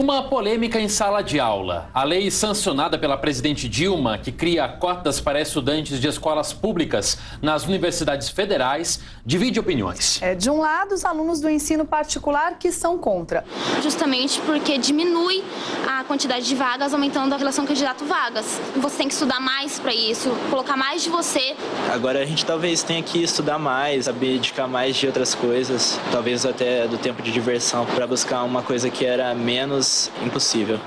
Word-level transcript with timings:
Uma 0.00 0.22
polêmica 0.22 0.80
em 0.80 0.88
sala 0.88 1.20
de 1.20 1.38
aula. 1.38 1.90
A 1.92 2.04
lei 2.04 2.30
sancionada 2.30 2.98
pela 2.98 3.18
presidente 3.18 3.68
Dilma, 3.68 4.16
que 4.16 4.32
cria 4.32 4.66
cotas 4.66 5.20
para 5.20 5.38
estudantes 5.38 6.00
de 6.00 6.08
escolas 6.08 6.54
públicas 6.54 7.18
nas 7.42 7.66
universidades 7.66 8.30
federais, 8.30 9.00
divide 9.26 9.60
opiniões. 9.60 10.18
É, 10.22 10.34
de 10.34 10.48
um 10.48 10.58
lado, 10.58 10.94
os 10.94 11.04
alunos 11.04 11.38
do 11.38 11.50
ensino 11.50 11.84
particular 11.84 12.58
que 12.58 12.72
são 12.72 12.96
contra. 12.96 13.44
Justamente 13.82 14.40
porque 14.40 14.78
diminui 14.78 15.44
a 15.86 16.02
quantidade 16.04 16.46
de 16.46 16.54
vagas, 16.54 16.94
aumentando 16.94 17.34
a 17.34 17.36
relação 17.36 17.66
candidato-vagas. 17.66 18.58
Você 18.76 18.96
tem 18.96 19.06
que 19.06 19.12
estudar 19.12 19.38
mais 19.38 19.78
para 19.78 19.92
isso, 19.92 20.30
colocar 20.48 20.78
mais 20.78 21.02
de 21.02 21.10
você. 21.10 21.54
Agora 21.92 22.20
a 22.20 22.24
gente 22.24 22.46
talvez 22.46 22.82
tenha 22.82 23.02
que 23.02 23.22
estudar 23.22 23.58
mais, 23.58 24.06
saber 24.06 24.38
dedicar 24.38 24.66
mais 24.66 24.96
de 24.96 25.06
outras 25.06 25.34
coisas, 25.34 26.00
talvez 26.10 26.46
até 26.46 26.88
do 26.88 26.96
tempo 26.96 27.20
de 27.20 27.30
diversão, 27.30 27.84
para 27.84 28.06
buscar 28.06 28.44
uma 28.44 28.62
coisa 28.62 28.88
que 28.88 29.04
era 29.04 29.34
menos 29.34 29.89
impossível. 30.24 30.78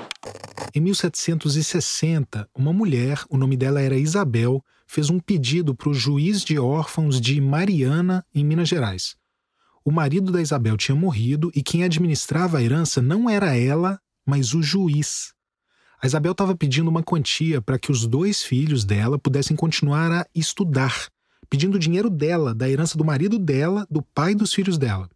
Em 0.74 0.80
1760, 0.80 2.48
uma 2.54 2.72
mulher, 2.72 3.22
o 3.28 3.36
nome 3.36 3.56
dela 3.56 3.80
era 3.80 3.96
Isabel, 3.96 4.64
fez 4.86 5.10
um 5.10 5.18
pedido 5.18 5.74
para 5.74 5.88
o 5.88 5.94
juiz 5.94 6.42
de 6.42 6.58
órfãos 6.58 7.20
de 7.20 7.40
Mariana, 7.40 8.24
em 8.34 8.44
Minas 8.44 8.68
Gerais. 8.68 9.16
O 9.84 9.92
marido 9.92 10.32
da 10.32 10.40
Isabel 10.40 10.76
tinha 10.76 10.96
morrido 10.96 11.50
e 11.54 11.62
quem 11.62 11.84
administrava 11.84 12.58
a 12.58 12.62
herança 12.62 13.02
não 13.02 13.28
era 13.28 13.56
ela, 13.56 14.00
mas 14.24 14.54
o 14.54 14.62
juiz. 14.62 15.34
A 16.02 16.06
Isabel 16.06 16.32
estava 16.32 16.56
pedindo 16.56 16.88
uma 16.88 17.02
quantia 17.02 17.60
para 17.60 17.78
que 17.78 17.92
os 17.92 18.06
dois 18.06 18.42
filhos 18.42 18.84
dela 18.84 19.18
pudessem 19.18 19.56
continuar 19.56 20.10
a 20.10 20.26
estudar, 20.34 21.08
pedindo 21.48 21.78
dinheiro 21.78 22.08
dela, 22.08 22.54
da 22.54 22.68
herança 22.68 22.96
do 22.96 23.04
marido 23.04 23.38
dela, 23.38 23.86
do 23.90 24.02
pai 24.02 24.34
dos 24.34 24.52
filhos 24.52 24.78
dela. 24.78 25.08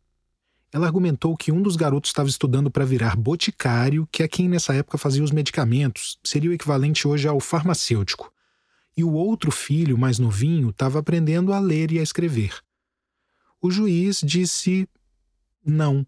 Ela 0.73 0.87
argumentou 0.87 1.37
que 1.37 1.51
um 1.51 1.63
dos 1.63 1.77
garotos 1.77 2.11
estava 2.11 2.29
estudando 2.29 2.71
para 2.71 2.85
virar 2.85 3.17
boticário, 3.17 4.07
que 4.13 4.23
é 4.23 4.29
quem 4.29 4.49
nessa 4.49 4.75
época 4.75 4.99
fazia 4.99 5.25
os 5.25 5.31
medicamentos, 5.31 6.19
seria 6.23 6.51
o 6.51 6.53
equivalente 6.53 7.09
hoje 7.09 7.27
ao 7.27 7.41
farmacêutico. 7.41 8.31
E 8.97 9.03
o 9.03 9.12
outro 9.12 9.51
filho, 9.51 9.97
mais 9.97 10.19
novinho, 10.19 10.70
estava 10.70 10.98
aprendendo 10.98 11.53
a 11.53 11.59
ler 11.59 11.91
e 11.91 11.98
a 11.98 12.03
escrever. 12.03 12.53
O 13.62 13.70
juiz 13.70 14.20
disse 14.23 14.89
não. 15.65 16.07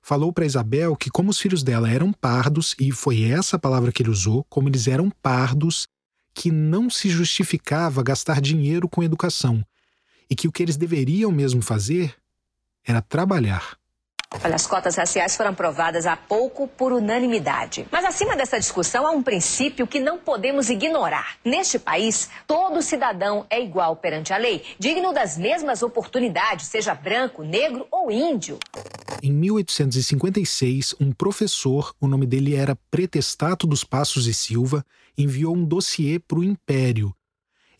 Falou 0.00 0.32
para 0.32 0.46
Isabel 0.46 0.96
que, 0.96 1.10
como 1.10 1.30
os 1.30 1.38
filhos 1.38 1.62
dela 1.62 1.90
eram 1.90 2.12
pardos, 2.12 2.74
e 2.78 2.90
foi 2.90 3.22
essa 3.24 3.56
a 3.56 3.58
palavra 3.58 3.92
que 3.92 4.02
ele 4.02 4.10
usou, 4.10 4.44
como 4.44 4.68
eles 4.68 4.86
eram 4.86 5.10
pardos, 5.10 5.86
que 6.32 6.50
não 6.50 6.88
se 6.88 7.10
justificava 7.10 8.02
gastar 8.02 8.40
dinheiro 8.40 8.88
com 8.88 9.02
educação, 9.02 9.62
e 10.30 10.34
que 10.34 10.48
o 10.48 10.52
que 10.52 10.62
eles 10.62 10.76
deveriam 10.76 11.30
mesmo 11.30 11.60
fazer 11.60 12.14
era 12.88 13.02
trabalhar. 13.02 13.76
Olha, 14.44 14.56
as 14.56 14.66
cotas 14.66 14.94
raciais 14.96 15.36
foram 15.36 15.50
aprovadas 15.52 16.06
há 16.06 16.14
pouco 16.14 16.68
por 16.68 16.92
unanimidade. 16.92 17.86
Mas 17.90 18.04
acima 18.04 18.36
dessa 18.36 18.58
discussão 18.58 19.06
há 19.06 19.10
um 19.10 19.22
princípio 19.22 19.86
que 19.86 19.98
não 19.98 20.18
podemos 20.18 20.68
ignorar. 20.68 21.38
Neste 21.42 21.78
país, 21.78 22.28
todo 22.46 22.82
cidadão 22.82 23.46
é 23.48 23.62
igual 23.62 23.96
perante 23.96 24.32
a 24.32 24.36
lei, 24.36 24.62
digno 24.78 25.14
das 25.14 25.38
mesmas 25.38 25.82
oportunidades, 25.82 26.66
seja 26.66 26.94
branco, 26.94 27.42
negro 27.42 27.86
ou 27.90 28.10
índio. 28.10 28.58
Em 29.22 29.32
1856, 29.32 30.94
um 31.00 31.10
professor, 31.10 31.94
o 31.98 32.06
nome 32.06 32.26
dele 32.26 32.54
era 32.54 32.76
Pretestato 32.90 33.66
dos 33.66 33.82
Passos 33.82 34.26
e 34.26 34.34
Silva, 34.34 34.84
enviou 35.16 35.56
um 35.56 35.64
dossiê 35.64 36.18
para 36.18 36.38
o 36.38 36.44
Império. 36.44 37.14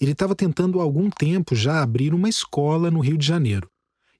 Ele 0.00 0.12
estava 0.12 0.34
tentando 0.34 0.80
há 0.80 0.82
algum 0.82 1.10
tempo 1.10 1.54
já 1.54 1.82
abrir 1.82 2.14
uma 2.14 2.28
escola 2.28 2.90
no 2.90 3.00
Rio 3.00 3.18
de 3.18 3.26
Janeiro. 3.26 3.68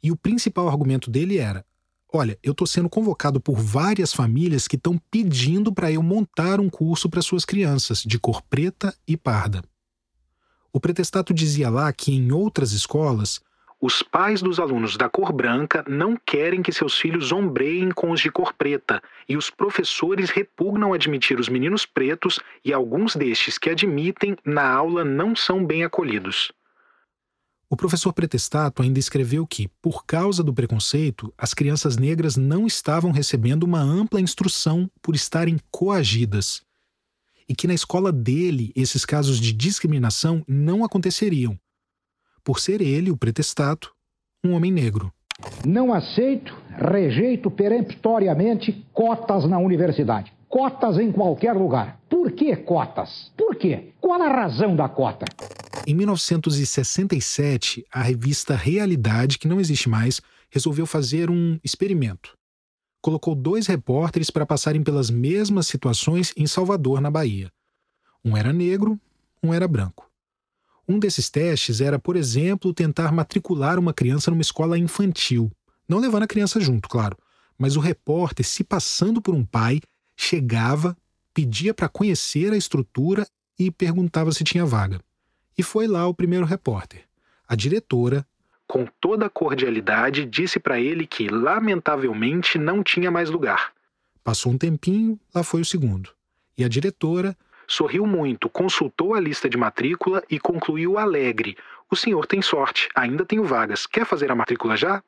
E 0.03 0.11
o 0.11 0.17
principal 0.17 0.69
argumento 0.69 1.11
dele 1.11 1.39
era: 1.39 1.65
olha, 2.13 2.39
eu 2.43 2.53
estou 2.53 2.67
sendo 2.67 2.89
convocado 2.89 3.41
por 3.41 3.57
várias 3.57 4.13
famílias 4.13 4.69
que 4.69 4.77
estão 4.77 4.99
pedindo 5.11 5.73
para 5.73 5.91
eu 5.91 6.03
montar 6.03 6.61
um 6.61 6.71
curso 6.71 7.09
para 7.09 7.23
suas 7.23 7.45
crianças, 7.45 8.03
de 8.03 8.19
cor 8.19 8.43
preta 8.43 8.95
e 9.07 9.17
parda. 9.17 9.63
O 10.73 10.81
pretestato 10.81 11.33
dizia 11.33 11.71
lá 11.71 11.93
que 11.93 12.13
em 12.13 12.31
outras 12.31 12.73
escolas, 12.73 13.41
os 13.81 14.03
pais 14.03 14.43
dos 14.43 14.59
alunos 14.59 14.97
da 14.97 15.09
cor 15.09 15.33
branca 15.33 15.85
não 15.87 16.17
querem 16.17 16.63
que 16.63 16.73
seus 16.73 16.99
filhos 16.99 17.31
ombreiem 17.31 17.93
com 17.93 18.11
os 18.11 18.21
de 18.21 18.29
cor 18.29 18.53
preta, 18.53 19.01
e 19.29 19.37
os 19.37 19.51
professores 19.51 20.31
repugnam 20.31 20.93
admitir 20.93 21.39
os 21.39 21.49
meninos 21.49 21.87
pretos, 21.87 22.41
e 22.65 22.73
alguns 22.73 23.15
destes 23.15 23.57
que 23.57 23.71
admitem 23.71 24.37
na 24.45 24.69
aula 24.69 25.05
não 25.05 25.37
são 25.37 25.65
bem 25.65 25.85
acolhidos. 25.85 26.51
O 27.71 27.77
professor 27.77 28.15
Pretestato 28.15 28.83
ainda 28.83 28.99
escreveu 28.99 29.47
que, 29.47 29.69
por 29.83 30.07
causa 30.07 30.43
do 30.43 30.55
preconceito, 30.55 31.33
as 31.37 31.53
crianças 31.53 31.99
negras 31.99 32.35
não 32.35 32.67
estavam 32.67 33.11
recebendo 33.11 33.65
uma 33.65 33.81
ampla 33.81 34.23
instrução 34.23 34.91
por 35.03 35.15
estarem 35.15 35.59
coagidas. 35.71 36.63
E 37.47 37.55
que 37.55 37.67
na 37.67 37.75
escola 37.75 38.11
dele 38.11 38.73
esses 38.75 39.05
casos 39.05 39.39
de 39.39 39.53
discriminação 39.53 40.43
não 40.49 40.83
aconteceriam, 40.83 41.59
por 42.43 42.59
ser 42.59 42.81
ele, 42.81 43.11
o 43.11 43.17
Pretestato, 43.17 43.93
um 44.43 44.53
homem 44.53 44.73
negro. 44.73 45.13
Não 45.67 45.93
aceito, 45.93 46.57
rejeito 46.71 47.51
peremptoriamente 47.51 48.87
cotas 48.95 49.45
na 49.45 49.59
universidade. 49.59 50.33
Cotas 50.49 50.99
em 50.99 51.13
qualquer 51.13 51.53
lugar. 51.53 52.01
Por 52.09 52.33
que 52.33 52.57
cotas? 52.57 53.31
Por 53.37 53.55
quê? 53.55 53.93
Qual 54.01 54.23
a 54.23 54.29
razão 54.29 54.75
da 54.75 54.89
cota? 54.89 55.27
Em 55.87 55.95
1967, 55.95 57.85
a 57.93 58.01
revista 58.01 58.57
Realidade, 58.57 59.39
que 59.39 59.47
não 59.47 59.61
existe 59.61 59.91
mais, 59.91 60.23
resolveu 60.49 60.87
fazer 60.87 61.31
um 61.31 61.61
experimento. 61.63 62.33
Colocou 63.03 63.35
dois 63.35 63.67
repórteres 63.67 64.31
para 64.31 64.47
passarem 64.47 64.83
pelas 64.83 65.11
mesmas 65.11 65.67
situações 65.67 66.33
em 66.35 66.47
Salvador, 66.47 66.99
na 67.03 67.11
Bahia. 67.11 67.53
Um 68.25 68.35
era 68.35 68.51
negro, 68.51 68.99
um 69.43 69.53
era 69.53 69.69
branco. 69.69 70.11
Um 70.89 70.99
desses 70.99 71.29
testes 71.29 71.83
era, 71.83 71.99
por 71.99 72.17
exemplo, 72.17 72.73
tentar 72.73 73.13
matricular 73.13 73.79
uma 73.79 73.93
criança 73.93 74.31
numa 74.31 74.41
escola 74.41 74.79
infantil. 74.79 75.53
Não 75.87 75.99
levando 75.99 76.23
a 76.23 76.27
criança 76.27 76.59
junto, 76.59 76.89
claro, 76.89 77.19
mas 77.59 77.77
o 77.77 77.81
repórter, 77.81 78.47
se 78.47 78.65
passando 78.65 79.21
por 79.21 79.35
um 79.35 79.45
pai, 79.45 79.81
chegava, 80.19 80.97
pedia 81.33 81.73
para 81.73 81.89
conhecer 81.89 82.53
a 82.53 82.57
estrutura 82.57 83.27
e 83.57 83.71
perguntava 83.71 84.33
se 84.33 84.43
tinha 84.43 84.67
vaga. 84.67 85.01
E 85.57 85.63
foi 85.63 85.87
lá 85.87 86.07
o 86.09 86.15
primeiro 86.15 86.45
repórter. 86.45 87.05
A 87.47 87.55
diretora, 87.55 88.27
com 88.67 88.87
toda 89.01 89.27
a 89.27 89.31
cordialidade, 89.31 90.27
disse 90.27 90.59
para 90.59 90.81
ele 90.81 91.07
que, 91.07 91.29
lamentavelmente, 91.29 92.59
não 92.59 92.83
tinha 92.83 93.11
mais 93.11 93.31
lugar. 93.31 93.73
Passou 94.23 94.53
um 94.53 94.59
tempinho, 94.59 95.19
lá 95.33 95.43
foi 95.43 95.61
o 95.61 95.65
segundo. 95.65 96.11
E 96.57 96.65
a 96.65 96.69
diretora 96.69 97.37
sorriu 97.67 98.05
muito, 98.05 98.49
consultou 98.51 99.15
a 99.15 99.21
lista 99.21 99.49
de 99.49 99.57
matrícula 99.57 100.23
e 100.29 100.39
concluiu 100.39 100.99
alegre: 100.99 101.57
O 101.91 101.95
senhor 101.97 102.27
tem 102.27 102.43
sorte, 102.43 102.89
ainda 102.95 103.25
tenho 103.25 103.45
vagas. 103.45 103.87
Quer 103.87 104.05
fazer 104.05 104.31
a 104.31 104.35
matrícula 104.35 104.77
já? 104.77 105.03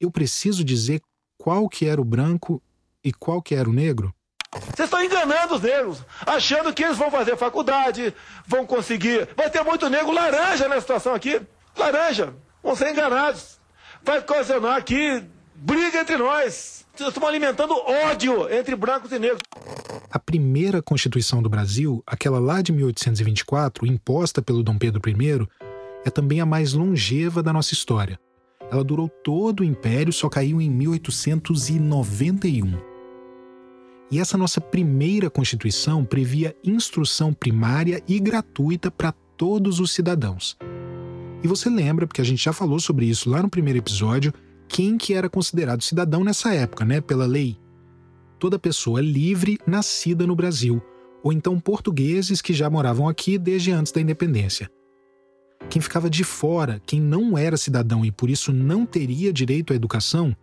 Eu 0.00 0.10
preciso 0.10 0.64
dizer 0.64 1.00
qual 1.36 1.68
que 1.68 1.86
era 1.86 2.00
o 2.00 2.04
branco 2.04 2.60
e 3.04 3.12
qual 3.12 3.42
que 3.42 3.54
era 3.54 3.68
o 3.68 3.72
negro? 3.72 4.12
Vocês 4.52 4.86
estão 4.86 5.02
enganando 5.02 5.54
os 5.54 5.60
negros, 5.60 6.02
achando 6.26 6.72
que 6.72 6.82
eles 6.82 6.96
vão 6.96 7.10
fazer 7.10 7.36
faculdade, 7.36 8.14
vão 8.46 8.66
conseguir. 8.66 9.28
Vai 9.36 9.50
ter 9.50 9.62
muito 9.62 9.90
negro 9.90 10.10
laranja 10.10 10.68
nessa 10.68 10.80
situação 10.80 11.14
aqui. 11.14 11.40
Laranja. 11.76 12.34
Vão 12.62 12.74
ser 12.74 12.90
enganados. 12.90 13.58
Vai 14.02 14.18
ocasionar 14.18 14.76
aqui 14.76 15.22
briga 15.54 16.00
entre 16.00 16.16
nós. 16.16 16.86
Estamos 16.98 17.28
alimentando 17.28 17.74
ódio 17.74 18.52
entre 18.52 18.74
brancos 18.74 19.12
e 19.12 19.18
negros. 19.18 19.40
A 20.10 20.18
primeira 20.18 20.82
Constituição 20.82 21.42
do 21.42 21.48
Brasil, 21.48 22.02
aquela 22.06 22.38
lá 22.38 22.62
de 22.62 22.72
1824, 22.72 23.86
imposta 23.86 24.42
pelo 24.42 24.62
Dom 24.62 24.78
Pedro 24.78 25.00
I, 25.08 25.46
é 26.04 26.10
também 26.10 26.40
a 26.40 26.46
mais 26.46 26.72
longeva 26.72 27.42
da 27.42 27.52
nossa 27.52 27.74
história. 27.74 28.18
Ela 28.70 28.84
durou 28.84 29.08
todo 29.08 29.60
o 29.60 29.64
Império, 29.64 30.12
só 30.12 30.28
caiu 30.28 30.60
em 30.60 30.70
1891. 30.70 32.87
E 34.10 34.18
essa 34.18 34.38
nossa 34.38 34.60
primeira 34.60 35.28
Constituição 35.28 36.04
previa 36.04 36.56
instrução 36.64 37.32
primária 37.32 38.02
e 38.08 38.18
gratuita 38.18 38.90
para 38.90 39.12
todos 39.36 39.80
os 39.80 39.92
cidadãos. 39.92 40.56
E 41.42 41.46
você 41.46 41.68
lembra, 41.68 42.06
porque 42.06 42.20
a 42.20 42.24
gente 42.24 42.42
já 42.42 42.52
falou 42.52 42.80
sobre 42.80 43.06
isso 43.06 43.30
lá 43.30 43.42
no 43.42 43.50
primeiro 43.50 43.78
episódio, 43.78 44.32
quem 44.66 44.98
que 44.98 45.14
era 45.14 45.28
considerado 45.28 45.82
cidadão 45.82 46.24
nessa 46.24 46.52
época, 46.52 46.84
né, 46.84 47.00
pela 47.00 47.26
lei? 47.26 47.56
Toda 48.38 48.58
pessoa 48.58 49.00
livre 49.00 49.58
nascida 49.66 50.26
no 50.26 50.34
Brasil, 50.34 50.82
ou 51.22 51.32
então 51.32 51.60
portugueses 51.60 52.40
que 52.40 52.52
já 52.52 52.68
moravam 52.68 53.08
aqui 53.08 53.38
desde 53.38 53.70
antes 53.70 53.92
da 53.92 54.00
independência. 54.00 54.70
Quem 55.68 55.82
ficava 55.82 56.08
de 56.08 56.24
fora, 56.24 56.80
quem 56.86 57.00
não 57.00 57.36
era 57.36 57.56
cidadão 57.56 58.04
e 58.04 58.10
por 58.10 58.30
isso 58.30 58.52
não 58.52 58.86
teria 58.86 59.32
direito 59.32 59.72
à 59.72 59.76
educação, 59.76 60.34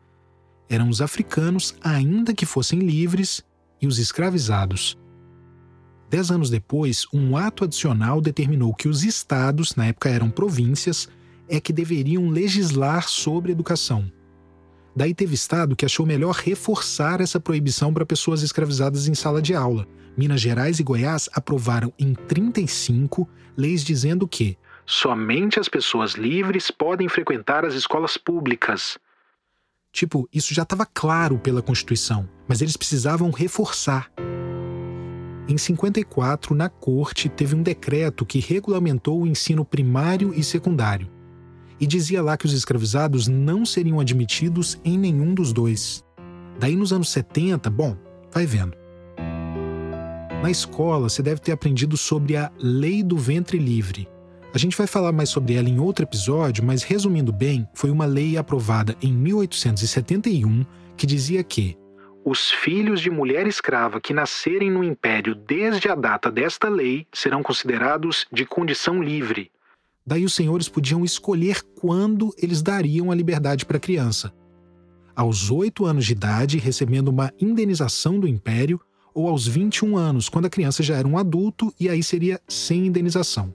eram 0.69 0.89
os 0.89 1.01
africanos, 1.01 1.75
ainda 1.81 2.33
que 2.33 2.45
fossem 2.45 2.79
livres, 2.79 3.43
e 3.85 3.87
os 3.87 3.99
escravizados. 3.99 4.97
Dez 6.09 6.29
anos 6.29 6.49
depois, 6.49 7.05
um 7.13 7.37
ato 7.37 7.63
adicional 7.63 8.19
determinou 8.19 8.73
que 8.73 8.87
os 8.87 9.03
estados, 9.03 9.75
na 9.75 9.87
época 9.87 10.09
eram 10.09 10.29
províncias, 10.29 11.07
é 11.47 11.59
que 11.59 11.71
deveriam 11.71 12.29
legislar 12.29 13.07
sobre 13.07 13.51
educação. 13.51 14.11
Daí 14.95 15.13
teve 15.13 15.35
estado 15.35 15.75
que 15.75 15.85
achou 15.85 16.05
melhor 16.05 16.33
reforçar 16.35 17.21
essa 17.21 17.39
proibição 17.39 17.93
para 17.93 18.05
pessoas 18.05 18.41
escravizadas 18.41 19.07
em 19.07 19.13
sala 19.13 19.41
de 19.41 19.53
aula. 19.53 19.87
Minas 20.17 20.41
Gerais 20.41 20.79
e 20.79 20.83
Goiás 20.83 21.29
aprovaram 21.33 21.93
em 21.99 22.13
35 22.13 23.27
leis 23.57 23.83
dizendo 23.83 24.27
que 24.27 24.57
somente 24.85 25.59
as 25.59 25.67
pessoas 25.67 26.13
livres 26.13 26.71
podem 26.71 27.09
frequentar 27.09 27.65
as 27.65 27.73
escolas 27.73 28.17
públicas. 28.17 28.97
Tipo, 29.95 30.27
isso 30.33 30.53
já 30.53 30.63
estava 30.63 30.85
claro 30.85 31.39
pela 31.39 31.61
Constituição, 31.61 32.27
mas 32.49 32.61
eles 32.61 32.75
precisavam 32.75 33.31
reforçar. 33.31 34.11
Em 35.47 35.57
54, 35.57 36.53
na 36.53 36.67
corte, 36.67 37.29
teve 37.29 37.55
um 37.55 37.63
decreto 37.63 38.25
que 38.25 38.41
regulamentou 38.41 39.21
o 39.21 39.25
ensino 39.25 39.63
primário 39.63 40.33
e 40.33 40.43
secundário 40.43 41.09
e 41.79 41.87
dizia 41.87 42.21
lá 42.21 42.35
que 42.35 42.45
os 42.45 42.51
escravizados 42.51 43.29
não 43.29 43.65
seriam 43.65 44.01
admitidos 44.01 44.77
em 44.83 44.97
nenhum 44.97 45.33
dos 45.33 45.53
dois. 45.53 46.03
Daí 46.59 46.75
nos 46.75 46.91
anos 46.91 47.07
70, 47.07 47.69
bom, 47.69 47.95
vai 48.33 48.45
vendo. 48.45 48.75
Na 50.43 50.51
escola, 50.51 51.07
você 51.07 51.23
deve 51.23 51.39
ter 51.39 51.53
aprendido 51.53 51.95
sobre 51.95 52.35
a 52.35 52.51
Lei 52.59 53.01
do 53.01 53.17
Ventre 53.17 53.57
Livre. 53.57 54.09
A 54.55 54.57
gente 54.57 54.77
vai 54.77 54.87
falar 54.87 55.11
mais 55.11 55.27
sobre 55.27 55.55
ela 55.55 55.67
em 55.67 55.81
outro 55.81 56.05
episódio, 56.05 56.63
mas 56.63 56.81
resumindo 56.81 57.33
bem, 57.33 57.67
foi 57.73 57.89
uma 57.91 58.05
lei 58.05 58.37
aprovada 58.37 58.95
em 59.01 59.11
1871 59.11 60.65
que 60.95 61.05
dizia 61.05 61.43
que 61.43 61.77
os 62.23 62.51
filhos 62.51 63.01
de 63.01 63.09
mulher 63.09 63.45
escrava 63.47 63.99
que 63.99 64.13
nascerem 64.13 64.71
no 64.71 64.81
império 64.81 65.35
desde 65.35 65.89
a 65.89 65.93
data 65.93 66.31
desta 66.31 66.69
lei 66.69 67.05
serão 67.13 67.43
considerados 67.43 68.25
de 68.31 68.45
condição 68.45 69.03
livre, 69.03 69.51
Daí 70.07 70.23
os 70.23 70.35
senhores 70.35 70.69
podiam 70.69 71.03
escolher 71.03 71.63
quando 71.81 72.31
eles 72.37 72.61
dariam 72.61 73.09
a 73.09 73.15
liberdade 73.15 73.65
para 73.65 73.77
a 73.77 73.79
criança. 73.79 74.31
Aos 75.15 75.49
8 75.49 75.83
anos 75.83 76.05
de 76.05 76.11
idade, 76.11 76.59
recebendo 76.59 77.07
uma 77.07 77.33
indenização 77.41 78.19
do 78.19 78.27
império, 78.27 78.79
ou 79.15 79.27
aos 79.27 79.47
21 79.47 79.97
anos, 79.97 80.29
quando 80.29 80.45
a 80.45 80.49
criança 80.49 80.83
já 80.83 80.95
era 80.95 81.07
um 81.07 81.17
adulto 81.17 81.73
e 81.79 81.89
aí 81.89 82.03
seria 82.03 82.39
sem 82.47 82.85
indenização. 82.85 83.51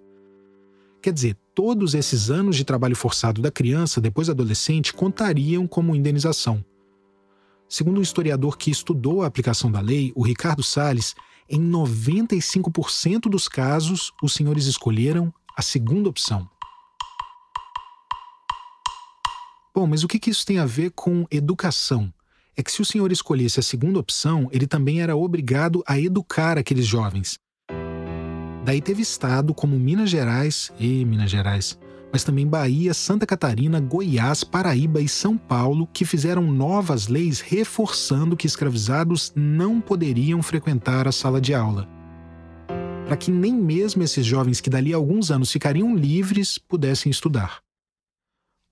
Quer 1.02 1.14
dizer, 1.14 1.37
todos 1.55 1.94
esses 1.94 2.31
anos 2.31 2.56
de 2.56 2.64
trabalho 2.64 2.94
forçado 2.94 3.41
da 3.41 3.50
criança, 3.50 4.00
depois 4.00 4.29
adolescente, 4.29 4.93
contariam 4.93 5.67
como 5.67 5.97
indenização. 5.97 6.62
Segundo 7.67 7.99
um 7.99 8.02
historiador 8.02 8.58
que 8.58 8.70
estudou 8.70 9.23
a 9.23 9.26
aplicação 9.26 9.70
da 9.70 9.81
lei, 9.81 10.12
o 10.14 10.23
Ricardo 10.23 10.62
Salles, 10.62 11.14
em 11.49 11.61
95% 11.61 13.31
dos 13.31 13.49
casos, 13.49 14.12
os 14.23 14.35
senhores 14.35 14.67
escolheram 14.67 15.32
a 15.56 15.62
segunda 15.62 16.08
opção. 16.08 16.49
Bom, 19.75 19.87
mas 19.87 20.05
o 20.05 20.08
que 20.08 20.29
isso 20.29 20.44
tem 20.44 20.58
a 20.58 20.67
ver 20.67 20.91
com 20.91 21.26
educação? 21.31 22.12
É 22.56 22.62
que 22.62 22.73
se 22.73 22.82
o 22.82 22.85
senhor 22.85 23.11
escolhesse 23.11 23.61
a 23.61 23.62
segunda 23.62 23.99
opção, 23.99 24.49
ele 24.53 24.67
também 24.67 25.00
era 25.00 25.17
obrigado 25.17 25.82
a 25.87 25.99
educar 25.99 26.58
aqueles 26.58 26.87
jovens. 26.87 27.38
Daí 28.64 28.80
teve 28.80 29.02
estado 29.02 29.54
como 29.54 29.78
Minas 29.78 30.10
Gerais 30.10 30.72
e 30.78 31.04
Minas 31.04 31.30
Gerais, 31.30 31.78
mas 32.12 32.24
também 32.24 32.46
Bahia, 32.46 32.92
Santa 32.92 33.26
Catarina, 33.26 33.80
Goiás, 33.80 34.44
Paraíba 34.44 35.00
e 35.00 35.08
São 35.08 35.36
Paulo, 35.36 35.88
que 35.92 36.04
fizeram 36.04 36.42
novas 36.42 37.08
leis 37.08 37.40
reforçando 37.40 38.36
que 38.36 38.46
escravizados 38.46 39.32
não 39.34 39.80
poderiam 39.80 40.42
frequentar 40.42 41.08
a 41.08 41.12
sala 41.12 41.40
de 41.40 41.54
aula 41.54 41.88
para 43.10 43.16
que 43.16 43.32
nem 43.32 43.52
mesmo 43.52 44.04
esses 44.04 44.24
jovens 44.24 44.60
que 44.60 44.70
dali 44.70 44.94
a 44.94 44.96
alguns 44.96 45.32
anos 45.32 45.50
ficariam 45.50 45.96
livres 45.96 46.58
pudessem 46.58 47.10
estudar. 47.10 47.60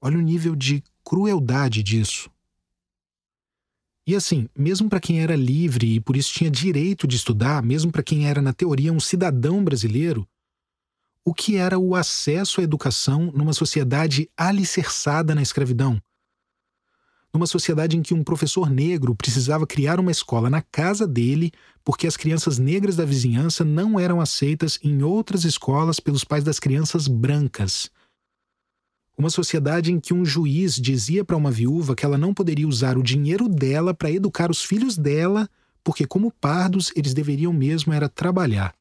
Olha 0.00 0.16
o 0.16 0.20
nível 0.22 0.54
de 0.54 0.80
crueldade 1.04 1.82
disso. 1.82 2.30
E 4.08 4.16
assim, 4.16 4.48
mesmo 4.56 4.88
para 4.88 5.00
quem 5.00 5.20
era 5.20 5.36
livre 5.36 5.96
e 5.96 6.00
por 6.00 6.16
isso 6.16 6.32
tinha 6.32 6.50
direito 6.50 7.06
de 7.06 7.14
estudar, 7.14 7.62
mesmo 7.62 7.92
para 7.92 8.02
quem 8.02 8.26
era 8.26 8.40
na 8.40 8.54
teoria 8.54 8.90
um 8.90 8.98
cidadão 8.98 9.62
brasileiro, 9.62 10.26
o 11.22 11.34
que 11.34 11.56
era 11.56 11.78
o 11.78 11.94
acesso 11.94 12.62
à 12.62 12.64
educação 12.64 13.30
numa 13.34 13.52
sociedade 13.52 14.26
alicerçada 14.34 15.34
na 15.34 15.42
escravidão? 15.42 16.00
numa 17.34 17.46
sociedade 17.46 17.98
em 17.98 18.02
que 18.02 18.14
um 18.14 18.24
professor 18.24 18.70
negro 18.70 19.14
precisava 19.14 19.66
criar 19.66 20.00
uma 20.00 20.10
escola 20.10 20.48
na 20.48 20.62
casa 20.62 21.06
dele 21.06 21.52
porque 21.84 22.06
as 22.06 22.16
crianças 22.16 22.58
negras 22.58 22.96
da 22.96 23.04
vizinhança 23.04 23.62
não 23.62 24.00
eram 24.00 24.22
aceitas 24.22 24.78
em 24.82 25.02
outras 25.02 25.44
escolas 25.44 26.00
pelos 26.00 26.24
pais 26.24 26.42
das 26.42 26.58
crianças 26.58 27.06
brancas. 27.06 27.90
Uma 29.18 29.30
sociedade 29.30 29.92
em 29.92 29.98
que 29.98 30.14
um 30.14 30.24
juiz 30.24 30.76
dizia 30.76 31.24
para 31.24 31.36
uma 31.36 31.50
viúva 31.50 31.96
que 31.96 32.06
ela 32.06 32.16
não 32.16 32.32
poderia 32.32 32.68
usar 32.68 32.96
o 32.96 33.02
dinheiro 33.02 33.48
dela 33.48 33.92
para 33.92 34.12
educar 34.12 34.48
os 34.48 34.62
filhos 34.62 34.96
dela, 34.96 35.50
porque, 35.82 36.06
como 36.06 36.30
pardos, 36.30 36.92
eles 36.94 37.12
deveriam 37.12 37.52
mesmo 37.52 37.92
era 37.92 38.08
trabalhar. 38.08 38.72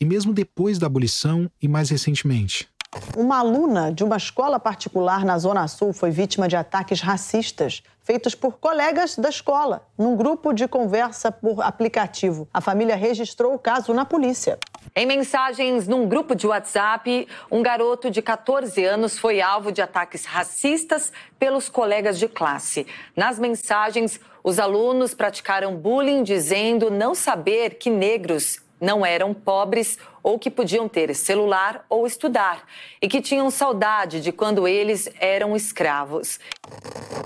E 0.00 0.04
mesmo 0.04 0.34
depois 0.34 0.80
da 0.80 0.86
abolição 0.88 1.48
e 1.62 1.68
mais 1.68 1.90
recentemente, 1.90 2.68
uma 3.16 3.38
aluna 3.38 3.92
de 3.92 4.04
uma 4.04 4.16
escola 4.16 4.60
particular 4.60 5.24
na 5.24 5.38
Zona 5.38 5.66
Sul 5.68 5.92
foi 5.92 6.10
vítima 6.10 6.48
de 6.48 6.56
ataques 6.56 7.00
racistas 7.00 7.82
feitos 8.06 8.36
por 8.36 8.58
colegas 8.58 9.16
da 9.16 9.28
escola, 9.28 9.84
num 9.98 10.14
grupo 10.14 10.52
de 10.52 10.68
conversa 10.68 11.32
por 11.32 11.60
aplicativo. 11.60 12.48
A 12.54 12.60
família 12.60 12.94
registrou 12.94 13.52
o 13.52 13.58
caso 13.58 13.92
na 13.92 14.04
polícia. 14.04 14.58
Em 14.94 15.04
mensagens 15.04 15.88
num 15.88 16.08
grupo 16.08 16.36
de 16.36 16.46
WhatsApp, 16.46 17.26
um 17.50 17.62
garoto 17.62 18.08
de 18.08 18.22
14 18.22 18.84
anos 18.84 19.18
foi 19.18 19.40
alvo 19.40 19.72
de 19.72 19.82
ataques 19.82 20.24
racistas 20.24 21.12
pelos 21.36 21.68
colegas 21.68 22.16
de 22.16 22.28
classe. 22.28 22.86
Nas 23.16 23.40
mensagens, 23.40 24.20
os 24.44 24.60
alunos 24.60 25.12
praticaram 25.12 25.74
bullying 25.74 26.22
dizendo 26.22 26.88
não 26.88 27.12
saber 27.12 27.70
que 27.70 27.90
negros 27.90 28.60
não 28.80 29.04
eram 29.04 29.34
pobres 29.34 29.98
ou 30.26 30.40
que 30.40 30.50
podiam 30.50 30.88
ter 30.88 31.14
celular 31.14 31.86
ou 31.88 32.04
estudar 32.04 32.66
e 33.00 33.06
que 33.06 33.22
tinham 33.22 33.48
saudade 33.48 34.20
de 34.20 34.32
quando 34.32 34.66
eles 34.66 35.08
eram 35.20 35.54
escravos. 35.54 36.40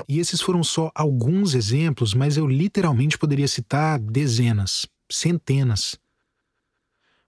E 0.06 0.20
esses 0.20 0.42
foram 0.42 0.62
só 0.62 0.90
alguns 0.94 1.54
exemplos, 1.54 2.12
mas 2.12 2.36
eu 2.36 2.46
literalmente 2.46 3.16
poderia 3.16 3.48
citar 3.48 3.98
dezenas, 3.98 4.84
centenas. 5.10 5.98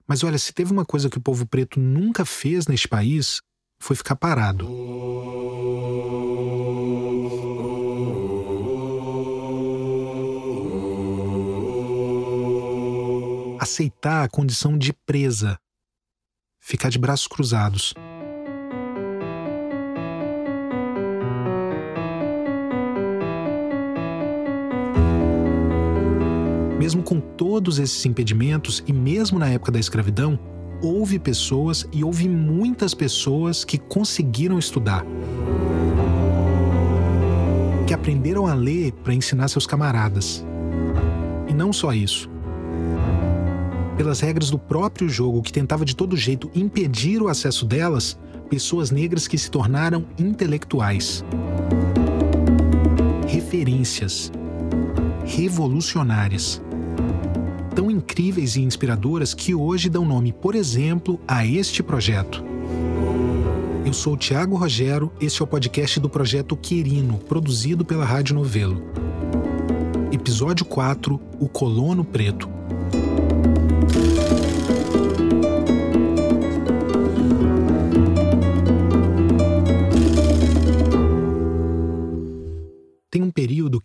Mas 0.07 0.23
olha, 0.23 0.37
se 0.37 0.53
teve 0.53 0.71
uma 0.71 0.85
coisa 0.85 1.09
que 1.09 1.17
o 1.17 1.21
povo 1.21 1.43
preto 1.47 1.79
nunca 1.79 2.23
fez 2.23 2.67
neste 2.67 2.87
país, 2.87 3.41
foi 3.79 3.95
ficar 3.95 4.15
parado. 4.15 4.67
aceitar 13.63 14.23
a 14.23 14.29
condição 14.29 14.77
de 14.77 14.93
presa, 14.93 15.57
ficar 16.63 16.87
de 16.89 16.97
braços 16.97 17.27
cruzados. 17.27 17.93
Mesmo 26.79 27.03
com 27.03 27.19
todos 27.19 27.79
esses 27.79 28.05
impedimentos 28.05 28.81
e 28.87 28.93
mesmo 28.93 29.37
na 29.37 29.49
época 29.49 29.71
da 29.73 29.79
escravidão, 29.79 30.39
houve 30.81 31.19
pessoas 31.19 31.85
e 31.91 32.03
houve 32.03 32.27
muitas 32.29 32.93
pessoas 32.93 33.65
que 33.65 33.77
conseguiram 33.77 34.57
estudar. 34.57 35.05
Que 37.85 37.93
aprenderam 37.93 38.47
a 38.47 38.53
ler 38.53 38.93
para 39.03 39.13
ensinar 39.13 39.49
seus 39.49 39.67
camaradas. 39.67 40.45
E 41.47 41.53
não 41.53 41.73
só 41.73 41.93
isso 41.93 42.32
pelas 43.97 44.19
regras 44.19 44.49
do 44.49 44.57
próprio 44.57 45.07
jogo 45.07 45.41
que 45.41 45.53
tentava 45.53 45.85
de 45.85 45.95
todo 45.95 46.17
jeito 46.17 46.49
impedir 46.55 47.21
o 47.21 47.27
acesso 47.27 47.65
delas, 47.65 48.17
pessoas 48.49 48.91
negras 48.91 49.27
que 49.27 49.37
se 49.37 49.49
tornaram 49.49 50.05
intelectuais. 50.17 51.23
Referências. 53.27 54.31
Revolucionárias. 55.25 56.61
Tão 57.75 57.89
incríveis 57.89 58.55
e 58.55 58.61
inspiradoras 58.61 59.33
que 59.33 59.55
hoje 59.55 59.89
dão 59.89 60.05
nome, 60.05 60.31
por 60.31 60.53
exemplo, 60.53 61.19
a 61.27 61.45
este 61.45 61.81
projeto. 61.81 62.43
Eu 63.85 63.93
sou 63.93 64.15
Tiago 64.15 64.55
Rogero, 64.55 65.11
este 65.19 65.41
é 65.41 65.43
o 65.43 65.47
podcast 65.47 65.99
do 65.99 66.09
projeto 66.09 66.55
Querino, 66.55 67.17
produzido 67.17 67.83
pela 67.83 68.05
Rádio 68.05 68.35
Novelo. 68.35 68.81
Episódio 70.11 70.65
4 70.65 71.19
O 71.39 71.49
Colono 71.49 72.03
Preto. 72.03 72.62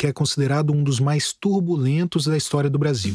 É 0.08 0.12
considerado 0.12 0.72
um 0.72 0.82
dos 0.82 1.00
mais 1.00 1.32
turbulentos 1.32 2.24
da 2.24 2.36
história 2.36 2.68
do 2.70 2.78
Brasil. 2.78 3.14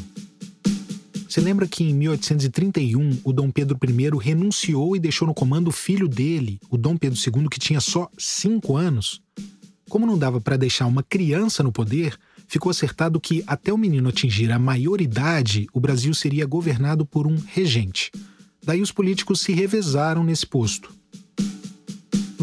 Você 1.27 1.41
lembra 1.41 1.67
que 1.67 1.83
em 1.83 1.93
1831 1.95 3.21
o 3.23 3.33
Dom 3.33 3.50
Pedro 3.50 3.77
I 3.83 4.23
renunciou 4.23 4.95
e 4.95 5.00
deixou 5.00 5.27
no 5.27 5.33
comando 5.33 5.69
o 5.69 5.71
filho 5.71 6.07
dele, 6.07 6.59
o 6.69 6.77
Dom 6.77 6.95
Pedro 6.95 7.19
II, 7.19 7.50
que 7.50 7.59
tinha 7.59 7.81
só 7.81 8.07
cinco 8.17 8.77
anos? 8.77 9.19
Como 9.89 10.05
não 10.05 10.17
dava 10.17 10.39
para 10.39 10.57
deixar 10.57 10.85
uma 10.85 11.01
criança 11.01 11.63
no 11.63 11.71
poder, 11.71 12.15
ficou 12.47 12.69
acertado 12.69 13.19
que 13.19 13.43
até 13.47 13.73
o 13.73 13.77
menino 13.77 14.09
atingir 14.09 14.51
a 14.51 14.59
maioridade, 14.59 15.67
o 15.73 15.79
Brasil 15.79 16.13
seria 16.13 16.45
governado 16.45 17.03
por 17.05 17.25
um 17.25 17.35
regente. 17.47 18.12
Daí 18.63 18.81
os 18.81 18.91
políticos 18.91 19.41
se 19.41 19.53
revezaram 19.53 20.23
nesse 20.23 20.45
posto. 20.45 20.93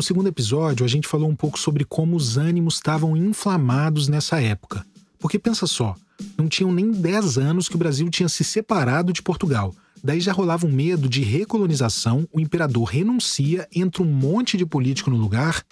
No 0.01 0.05
segundo 0.05 0.29
episódio, 0.29 0.83
a 0.83 0.89
gente 0.89 1.07
falou 1.07 1.29
um 1.29 1.37
pouco 1.37 1.59
sobre 1.59 1.85
como 1.85 2.17
os 2.17 2.39
ânimos 2.39 2.77
estavam 2.77 3.15
inflamados 3.15 4.09
nessa 4.09 4.41
época. 4.41 4.83
Porque 5.19 5.39
pensa 5.39 5.67
só, 5.67 5.95
não 6.39 6.49
tinham 6.49 6.73
nem 6.73 6.91
10 6.91 7.37
anos 7.37 7.69
que 7.69 7.75
o 7.75 7.79
Brasil 7.79 8.09
tinha 8.09 8.27
se 8.27 8.43
separado 8.43 9.13
de 9.13 9.21
Portugal. 9.21 9.75
Daí 10.03 10.19
já 10.19 10.33
rolava 10.33 10.67
um 10.67 10.73
medo 10.73 11.07
de 11.07 11.21
recolonização, 11.21 12.27
o 12.33 12.41
imperador 12.41 12.85
renuncia, 12.85 13.69
entra 13.77 14.03
um 14.03 14.07
monte 14.07 14.57
de 14.57 14.65
político 14.65 15.11
no 15.11 15.19
lugar, 15.19 15.63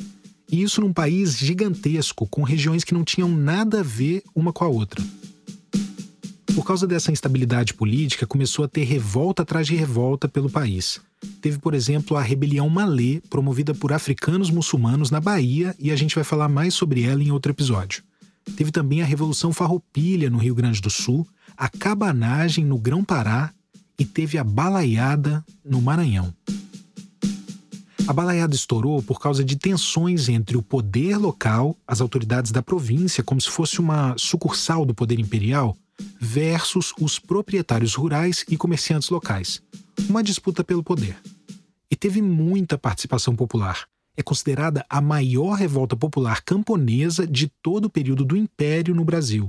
e 0.52 0.61
isso 0.61 0.82
num 0.82 0.92
país 0.92 1.38
gigantesco, 1.38 2.26
com 2.26 2.42
regiões 2.42 2.85
que 2.85 2.92
não 2.92 3.04
tinham 3.04 3.30
nada 3.30 3.80
a 3.80 3.82
ver 3.82 4.23
uma 4.35 4.52
com 4.52 4.62
a 4.62 4.68
outra. 4.68 5.02
Por 6.58 6.64
causa 6.64 6.88
dessa 6.88 7.12
instabilidade 7.12 7.72
política, 7.72 8.26
começou 8.26 8.64
a 8.64 8.68
ter 8.68 8.82
revolta 8.82 9.42
atrás 9.42 9.64
de 9.64 9.76
revolta 9.76 10.28
pelo 10.28 10.50
país. 10.50 11.00
Teve, 11.40 11.56
por 11.56 11.72
exemplo, 11.72 12.16
a 12.16 12.20
rebelião 12.20 12.68
Malê, 12.68 13.20
promovida 13.30 13.72
por 13.72 13.92
africanos 13.92 14.50
muçulmanos 14.50 15.08
na 15.08 15.20
Bahia, 15.20 15.72
e 15.78 15.92
a 15.92 15.94
gente 15.94 16.16
vai 16.16 16.24
falar 16.24 16.48
mais 16.48 16.74
sobre 16.74 17.04
ela 17.04 17.22
em 17.22 17.30
outro 17.30 17.52
episódio. 17.52 18.02
Teve 18.56 18.72
também 18.72 19.00
a 19.00 19.04
Revolução 19.04 19.52
Farroupilha 19.52 20.28
no 20.28 20.36
Rio 20.36 20.52
Grande 20.52 20.80
do 20.80 20.90
Sul, 20.90 21.24
a 21.56 21.68
cabanagem 21.68 22.64
no 22.64 22.76
Grão-Pará 22.76 23.52
e 23.96 24.04
teve 24.04 24.36
a 24.36 24.42
balaiada 24.42 25.44
no 25.64 25.80
Maranhão. 25.80 26.34
A 28.04 28.12
balaiada 28.12 28.56
estourou 28.56 29.00
por 29.00 29.20
causa 29.20 29.44
de 29.44 29.54
tensões 29.54 30.28
entre 30.28 30.56
o 30.56 30.62
poder 30.62 31.18
local, 31.18 31.76
as 31.86 32.00
autoridades 32.00 32.50
da 32.50 32.64
província, 32.64 33.22
como 33.22 33.40
se 33.40 33.48
fosse 33.48 33.78
uma 33.78 34.16
sucursal 34.18 34.84
do 34.84 34.92
poder 34.92 35.20
imperial, 35.20 35.76
versus 36.21 36.93
os 37.00 37.19
proprietários 37.19 37.95
rurais 37.95 38.45
e 38.49 38.57
comerciantes 38.57 39.11
locais. 39.11 39.62
Uma 40.09 40.23
disputa 40.23 40.62
pelo 40.62 40.83
poder. 40.83 41.17
E 41.90 41.97
teve 41.97 42.23
muita 42.23 42.76
participação 42.78 43.35
popular 43.35 43.88
é 44.19 44.23
considerada 44.23 44.85
a 44.90 45.00
maior 45.00 45.52
revolta 45.52 45.97
popular 45.97 46.43
camponesa 46.43 47.25
de 47.25 47.47
todo 47.62 47.85
o 47.85 47.90
período 47.90 48.25
do 48.25 48.37
Império 48.37 48.93
no 48.93 49.05
Brasil. 49.05 49.49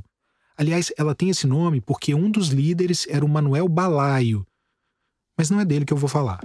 Aliás, 0.55 0.93
ela 0.95 1.15
tem 1.15 1.31
esse 1.31 1.47
nome 1.47 1.81
porque 1.81 2.13
um 2.13 2.29
dos 2.29 2.49
líderes 2.49 3.07
era 3.09 3.25
o 3.25 3.27
Manuel 3.27 3.67
Balaio. 3.67 4.45
Mas 5.35 5.49
não 5.49 5.59
é 5.59 5.65
dele 5.65 5.85
que 5.85 5.93
eu 5.93 5.97
vou 5.97 6.07
falar. 6.07 6.39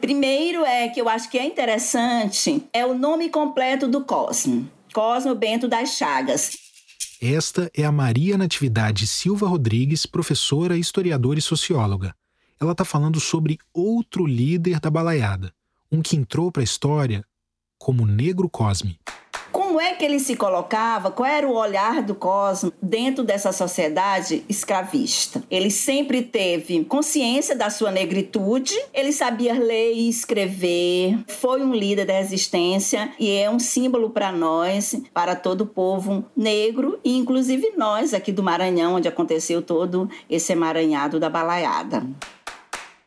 Primeiro 0.00 0.64
é 0.64 0.88
que 0.88 0.98
eu 0.98 1.10
acho 1.10 1.28
que 1.30 1.36
é 1.36 1.44
interessante 1.44 2.64
é 2.72 2.86
o 2.86 2.94
nome 2.94 3.28
completo 3.28 3.86
do 3.86 4.02
Cosmo. 4.02 4.66
Cosmo 4.94 5.34
Bento 5.34 5.68
das 5.68 5.90
Chagas. 5.90 6.56
Esta 7.24 7.70
é 7.72 7.84
a 7.84 7.92
Maria 7.92 8.36
Natividade 8.36 9.06
Silva 9.06 9.46
Rodrigues, 9.46 10.06
professora, 10.06 10.76
historiadora 10.76 11.38
e 11.38 11.42
socióloga. 11.42 12.16
Ela 12.60 12.72
está 12.72 12.84
falando 12.84 13.20
sobre 13.20 13.60
outro 13.72 14.26
líder 14.26 14.80
da 14.80 14.90
balaiada, 14.90 15.54
um 15.88 16.02
que 16.02 16.16
entrou 16.16 16.50
para 16.50 16.62
a 16.62 16.64
história 16.64 17.24
como 17.78 18.04
Negro 18.04 18.50
Cosme. 18.50 18.98
Como 19.52 19.78
é 19.78 19.94
que 19.94 20.02
ele 20.02 20.18
se 20.18 20.34
colocava? 20.34 21.10
Qual 21.10 21.28
era 21.28 21.46
o 21.46 21.54
olhar 21.54 22.02
do 22.02 22.14
Cosme 22.14 22.72
dentro 22.80 23.22
dessa 23.22 23.52
sociedade 23.52 24.42
escravista? 24.48 25.44
Ele 25.50 25.70
sempre 25.70 26.22
teve 26.22 26.82
consciência 26.86 27.54
da 27.54 27.68
sua 27.68 27.90
negritude, 27.90 28.74
ele 28.94 29.12
sabia 29.12 29.52
ler 29.52 29.92
e 29.92 30.08
escrever, 30.08 31.22
foi 31.28 31.62
um 31.62 31.74
líder 31.74 32.06
da 32.06 32.14
resistência 32.14 33.12
e 33.20 33.30
é 33.30 33.50
um 33.50 33.58
símbolo 33.58 34.08
para 34.08 34.32
nós, 34.32 34.96
para 35.12 35.36
todo 35.36 35.60
o 35.60 35.66
povo 35.66 36.24
negro 36.34 36.98
e 37.04 37.14
inclusive 37.18 37.74
nós 37.76 38.14
aqui 38.14 38.32
do 38.32 38.42
Maranhão, 38.42 38.94
onde 38.94 39.06
aconteceu 39.06 39.60
todo 39.60 40.08
esse 40.30 40.52
emaranhado 40.52 41.20
da 41.20 41.28
balaiada. 41.28 42.06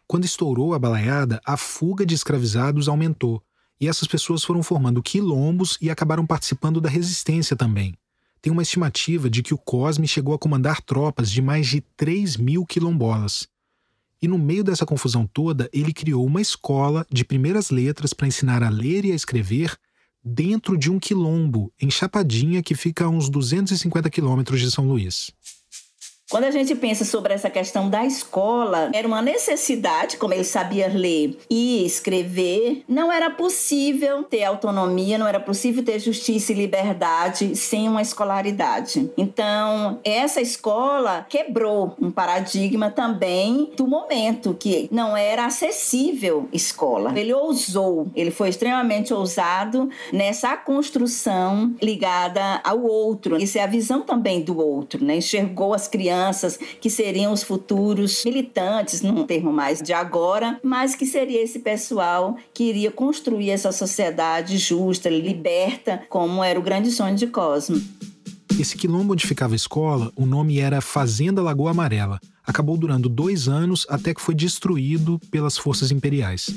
Quando 0.07 0.25
estourou 0.25 0.75
a 0.75 0.79
balaiada, 0.79 1.41
a 1.43 1.57
fuga 1.57 2.05
de 2.05 2.13
escravizados 2.13 2.87
aumentou 2.87 3.41
e 3.79 3.87
essas 3.87 4.07
pessoas 4.07 4.43
foram 4.43 4.63
formando 4.63 5.03
quilombos 5.03 5.77
e 5.81 5.89
acabaram 5.89 6.25
participando 6.25 6.79
da 6.79 6.89
resistência 6.89 7.55
também. 7.55 7.93
Tem 8.41 8.51
uma 8.51 8.61
estimativa 8.61 9.29
de 9.29 9.41
que 9.41 9.53
o 9.53 9.57
Cosme 9.57 10.07
chegou 10.07 10.33
a 10.33 10.39
comandar 10.39 10.81
tropas 10.81 11.31
de 11.31 11.41
mais 11.41 11.67
de 11.67 11.81
3 11.97 12.37
mil 12.37 12.65
quilombolas. 12.65 13.47
E 14.21 14.27
no 14.27 14.37
meio 14.37 14.63
dessa 14.63 14.85
confusão 14.85 15.27
toda, 15.27 15.69
ele 15.73 15.93
criou 15.93 16.25
uma 16.25 16.41
escola 16.41 17.05
de 17.11 17.25
primeiras 17.25 17.69
letras 17.69 18.13
para 18.13 18.27
ensinar 18.27 18.63
a 18.63 18.69
ler 18.69 19.03
e 19.05 19.11
a 19.11 19.15
escrever 19.15 19.77
dentro 20.23 20.77
de 20.77 20.89
um 20.89 20.99
quilombo, 20.99 21.71
em 21.79 21.91
Chapadinha, 21.91 22.63
que 22.63 22.73
fica 22.73 23.05
a 23.05 23.09
uns 23.09 23.29
250 23.29 24.09
quilômetros 24.09 24.59
de 24.59 24.71
São 24.71 24.87
Luís. 24.87 25.31
Quando 26.35 26.43
a 26.43 26.51
gente 26.51 26.75
pensa 26.75 27.05
sobre 27.05 27.33
essa 27.33 27.49
questão 27.49 27.89
da 27.89 28.05
escola, 28.05 28.89
era 28.93 29.07
uma 29.07 29.21
necessidade, 29.21 30.17
como 30.17 30.33
ele 30.33 30.43
sabia 30.43 30.89
ler 30.89 31.37
e 31.49 31.85
escrever, 31.85 32.83
não 32.89 33.09
era 33.09 33.29
possível 33.29 34.21
ter 34.21 34.43
autonomia, 34.43 35.17
não 35.17 35.29
era 35.29 35.39
possível 35.39 35.81
ter 35.81 35.97
justiça 35.97 36.51
e 36.51 36.55
liberdade 36.55 37.55
sem 37.55 37.87
uma 37.87 38.01
escolaridade. 38.01 39.09
Então, 39.15 40.01
essa 40.03 40.41
escola 40.41 41.25
quebrou 41.29 41.95
um 42.01 42.11
paradigma 42.11 42.91
também 42.91 43.71
do 43.77 43.87
momento, 43.87 44.53
que 44.59 44.89
não 44.91 45.15
era 45.15 45.45
acessível 45.45 46.49
escola. 46.51 47.17
Ele 47.17 47.33
ousou, 47.33 48.07
ele 48.13 48.29
foi 48.29 48.49
extremamente 48.49 49.13
ousado 49.13 49.89
nessa 50.11 50.57
construção 50.57 51.73
ligada 51.81 52.59
ao 52.61 52.83
outro. 52.83 53.41
Isso 53.41 53.57
é 53.57 53.63
a 53.63 53.67
visão 53.67 54.01
também 54.01 54.41
do 54.41 54.59
outro, 54.59 55.01
né? 55.01 55.15
Enxergou 55.15 55.73
as 55.73 55.87
crianças 55.87 56.24
crianças 56.25 56.57
que 56.81 56.89
seriam 56.89 57.31
os 57.31 57.43
futuros 57.43 58.23
militantes, 58.25 59.01
num 59.01 59.25
termo 59.25 59.53
mais 59.53 59.81
de 59.81 59.93
agora, 59.93 60.59
mas 60.63 60.95
que 60.95 61.05
seria 61.05 61.43
esse 61.43 61.59
pessoal 61.59 62.35
que 62.53 62.63
iria 62.63 62.89
construir 62.89 63.51
essa 63.51 63.71
sociedade 63.71 64.57
justa, 64.57 65.09
liberta, 65.09 66.03
como 66.09 66.43
era 66.43 66.59
o 66.59 66.63
grande 66.63 66.91
sonho 66.91 67.15
de 67.15 67.27
Cosmo. 67.27 67.79
Esse 68.59 68.77
quilombo 68.77 69.13
onde 69.13 69.27
ficava 69.27 69.53
a 69.53 69.55
escola, 69.55 70.11
o 70.15 70.25
nome 70.25 70.59
era 70.59 70.81
Fazenda 70.81 71.41
Lagoa 71.41 71.71
Amarela. 71.71 72.19
Acabou 72.45 72.77
durando 72.77 73.09
dois 73.09 73.47
anos 73.47 73.85
até 73.89 74.13
que 74.13 74.21
foi 74.21 74.33
destruído 74.33 75.19
pelas 75.29 75.57
forças 75.57 75.91
imperiais. 75.91 76.49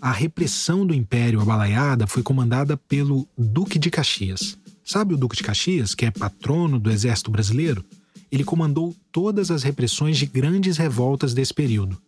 A 0.00 0.12
repressão 0.12 0.86
do 0.86 0.94
Império 0.94 1.40
Abalaiada 1.40 2.06
foi 2.06 2.22
comandada 2.22 2.76
pelo 2.76 3.26
Duque 3.36 3.78
de 3.78 3.90
Caxias. 3.90 4.58
Sabe 4.84 5.14
o 5.14 5.16
Duque 5.16 5.36
de 5.36 5.42
Caxias, 5.42 5.94
que 5.94 6.06
é 6.06 6.10
patrono 6.10 6.78
do 6.78 6.90
Exército 6.90 7.30
Brasileiro? 7.30 7.84
Ele 8.30 8.44
comandou 8.44 8.94
todas 9.10 9.50
as 9.50 9.62
repressões 9.62 10.16
de 10.16 10.26
grandes 10.26 10.76
revoltas 10.76 11.34
desse 11.34 11.54
período. 11.54 12.00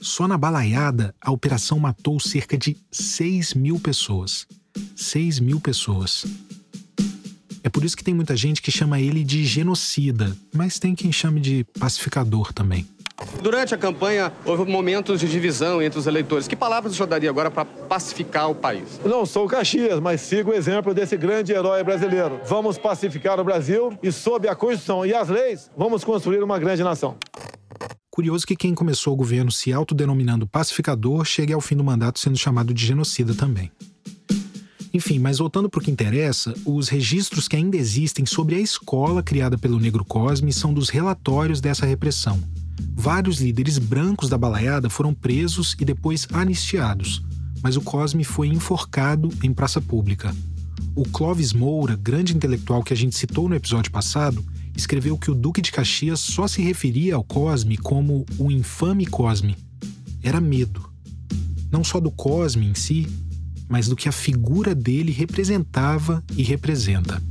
Só 0.00 0.26
na 0.26 0.36
Balaiada, 0.36 1.14
a 1.20 1.30
operação 1.30 1.78
matou 1.78 2.18
cerca 2.18 2.58
de 2.58 2.76
6 2.90 3.54
mil 3.54 3.78
pessoas. 3.78 4.46
6 4.96 5.38
mil 5.38 5.60
pessoas. 5.60 6.24
É 7.62 7.68
por 7.68 7.84
isso 7.84 7.96
que 7.96 8.02
tem 8.02 8.12
muita 8.12 8.36
gente 8.36 8.60
que 8.60 8.72
chama 8.72 9.00
ele 9.00 9.22
de 9.22 9.44
genocida, 9.44 10.36
mas 10.52 10.80
tem 10.80 10.94
quem 10.94 11.12
chame 11.12 11.40
de 11.40 11.64
pacificador 11.78 12.52
também. 12.52 12.84
Durante 13.42 13.74
a 13.74 13.78
campanha, 13.78 14.32
houve 14.44 14.70
momentos 14.70 15.20
de 15.20 15.28
divisão 15.28 15.82
entre 15.82 15.98
os 15.98 16.06
eleitores. 16.06 16.46
Que 16.46 16.54
palavras 16.54 16.92
o 16.92 16.96
senhor 16.96 17.08
daria 17.08 17.30
agora 17.30 17.50
para 17.50 17.64
pacificar 17.64 18.50
o 18.50 18.54
país? 18.54 19.00
Não 19.04 19.26
sou 19.26 19.48
Caxias, 19.48 19.98
mas 20.00 20.20
sigo 20.20 20.50
o 20.50 20.54
exemplo 20.54 20.94
desse 20.94 21.16
grande 21.16 21.52
herói 21.52 21.82
brasileiro. 21.82 22.40
Vamos 22.46 22.78
pacificar 22.78 23.40
o 23.40 23.44
Brasil 23.44 23.98
e, 24.02 24.12
sob 24.12 24.48
a 24.48 24.54
Constituição 24.54 25.04
e 25.04 25.12
as 25.12 25.28
leis, 25.28 25.70
vamos 25.76 26.04
construir 26.04 26.42
uma 26.42 26.58
grande 26.58 26.82
nação. 26.82 27.16
Curioso 28.10 28.46
que 28.46 28.54
quem 28.54 28.74
começou 28.74 29.14
o 29.14 29.16
governo 29.16 29.50
se 29.50 29.72
autodenominando 29.72 30.46
pacificador 30.46 31.24
chegue 31.24 31.52
ao 31.52 31.60
fim 31.62 31.74
do 31.74 31.82
mandato 31.82 32.18
sendo 32.18 32.36
chamado 32.36 32.74
de 32.74 32.84
genocida 32.84 33.34
também. 33.34 33.72
Enfim, 34.94 35.18
mas 35.18 35.38
voltando 35.38 35.70
para 35.70 35.78
o 35.78 35.82
que 35.82 35.90
interessa, 35.90 36.52
os 36.66 36.90
registros 36.90 37.48
que 37.48 37.56
ainda 37.56 37.78
existem 37.78 38.26
sobre 38.26 38.56
a 38.56 38.60
escola 38.60 39.22
criada 39.22 39.56
pelo 39.56 39.80
Negro 39.80 40.04
Cosme 40.04 40.52
são 40.52 40.74
dos 40.74 40.90
relatórios 40.90 41.62
dessa 41.62 41.86
repressão, 41.86 42.38
Vários 42.94 43.40
líderes 43.40 43.78
brancos 43.78 44.28
da 44.28 44.38
balaiada 44.38 44.88
foram 44.88 45.14
presos 45.14 45.74
e 45.80 45.84
depois 45.84 46.26
anistiados, 46.32 47.22
mas 47.62 47.76
o 47.76 47.80
Cosme 47.80 48.24
foi 48.24 48.48
enforcado 48.48 49.28
em 49.42 49.52
praça 49.52 49.80
pública. 49.80 50.34
O 50.94 51.04
Clóvis 51.04 51.52
Moura, 51.52 51.96
grande 51.96 52.36
intelectual 52.36 52.82
que 52.82 52.92
a 52.92 52.96
gente 52.96 53.16
citou 53.16 53.48
no 53.48 53.54
episódio 53.54 53.90
passado, 53.90 54.44
escreveu 54.76 55.16
que 55.16 55.30
o 55.30 55.34
Duque 55.34 55.62
de 55.62 55.72
Caxias 55.72 56.20
só 56.20 56.46
se 56.46 56.62
referia 56.62 57.14
ao 57.14 57.24
Cosme 57.24 57.76
como 57.76 58.26
o 58.38 58.50
infame 58.50 59.06
Cosme. 59.06 59.56
Era 60.22 60.40
medo. 60.40 60.90
Não 61.70 61.82
só 61.82 61.98
do 61.98 62.10
Cosme 62.10 62.66
em 62.66 62.74
si, 62.74 63.06
mas 63.68 63.88
do 63.88 63.96
que 63.96 64.08
a 64.08 64.12
figura 64.12 64.74
dele 64.74 65.12
representava 65.12 66.22
e 66.36 66.42
representa. 66.42 67.22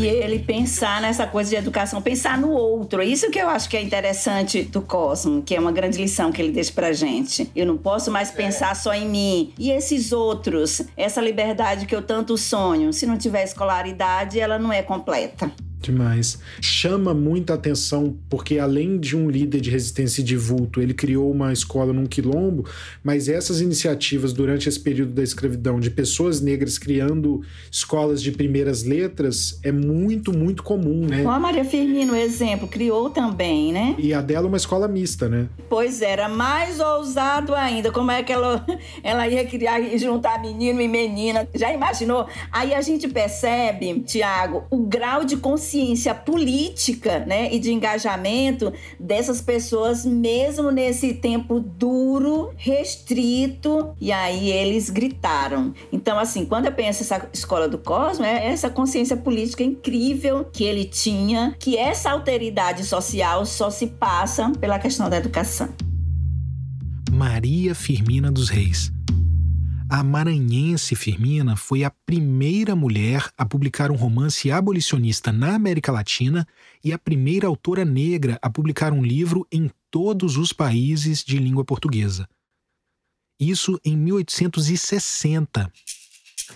E 0.00 0.06
ele 0.06 0.38
pensar 0.38 1.00
nessa 1.00 1.26
coisa 1.26 1.50
de 1.50 1.56
educação, 1.56 2.00
pensar 2.00 2.38
no 2.38 2.50
outro. 2.50 3.02
Isso 3.02 3.30
que 3.30 3.38
eu 3.38 3.48
acho 3.48 3.68
que 3.68 3.76
é 3.76 3.82
interessante 3.82 4.62
do 4.62 4.80
Cosmo, 4.80 5.42
que 5.42 5.54
é 5.54 5.60
uma 5.60 5.72
grande 5.72 6.00
lição 6.00 6.32
que 6.32 6.40
ele 6.40 6.52
deixa 6.52 6.72
pra 6.72 6.90
gente. 6.92 7.50
Eu 7.54 7.66
não 7.66 7.76
posso 7.76 8.10
mais 8.10 8.30
pensar 8.30 8.74
só 8.74 8.94
em 8.94 9.06
mim. 9.06 9.52
E 9.58 9.70
esses 9.70 10.10
outros, 10.10 10.80
essa 10.96 11.20
liberdade 11.20 11.84
que 11.84 11.94
eu 11.94 12.00
tanto 12.00 12.38
sonho, 12.38 12.92
se 12.92 13.06
não 13.06 13.18
tiver 13.18 13.44
escolaridade, 13.44 14.40
ela 14.40 14.58
não 14.58 14.72
é 14.72 14.82
completa. 14.82 15.52
Demais. 15.80 16.38
Chama 16.60 17.14
muita 17.14 17.54
atenção 17.54 18.14
porque, 18.28 18.58
além 18.58 18.98
de 18.98 19.16
um 19.16 19.30
líder 19.30 19.60
de 19.62 19.70
resistência 19.70 20.22
de 20.22 20.36
vulto, 20.36 20.80
ele 20.82 20.92
criou 20.92 21.30
uma 21.30 21.52
escola 21.52 21.90
num 21.90 22.04
quilombo, 22.04 22.66
mas 23.02 23.28
essas 23.28 23.62
iniciativas 23.62 24.34
durante 24.34 24.68
esse 24.68 24.78
período 24.78 25.12
da 25.12 25.22
escravidão 25.22 25.80
de 25.80 25.90
pessoas 25.90 26.40
negras 26.40 26.76
criando 26.76 27.40
escolas 27.70 28.22
de 28.22 28.30
primeiras 28.30 28.84
letras 28.84 29.58
é 29.62 29.72
muito, 29.72 30.36
muito 30.36 30.62
comum, 30.62 31.06
né? 31.06 31.24
a 31.24 31.38
Maria 31.38 31.64
Firmino, 31.64 32.14
exemplo, 32.14 32.68
criou 32.68 33.08
também, 33.08 33.72
né? 33.72 33.94
E 33.98 34.12
a 34.12 34.20
dela 34.20 34.46
é 34.46 34.48
uma 34.48 34.56
escola 34.56 34.86
mista, 34.86 35.28
né? 35.28 35.48
Pois 35.68 36.02
era, 36.02 36.28
mais 36.28 36.78
ousado 36.78 37.54
ainda. 37.54 37.90
Como 37.90 38.10
é 38.10 38.22
que 38.22 38.32
ela, 38.32 38.66
ela 39.02 39.26
ia 39.26 39.46
criar 39.46 39.80
e 39.80 39.96
juntar 39.96 40.42
menino 40.42 40.80
e 40.82 40.88
menina? 40.88 41.48
Já 41.54 41.72
imaginou? 41.72 42.26
Aí 42.52 42.74
a 42.74 42.80
gente 42.82 43.08
percebe, 43.08 44.00
Tiago, 44.00 44.64
o 44.70 44.78
grau 44.78 45.24
de 45.24 45.36
consciência 45.36 45.69
consciência 45.70 46.12
política 46.12 47.20
né, 47.20 47.52
e 47.54 47.58
de 47.60 47.72
engajamento 47.72 48.72
dessas 48.98 49.40
pessoas, 49.40 50.04
mesmo 50.04 50.72
nesse 50.72 51.14
tempo 51.14 51.60
duro, 51.60 52.50
restrito, 52.56 53.94
e 54.00 54.10
aí 54.10 54.50
eles 54.50 54.90
gritaram. 54.90 55.72
Então, 55.92 56.18
assim, 56.18 56.44
quando 56.44 56.66
eu 56.66 56.72
penso 56.72 57.02
essa 57.02 57.28
escola 57.32 57.68
do 57.68 57.78
Cosmo, 57.78 58.24
é 58.24 58.46
essa 58.48 58.68
consciência 58.68 59.16
política 59.16 59.62
incrível 59.62 60.44
que 60.44 60.64
ele 60.64 60.84
tinha, 60.84 61.54
que 61.58 61.76
essa 61.76 62.10
alteridade 62.10 62.84
social 62.84 63.46
só 63.46 63.70
se 63.70 63.86
passa 63.86 64.50
pela 64.58 64.78
questão 64.78 65.08
da 65.08 65.18
educação. 65.18 65.68
Maria 67.12 67.74
Firmina 67.74 68.30
dos 68.32 68.48
Reis 68.48 68.92
a 69.90 70.04
maranhense 70.04 70.94
Firmina 70.94 71.56
foi 71.56 71.82
a 71.82 71.90
primeira 71.90 72.76
mulher 72.76 73.28
a 73.36 73.44
publicar 73.44 73.90
um 73.90 73.96
romance 73.96 74.48
abolicionista 74.48 75.32
na 75.32 75.56
América 75.56 75.90
Latina 75.90 76.46
e 76.82 76.92
a 76.92 76.98
primeira 76.98 77.48
autora 77.48 77.84
negra 77.84 78.38
a 78.40 78.48
publicar 78.48 78.92
um 78.92 79.02
livro 79.02 79.44
em 79.50 79.68
todos 79.90 80.36
os 80.36 80.52
países 80.52 81.24
de 81.24 81.38
língua 81.38 81.64
portuguesa. 81.64 82.28
Isso 83.38 83.80
em 83.84 83.96
1860. 83.96 85.72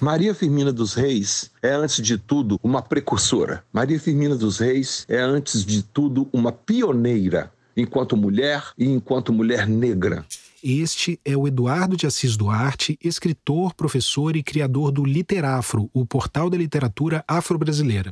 Maria 0.01 0.33
Firmina 0.33 0.73
dos 0.73 0.95
Reis 0.95 1.51
é, 1.61 1.73
antes 1.73 2.01
de 2.01 2.17
tudo, 2.17 2.61
uma 2.63 2.83
precursora. 2.83 3.65
Maria 3.73 3.99
Firmina 3.99 4.37
dos 4.37 4.59
Reis 4.59 5.05
é, 5.09 5.19
antes 5.19 5.65
de 5.65 5.83
tudo, 5.83 6.29
uma 6.33 6.53
pioneira 6.53 7.53
enquanto 7.77 8.17
mulher 8.17 8.63
e 8.79 8.85
enquanto 8.87 9.33
mulher 9.33 9.67
negra. 9.67 10.25
Este 10.67 11.21
é 11.27 11.37
o 11.37 11.47
Eduardo 11.47 11.95
de 11.95 12.07
Assis 12.07 12.39
Duarte, 12.39 12.99
escritor, 13.05 13.75
professor 13.75 14.35
e 14.35 14.43
criador 14.43 14.91
do 14.91 15.05
Literafro, 15.05 15.91
o 15.93 16.07
portal 16.07 16.49
da 16.49 16.57
literatura 16.57 17.23
afro-brasileira 17.29 18.11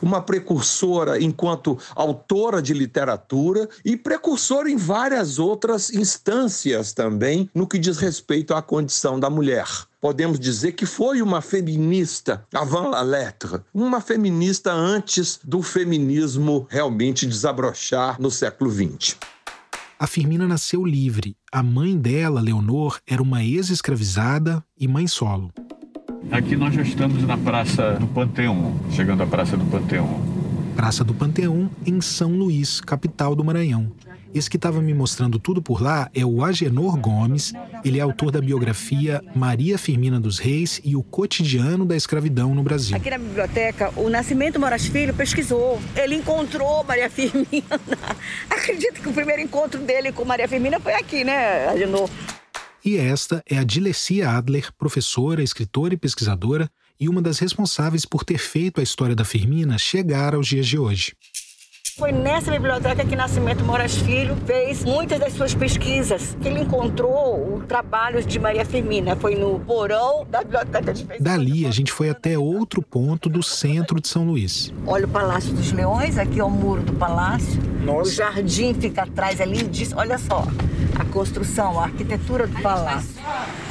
uma 0.00 0.22
precursora 0.22 1.20
enquanto 1.20 1.76
autora 1.96 2.62
de 2.62 2.72
literatura 2.72 3.68
e 3.84 3.96
precursora 3.96 4.70
em 4.70 4.76
várias 4.76 5.40
outras 5.40 5.92
instâncias 5.92 6.92
também 6.92 7.50
no 7.52 7.66
que 7.66 7.76
diz 7.76 7.96
respeito 7.96 8.54
à 8.54 8.62
condição 8.62 9.18
da 9.18 9.28
mulher. 9.28 9.66
Podemos 10.00 10.38
dizer 10.38 10.72
que 10.72 10.86
foi 10.86 11.20
uma 11.20 11.40
feminista 11.40 12.46
avant 12.54 12.90
la 12.90 13.02
lettre, 13.02 13.60
uma 13.74 14.00
feminista 14.00 14.72
antes 14.72 15.40
do 15.42 15.60
feminismo 15.60 16.68
realmente 16.70 17.26
desabrochar 17.26 18.20
no 18.20 18.30
século 18.30 18.70
XX. 18.70 19.16
A 20.00 20.06
Firmina 20.06 20.48
nasceu 20.48 20.82
livre. 20.82 21.36
A 21.52 21.62
mãe 21.62 21.94
dela, 21.94 22.40
Leonor, 22.40 22.98
era 23.06 23.22
uma 23.22 23.44
ex-escravizada 23.44 24.64
e 24.74 24.88
mãe 24.88 25.06
solo. 25.06 25.52
Aqui 26.30 26.56
nós 26.56 26.72
já 26.72 26.80
estamos 26.80 27.22
na 27.24 27.36
Praça 27.36 27.98
do 28.00 28.06
Panteão, 28.06 28.80
chegando 28.92 29.22
à 29.22 29.26
Praça 29.26 29.58
do 29.58 29.64
Panteão. 29.66 30.08
Praça 30.74 31.04
do 31.04 31.12
Panteão, 31.12 31.68
em 31.84 32.00
São 32.00 32.30
Luís, 32.30 32.80
capital 32.80 33.36
do 33.36 33.44
Maranhão. 33.44 33.92
Esse 34.32 34.48
que 34.48 34.56
estava 34.56 34.80
me 34.80 34.94
mostrando 34.94 35.40
tudo 35.40 35.60
por 35.60 35.82
lá 35.82 36.08
é 36.14 36.24
o 36.24 36.44
Agenor 36.44 36.96
Gomes. 36.96 37.52
Ele 37.84 37.98
é 37.98 38.02
autor 38.02 38.30
da 38.30 38.40
biografia 38.40 39.22
Maria 39.34 39.76
Firmina 39.76 40.20
dos 40.20 40.38
Reis 40.38 40.80
e 40.84 40.94
o 40.94 41.02
cotidiano 41.02 41.84
da 41.84 41.96
escravidão 41.96 42.54
no 42.54 42.62
Brasil. 42.62 42.96
Aqui 42.96 43.10
na 43.10 43.18
biblioteca, 43.18 43.92
o 43.96 44.08
Nascimento 44.08 44.60
Moraes 44.60 44.86
Filho 44.86 45.12
pesquisou. 45.12 45.80
Ele 45.96 46.14
encontrou 46.14 46.84
Maria 46.84 47.10
Firmina. 47.10 47.80
Acredito 48.48 49.00
que 49.00 49.08
o 49.08 49.12
primeiro 49.12 49.42
encontro 49.42 49.80
dele 49.80 50.12
com 50.12 50.24
Maria 50.24 50.46
Firmina 50.46 50.78
foi 50.78 50.94
aqui, 50.94 51.24
né, 51.24 51.66
Agenor? 51.68 52.08
E 52.84 52.96
esta 52.96 53.42
é 53.46 53.58
a 53.58 53.64
Dilecia 53.64 54.30
Adler, 54.30 54.72
professora, 54.78 55.42
escritora 55.42 55.92
e 55.94 55.98
pesquisadora, 55.98 56.70
e 56.98 57.08
uma 57.08 57.20
das 57.20 57.38
responsáveis 57.38 58.04
por 58.04 58.24
ter 58.24 58.38
feito 58.38 58.78
a 58.78 58.82
história 58.82 59.16
da 59.16 59.24
Firmina 59.24 59.76
chegar 59.76 60.34
aos 60.34 60.46
dias 60.46 60.66
de 60.66 60.78
hoje. 60.78 61.14
Foi 61.96 62.12
nessa 62.12 62.50
biblioteca 62.50 63.04
que 63.04 63.14
Nascimento 63.14 63.62
Moraes 63.64 63.96
Filho 63.96 64.36
fez 64.46 64.84
muitas 64.84 65.18
das 65.18 65.34
suas 65.34 65.54
pesquisas. 65.54 66.36
Ele 66.42 66.60
encontrou 66.60 67.56
o 67.56 67.62
trabalho 67.66 68.24
de 68.24 68.38
Maria 68.38 68.64
Firmina. 68.64 69.14
Foi 69.16 69.34
no 69.34 69.60
porão 69.60 70.26
da 70.30 70.42
biblioteca 70.42 70.94
de 70.94 71.04
Dali, 71.20 71.66
a 71.66 71.70
gente 71.70 71.92
foi 71.92 72.08
até 72.08 72.38
outro 72.38 72.80
ponto 72.80 73.28
do 73.28 73.42
centro 73.42 74.00
de 74.00 74.08
São 74.08 74.24
Luís. 74.24 74.72
Olha 74.86 75.04
o 75.04 75.08
Palácio 75.08 75.52
dos 75.52 75.72
Leões, 75.72 76.16
aqui 76.16 76.40
é 76.40 76.44
o 76.44 76.50
muro 76.50 76.82
do 76.82 76.94
palácio. 76.94 77.60
Nossa. 77.84 78.10
O 78.10 78.14
jardim 78.14 78.72
fica 78.74 79.02
atrás, 79.02 79.40
é 79.40 79.44
lindíssimo. 79.44 80.00
Olha 80.00 80.16
só 80.16 80.46
a 80.98 81.04
construção, 81.06 81.78
a 81.80 81.84
arquitetura 81.84 82.46
do 82.46 82.60
palácio. 82.60 83.20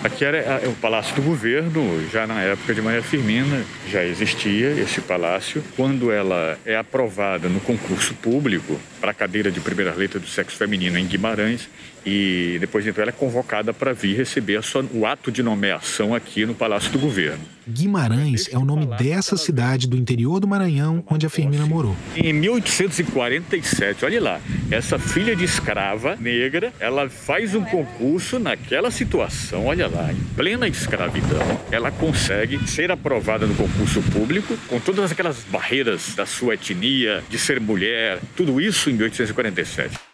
Aqui 0.04 0.24
era 0.24 0.38
é 0.38 0.68
o 0.68 0.74
Palácio 0.74 1.16
do 1.16 1.22
Governo, 1.22 2.08
já 2.10 2.26
na 2.26 2.42
época 2.42 2.74
de 2.74 2.82
Maria 2.82 3.04
Firmina, 3.04 3.64
já 3.88 4.04
existia 4.04 4.72
esse 4.72 5.02
palácio. 5.02 5.64
Quando 5.76 6.12
ela 6.12 6.58
é 6.66 6.78
aprovada 6.78 7.50
no 7.50 7.60
concurso 7.60 7.99
público 8.16 8.80
para 9.00 9.12
a 9.12 9.14
cadeira 9.14 9.52
de 9.52 9.60
primeira 9.60 9.94
letra 9.94 10.20
do 10.20 10.28
sexo 10.28 10.58
feminino 10.58 10.98
em 10.98 11.06
Guimarães, 11.06 11.70
e 12.06 12.58
depois 12.60 12.86
então 12.86 13.02
ela 13.02 13.12
é 13.12 13.14
convocada 13.14 13.74
para 13.74 13.94
vir 13.94 14.16
receber 14.16 14.62
sua, 14.64 14.86
o 14.94 15.06
ato 15.06 15.32
de 15.32 15.44
nomeação 15.44 16.14
aqui 16.16 16.46
no 16.46 16.54
Palácio 16.54 16.92
do 16.92 17.00
Governo. 17.00 17.44
Guimarães 17.68 18.50
é 18.52 18.58
o 18.58 18.66
nome 18.66 18.88
dessa 18.98 19.38
cidade 19.38 19.88
do 19.88 19.96
interior 19.96 20.40
do 20.40 20.48
Maranhão 20.48 21.04
onde 21.08 21.26
a 21.26 21.30
Firmina 21.30 21.66
morou. 21.68 21.96
Em 22.16 22.34
1847, 22.34 24.06
olha 24.06 24.22
lá, 24.22 24.42
essa 24.72 24.98
filha 24.98 25.36
de 25.36 25.44
escrava 25.44 26.16
negra, 26.16 26.74
ela 26.80 27.10
faz 27.10 27.54
um 27.54 27.64
concurso 27.64 28.40
naquela 28.40 28.90
situação, 28.90 29.68
olha 29.68 29.88
lá, 29.88 30.12
em 30.12 30.20
plena 30.36 30.68
escravidão, 30.68 31.60
ela 31.72 31.92
consegue 31.92 32.68
ser 32.68 32.92
aprovada 32.92 33.46
no 33.46 33.54
concurso 33.54 34.02
público 34.02 34.58
com 34.68 34.80
todas 34.80 35.12
aquelas 35.12 35.44
barreiras 35.44 36.16
da 36.16 36.26
sua 36.26 36.56
etnia, 36.56 37.24
de 37.30 37.38
ser 37.38 37.60
mulher, 37.60 38.20
tudo 38.36 38.60
isso 38.60 38.90
em 38.90 38.94
1847 38.94 40.09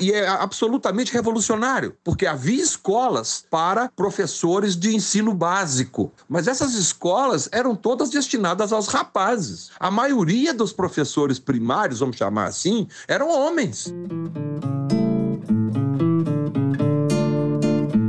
e 0.00 0.12
é 0.12 0.26
absolutamente 0.26 1.12
revolucionário, 1.12 1.94
porque 2.02 2.26
havia 2.26 2.62
escolas 2.62 3.44
para 3.50 3.88
professores 3.94 4.76
de 4.76 4.94
ensino 4.94 5.34
básico, 5.34 6.12
mas 6.28 6.48
essas 6.48 6.74
escolas 6.74 7.48
eram 7.52 7.76
todas 7.76 8.10
destinadas 8.10 8.72
aos 8.72 8.88
rapazes. 8.88 9.70
A 9.78 9.90
maioria 9.90 10.54
dos 10.54 10.72
professores 10.72 11.38
primários, 11.38 12.00
vamos 12.00 12.16
chamar 12.16 12.46
assim, 12.46 12.88
eram 13.06 13.28
homens. 13.28 13.92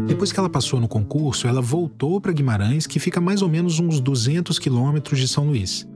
Depois 0.08 0.32
que 0.32 0.40
ela 0.40 0.50
passou 0.50 0.80
no 0.80 0.88
concurso, 0.88 1.48
ela 1.48 1.62
voltou 1.62 2.22
para 2.22 2.32
Guimarães, 2.32 2.86
que 2.86 3.00
fica 3.00 3.20
mais 3.20 3.42
ou 3.42 3.50
menos 3.50 3.80
uns 3.80 4.00
200 4.00 4.60
quilômetros 4.60 5.20
de 5.20 5.28
São 5.28 5.48
Luís. 5.48 5.88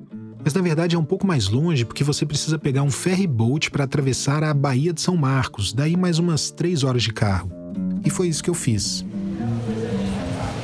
Mas 0.46 0.54
na 0.54 0.62
verdade 0.62 0.96
é 0.96 1.00
um 1.00 1.04
pouco 1.04 1.26
mais 1.26 1.50
longe 1.50 1.84
porque 1.84 2.04
você 2.04 2.24
precisa 2.24 2.60
pegar 2.60 2.84
um 2.84 2.92
ferry 2.92 3.26
boat 3.26 3.72
para 3.72 3.84
atravessar 3.84 4.44
a 4.44 4.54
Baía 4.54 4.94
de 4.94 5.02
São 5.02 5.18
Marcos, 5.18 5.74
daí 5.74 5.98
mais 5.98 6.20
umas 6.20 6.52
três 6.52 6.84
horas 6.84 7.02
de 7.02 7.12
carro. 7.12 7.50
E 8.06 8.12
foi 8.12 8.28
isso 8.28 8.44
que 8.44 8.50
eu 8.52 8.54
fiz. 8.54 9.04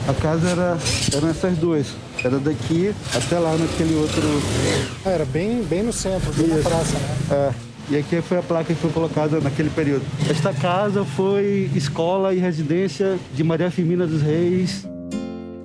A 0.07 0.13
casa 0.13 0.49
era, 0.49 0.77
eram 1.15 1.29
essas 1.29 1.57
duas. 1.57 1.87
Era 2.23 2.37
daqui 2.37 2.93
até 3.15 3.39
lá 3.39 3.57
naquele 3.57 3.95
outro. 3.95 4.21
Ah, 5.03 5.09
era 5.09 5.25
bem, 5.25 5.63
bem 5.63 5.81
no 5.81 5.91
centro, 5.91 6.31
bem 6.33 6.47
na 6.47 6.57
praça, 6.57 6.99
né? 6.99 7.17
É. 7.31 7.53
E 7.89 7.97
aqui 7.97 8.21
foi 8.21 8.37
a 8.37 8.43
placa 8.43 8.73
que 8.73 8.79
foi 8.79 8.91
colocada 8.91 9.41
naquele 9.41 9.71
período. 9.71 10.05
Esta 10.29 10.53
casa 10.53 11.03
foi 11.03 11.71
escola 11.73 12.35
e 12.35 12.37
residência 12.37 13.17
de 13.33 13.43
Maria 13.43 13.71
Firmina 13.71 14.05
dos 14.05 14.21
Reis, 14.21 14.87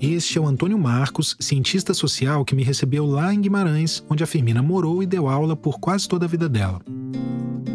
este 0.00 0.38
é 0.38 0.40
o 0.40 0.46
Antônio 0.46 0.78
Marcos, 0.78 1.36
cientista 1.40 1.94
social 1.94 2.44
que 2.44 2.54
me 2.54 2.62
recebeu 2.62 3.06
lá 3.06 3.32
em 3.32 3.40
Guimarães, 3.40 4.04
onde 4.10 4.22
a 4.22 4.26
Firmina 4.26 4.62
morou 4.62 5.02
e 5.02 5.06
deu 5.06 5.28
aula 5.28 5.56
por 5.56 5.80
quase 5.80 6.08
toda 6.08 6.26
a 6.26 6.28
vida 6.28 6.48
dela. 6.48 6.80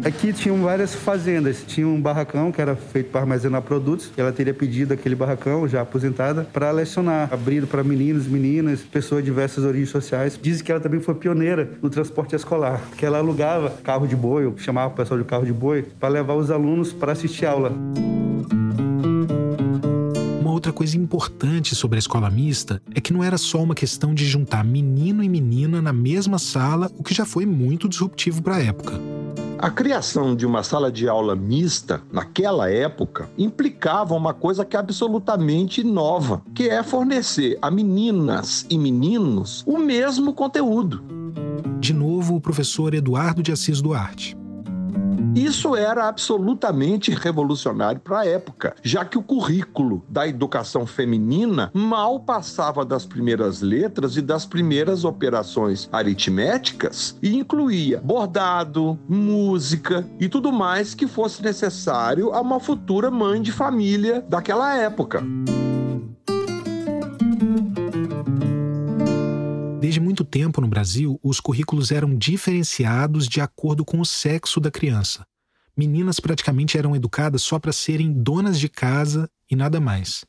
Aqui 0.04 0.32
tinham 0.32 0.60
várias 0.60 0.94
fazendas. 0.94 1.62
Tinha 1.64 1.86
um 1.86 2.00
barracão 2.00 2.50
que 2.50 2.60
era 2.60 2.74
feito 2.74 3.10
para 3.10 3.20
armazenar 3.20 3.62
produtos. 3.62 4.10
Ela 4.16 4.32
teria 4.32 4.52
pedido 4.52 4.92
aquele 4.92 5.14
barracão, 5.14 5.68
já 5.68 5.80
aposentada, 5.80 6.42
para 6.52 6.72
lecionar, 6.72 7.32
abrido 7.32 7.68
para 7.68 7.84
meninos, 7.84 8.26
meninas, 8.26 8.80
pessoas 8.80 9.22
de 9.22 9.30
diversas 9.30 9.64
origens 9.64 9.90
sociais. 9.90 10.38
Dizem 10.42 10.64
que 10.64 10.72
ela 10.72 10.80
também 10.80 10.98
foi 10.98 11.14
pioneira 11.14 11.70
no 11.80 11.88
transporte 11.88 12.34
escolar, 12.34 12.80
que 12.96 13.06
ela 13.06 13.18
alugava 13.18 13.70
carro 13.84 14.08
de 14.08 14.16
boi, 14.16 14.52
chamava 14.56 14.92
o 14.92 14.96
pessoal 14.96 15.20
de 15.20 15.24
carro 15.24 15.46
de 15.46 15.52
boi, 15.52 15.82
para 16.00 16.08
levar 16.08 16.34
os 16.34 16.50
alunos 16.50 16.92
para 16.92 17.12
assistir 17.12 17.46
aula. 17.46 17.72
Outra 20.62 20.72
coisa 20.72 20.96
importante 20.96 21.74
sobre 21.74 21.96
a 21.96 21.98
escola 21.98 22.30
mista 22.30 22.80
é 22.94 23.00
que 23.00 23.12
não 23.12 23.24
era 23.24 23.36
só 23.36 23.60
uma 23.60 23.74
questão 23.74 24.14
de 24.14 24.24
juntar 24.24 24.64
menino 24.64 25.20
e 25.20 25.28
menina 25.28 25.82
na 25.82 25.92
mesma 25.92 26.38
sala, 26.38 26.88
o 26.96 27.02
que 27.02 27.12
já 27.12 27.26
foi 27.26 27.44
muito 27.44 27.88
disruptivo 27.88 28.40
para 28.40 28.54
a 28.54 28.62
época. 28.62 28.92
A 29.58 29.68
criação 29.70 30.36
de 30.36 30.46
uma 30.46 30.62
sala 30.62 30.92
de 30.92 31.08
aula 31.08 31.34
mista, 31.34 32.00
naquela 32.12 32.70
época, 32.70 33.28
implicava 33.36 34.14
uma 34.14 34.32
coisa 34.32 34.64
que 34.64 34.76
é 34.76 34.78
absolutamente 34.78 35.82
nova, 35.82 36.40
que 36.54 36.68
é 36.68 36.80
fornecer 36.84 37.58
a 37.60 37.68
meninas 37.68 38.64
e 38.70 38.78
meninos 38.78 39.64
o 39.66 39.78
mesmo 39.78 40.32
conteúdo. 40.32 41.02
De 41.80 41.92
novo, 41.92 42.36
o 42.36 42.40
professor 42.40 42.94
Eduardo 42.94 43.42
de 43.42 43.50
Assis 43.50 43.82
Duarte. 43.82 44.36
Isso 45.34 45.74
era 45.74 46.08
absolutamente 46.08 47.10
revolucionário 47.10 48.00
para 48.00 48.20
a 48.20 48.26
época, 48.26 48.74
já 48.82 49.02
que 49.02 49.16
o 49.16 49.22
currículo 49.22 50.04
da 50.06 50.28
educação 50.28 50.86
feminina 50.86 51.70
mal 51.72 52.20
passava 52.20 52.84
das 52.84 53.06
primeiras 53.06 53.62
letras 53.62 54.16
e 54.16 54.20
das 54.20 54.44
primeiras 54.44 55.04
operações 55.04 55.88
aritméticas 55.90 57.16
e 57.22 57.34
incluía 57.34 57.98
bordado, 58.00 58.98
música 59.08 60.06
e 60.20 60.28
tudo 60.28 60.52
mais 60.52 60.94
que 60.94 61.06
fosse 61.06 61.42
necessário 61.42 62.32
a 62.34 62.40
uma 62.40 62.60
futura 62.60 63.10
mãe 63.10 63.40
de 63.40 63.52
família 63.52 64.22
daquela 64.28 64.76
época. 64.76 65.22
Tempo 70.32 70.62
no 70.62 70.66
Brasil, 70.66 71.20
os 71.22 71.40
currículos 71.40 71.92
eram 71.92 72.16
diferenciados 72.16 73.28
de 73.28 73.38
acordo 73.38 73.84
com 73.84 74.00
o 74.00 74.06
sexo 74.06 74.58
da 74.58 74.70
criança. 74.70 75.26
Meninas 75.76 76.18
praticamente 76.18 76.78
eram 76.78 76.96
educadas 76.96 77.42
só 77.42 77.58
para 77.58 77.70
serem 77.70 78.10
donas 78.10 78.58
de 78.58 78.66
casa 78.66 79.28
e 79.50 79.54
nada 79.54 79.78
mais. 79.78 80.24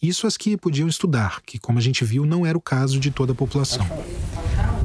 Isso 0.00 0.24
as 0.24 0.36
que 0.36 0.56
podiam 0.56 0.86
estudar, 0.86 1.42
que, 1.42 1.58
como 1.58 1.78
a 1.80 1.82
gente 1.82 2.04
viu, 2.04 2.24
não 2.24 2.46
era 2.46 2.56
o 2.56 2.60
caso 2.60 3.00
de 3.00 3.10
toda 3.10 3.32
a 3.32 3.34
população. 3.34 3.84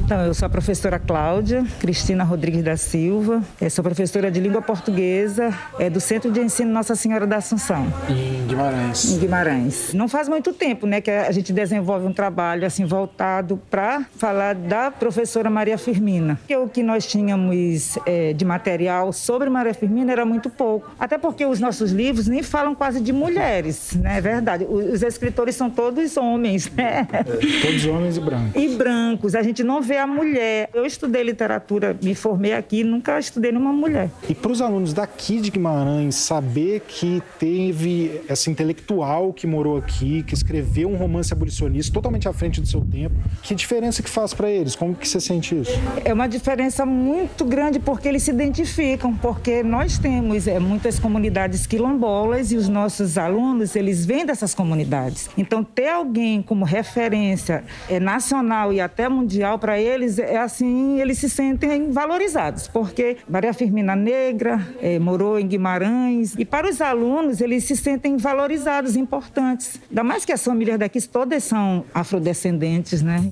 Então, 0.06 0.24
eu 0.24 0.36
sou 0.36 0.46
a 0.46 0.50
professora 0.50 1.00
Cláudia 1.00 1.66
Cristina 1.80 2.24
Rodrigues 2.24 2.62
da 2.62 2.78
Silva, 2.78 3.42
eu 3.60 3.72
sou 3.72 3.84
professora 3.84 4.30
de 4.30 4.40
língua 4.40 4.62
portuguesa 4.62 5.52
é 5.80 5.90
do 5.90 6.00
Centro 6.00 6.32
de 6.32 6.40
Ensino 6.40 6.72
Nossa 6.72 6.94
Senhora 6.94 7.26
da 7.26 7.38
Assunção. 7.38 7.92
Em 8.08 8.46
Guimarães. 8.46 9.12
Em 9.12 9.18
Guimarães. 9.18 9.94
Não 9.96 10.08
faz 10.08 10.30
muito 10.30 10.54
tempo, 10.54 10.86
né, 10.86 11.02
que 11.02 11.10
a 11.10 11.32
gente 11.32 11.52
desenvolve 11.52 12.06
um 12.06 12.14
trabalho 12.14 12.68
assim 12.68 12.86
voltado 12.86 13.60
para 13.72 14.06
falar 14.16 14.54
da 14.54 14.92
professora 14.92 15.50
Maria 15.50 15.76
Firmina. 15.76 16.40
O 16.52 16.70
que 16.70 16.84
nós 16.84 17.08
tínhamos 17.08 17.98
é, 18.06 18.32
de 18.32 18.46
material 18.46 19.12
sobre 19.12 19.50
Maria 19.50 19.74
Firmina 19.74 20.12
era 20.12 20.24
muito 20.24 20.52
pouco, 20.52 20.92
até 21.00 21.18
porque 21.18 21.48
os 21.48 21.60
nossos 21.60 21.92
livros 21.92 22.28
nem 22.28 22.44
falam 22.44 22.76
quase 22.76 23.02
de 23.02 23.12
mulheres, 23.12 23.94
né? 23.96 24.20
É 24.20 24.22
verdade. 24.22 24.68
Os 24.70 25.02
escritores 25.02 25.56
são 25.56 25.68
todos 25.68 26.16
homens, 26.16 26.72
né? 26.72 27.08
É, 27.12 27.24
todos 27.24 27.86
homens 27.88 28.18
e 28.18 28.20
brancos. 28.20 28.62
E 28.62 28.70
brancos. 28.76 29.34
A 29.34 29.42
gente 29.42 29.64
não 29.64 29.82
vê 29.82 29.95
a 29.98 30.08
mulher. 30.08 30.70
Eu 30.74 30.86
estudei 30.86 31.24
literatura, 31.24 31.98
me 32.02 32.16
formei 32.16 32.54
aqui, 32.54 32.84
nunca 32.84 33.20
estudei 33.20 33.52
numa 33.52 33.72
mulher. 33.72 34.10
E 34.28 34.36
para 34.36 34.52
os 34.52 34.62
alunos 34.62 34.94
daqui 34.94 35.40
de 35.40 35.50
Guimarães 35.50 36.16
saber 36.16 36.82
que 36.88 37.22
teve 37.40 38.22
essa 38.28 38.50
intelectual 38.50 39.34
que 39.34 39.48
morou 39.48 39.78
aqui, 39.78 40.24
que 40.24 40.34
escreveu 40.34 40.90
um 40.90 40.96
romance 40.96 41.34
abolicionista 41.34 41.94
totalmente 41.94 42.28
à 42.28 42.34
frente 42.34 42.62
do 42.62 42.68
seu 42.68 42.82
tempo, 42.82 43.16
que 43.42 43.56
diferença 43.56 44.02
que 44.02 44.10
faz 44.10 44.34
para 44.34 44.50
eles? 44.50 44.76
Como 44.76 44.96
que 44.96 45.08
você 45.08 45.20
sente 45.20 45.60
isso? 45.60 45.72
É 46.04 46.14
uma 46.14 46.28
diferença 46.28 46.86
muito 46.86 47.46
grande 47.46 47.80
porque 47.80 48.08
eles 48.08 48.24
se 48.24 48.32
identificam, 48.32 49.16
porque 49.16 49.64
nós 49.64 49.98
temos 49.98 50.48
é, 50.48 50.60
muitas 50.60 51.00
comunidades 51.00 51.66
quilombolas 51.66 52.52
e 52.52 52.56
os 52.56 52.68
nossos 52.68 53.18
alunos, 53.18 53.76
eles 53.76 54.06
vêm 54.06 54.26
dessas 54.26 54.54
comunidades. 54.54 55.30
Então, 55.38 55.64
ter 55.64 55.90
alguém 55.90 56.42
como 56.42 56.66
referência 56.66 57.64
é, 57.90 58.00
nacional 58.00 58.72
e 58.74 58.80
até 58.80 59.08
mundial 59.08 59.60
para 59.60 59.80
eles 59.86 60.20
é 60.20 60.38
assim, 60.38 61.00
eles 61.00 61.18
se 61.18 61.30
sentem 61.30 61.92
valorizados, 61.92 62.68
porque 62.68 63.18
Maria 63.30 63.54
Firmina 63.54 63.96
Negra 63.96 64.66
é, 64.82 64.98
morou 65.00 65.40
em 65.40 65.48
Guimarães 65.48 66.34
e 66.38 66.46
para 66.46 66.70
os 66.70 66.82
alunos 66.82 67.42
eles 67.42 67.64
se 67.64 67.76
sentem 67.76 68.18
valorizados, 68.18 68.96
importantes. 68.96 69.80
Ainda 69.90 70.04
mais 70.04 70.26
que 70.26 70.32
as 70.32 70.44
famílias 70.44 70.80
daqui 70.80 71.02
todas 71.08 71.44
são 71.44 71.86
afrodescendentes, 71.94 73.02
né? 73.02 73.32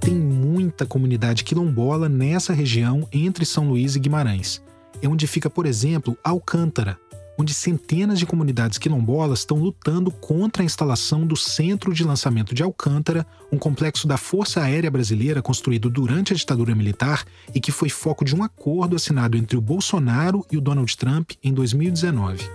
Tem 0.00 0.14
muita 0.14 0.86
comunidade 0.86 1.42
quilombola 1.42 2.08
nessa 2.08 2.52
região 2.52 3.08
entre 3.12 3.44
São 3.44 3.68
Luís 3.68 3.96
e 3.96 3.98
Guimarães. 3.98 4.62
É 5.02 5.08
onde 5.08 5.26
fica, 5.26 5.50
por 5.50 5.66
exemplo, 5.66 6.16
Alcântara, 6.24 6.98
onde 7.38 7.52
centenas 7.52 8.18
de 8.18 8.26
comunidades 8.26 8.78
quilombolas 8.78 9.40
estão 9.40 9.58
lutando 9.58 10.10
contra 10.10 10.62
a 10.62 10.64
instalação 10.64 11.26
do 11.26 11.36
Centro 11.36 11.92
de 11.92 12.04
Lançamento 12.04 12.54
de 12.54 12.62
Alcântara, 12.62 13.26
um 13.52 13.58
complexo 13.58 14.06
da 14.06 14.16
Força 14.16 14.62
Aérea 14.62 14.90
Brasileira 14.90 15.42
construído 15.42 15.90
durante 15.90 16.32
a 16.32 16.36
ditadura 16.36 16.74
militar 16.74 17.24
e 17.54 17.60
que 17.60 17.72
foi 17.72 17.88
foco 17.88 18.24
de 18.24 18.34
um 18.34 18.42
acordo 18.42 18.96
assinado 18.96 19.36
entre 19.36 19.56
o 19.56 19.60
Bolsonaro 19.60 20.44
e 20.50 20.56
o 20.56 20.60
Donald 20.60 20.96
Trump 20.96 21.32
em 21.42 21.52
2019. 21.52 22.48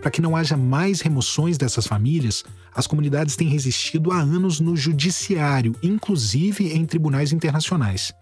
Para 0.00 0.10
que 0.10 0.22
não 0.22 0.34
haja 0.34 0.56
mais 0.56 1.00
remoções 1.00 1.58
dessas 1.58 1.86
famílias, 1.86 2.42
as 2.74 2.86
comunidades 2.86 3.36
têm 3.36 3.48
resistido 3.48 4.12
há 4.12 4.20
anos 4.20 4.58
no 4.58 4.74
judiciário, 4.76 5.76
inclusive 5.82 6.72
em 6.72 6.86
tribunais 6.86 7.32
internacionais. 7.32 8.12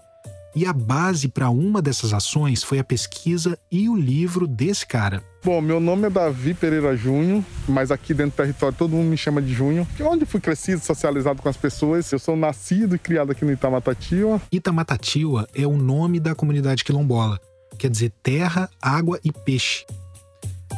E 0.55 0.65
a 0.65 0.73
base 0.73 1.29
para 1.29 1.51
uma 1.51 1.81
dessas 1.83 2.13
ações 2.13 2.63
foi 2.63 2.79
a 2.79 2.85
pesquisa 2.85 3.59
e 3.71 3.89
o 3.89 3.97
livro 3.97 4.47
desse 4.47 4.87
cara. 4.87 5.23
Bom, 5.45 5.61
meu 5.61 5.79
nome 5.79 6.07
é 6.07 6.11
Davi 6.11 6.53
Pereira 6.53 6.97
Júnior, 6.97 7.45
mas 7.69 7.91
aqui 7.91 8.13
dentro 8.13 8.33
do 8.33 8.37
território 8.37 8.77
todo 8.77 8.91
mundo 8.91 9.09
me 9.09 9.17
chama 9.17 9.41
de 9.41 9.53
Júnior. 9.53 9.87
Que 9.97 10.03
é 10.03 10.07
onde 10.07 10.27
fui 10.27 10.41
crescido, 10.41 10.83
socializado 10.85 11.41
com 11.41 11.49
as 11.49 11.57
pessoas. 11.57 12.11
Eu 12.11 12.19
sou 12.19 12.37
nascido 12.37 12.97
e 12.97 12.99
criado 12.99 13.31
aqui 13.31 13.45
no 13.45 13.53
Itamatatiwa. 13.53 14.41
Itamatatiwa 14.51 15.47
é 15.55 15.67
o 15.67 15.77
nome 15.77 16.19
da 16.19 16.35
comunidade 16.35 16.83
quilombola. 16.83 17.39
Quer 17.79 17.91
dizer 17.91 18.13
terra, 18.23 18.69
água 18.83 19.21
e 19.23 19.31
peixe. 19.31 19.85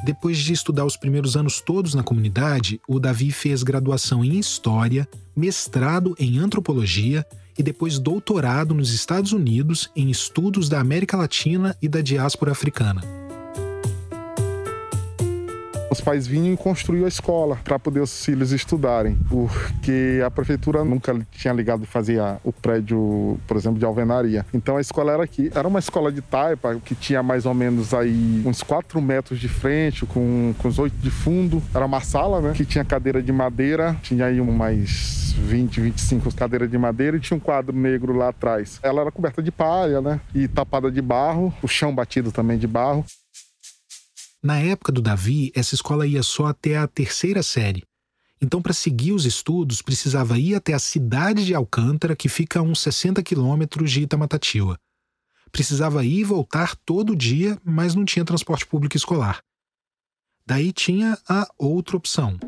Depois 0.04 0.38
de 0.38 0.52
estudar 0.52 0.84
os 0.84 0.96
primeiros 0.96 1.36
anos 1.36 1.60
todos 1.60 1.94
na 1.94 2.02
comunidade, 2.02 2.80
o 2.88 2.98
Davi 2.98 3.30
fez 3.30 3.62
graduação 3.62 4.24
em 4.24 4.38
História, 4.38 5.06
mestrado 5.36 6.14
em 6.18 6.38
Antropologia 6.38 7.24
e 7.60 7.62
depois 7.62 7.98
doutorado 7.98 8.72
nos 8.72 8.90
Estados 8.90 9.34
Unidos 9.34 9.90
em 9.94 10.08
estudos 10.10 10.66
da 10.66 10.80
América 10.80 11.14
Latina 11.14 11.76
e 11.82 11.90
da 11.90 12.00
diáspora 12.00 12.52
africana. 12.52 13.19
Os 15.90 16.00
pais 16.00 16.26
vinham 16.26 16.54
e 16.54 16.56
construíam 16.56 17.04
a 17.04 17.08
escola 17.08 17.58
para 17.64 17.78
poder 17.78 18.00
os 18.00 18.24
filhos 18.24 18.52
estudarem, 18.52 19.18
porque 19.28 20.22
a 20.24 20.30
prefeitura 20.30 20.84
nunca 20.84 21.18
tinha 21.32 21.52
ligado 21.52 21.84
fazer 21.84 22.20
o 22.44 22.52
prédio, 22.52 23.38
por 23.46 23.56
exemplo, 23.56 23.78
de 23.78 23.84
alvenaria. 23.84 24.46
Então 24.54 24.76
a 24.76 24.80
escola 24.80 25.12
era 25.12 25.24
aqui. 25.24 25.50
Era 25.54 25.66
uma 25.66 25.80
escola 25.80 26.12
de 26.12 26.20
taipa 26.20 26.76
que 26.84 26.94
tinha 26.94 27.22
mais 27.22 27.44
ou 27.44 27.54
menos 27.54 27.92
aí 27.92 28.42
uns 28.46 28.62
4 28.62 29.00
metros 29.02 29.40
de 29.40 29.48
frente, 29.48 30.06
com, 30.06 30.54
com 30.58 30.68
os 30.68 30.78
8 30.78 30.94
de 30.94 31.10
fundo. 31.10 31.62
Era 31.74 31.84
uma 31.84 32.00
sala, 32.00 32.40
né? 32.40 32.52
Que 32.54 32.64
tinha 32.64 32.84
cadeira 32.84 33.20
de 33.20 33.32
madeira, 33.32 33.96
tinha 34.02 34.26
aí 34.26 34.40
mais 34.40 35.34
20, 35.38 35.80
25 35.80 36.34
cadeiras 36.34 36.70
de 36.70 36.78
madeira 36.78 37.16
e 37.16 37.20
tinha 37.20 37.36
um 37.36 37.40
quadro 37.40 37.76
negro 37.76 38.16
lá 38.16 38.28
atrás. 38.28 38.78
Ela 38.82 39.02
era 39.02 39.10
coberta 39.10 39.42
de 39.42 39.50
palha, 39.50 40.00
né? 40.00 40.20
E 40.34 40.46
tapada 40.46 40.90
de 40.90 41.02
barro, 41.02 41.52
o 41.62 41.68
chão 41.68 41.94
batido 41.94 42.30
também 42.30 42.58
de 42.58 42.66
barro. 42.66 43.04
Na 44.42 44.58
época 44.58 44.90
do 44.90 45.02
Davi, 45.02 45.52
essa 45.54 45.74
escola 45.74 46.06
ia 46.06 46.22
só 46.22 46.46
até 46.46 46.78
a 46.78 46.86
terceira 46.86 47.42
série. 47.42 47.84
Então, 48.40 48.62
para 48.62 48.72
seguir 48.72 49.12
os 49.12 49.26
estudos, 49.26 49.82
precisava 49.82 50.38
ir 50.38 50.54
até 50.54 50.72
a 50.72 50.78
cidade 50.78 51.44
de 51.44 51.54
Alcântara, 51.54 52.16
que 52.16 52.28
fica 52.28 52.58
a 52.58 52.62
uns 52.62 52.80
60 52.80 53.22
quilômetros 53.22 53.90
de 53.90 54.00
Itamatatiwa. 54.00 54.78
Precisava 55.52 56.02
ir 56.04 56.20
e 56.20 56.24
voltar 56.24 56.74
todo 56.74 57.14
dia, 57.14 57.60
mas 57.62 57.94
não 57.94 58.04
tinha 58.04 58.24
transporte 58.24 58.66
público 58.66 58.96
escolar. 58.96 59.40
Daí 60.46 60.72
tinha 60.72 61.18
a 61.28 61.46
outra 61.58 61.98
opção: 61.98 62.38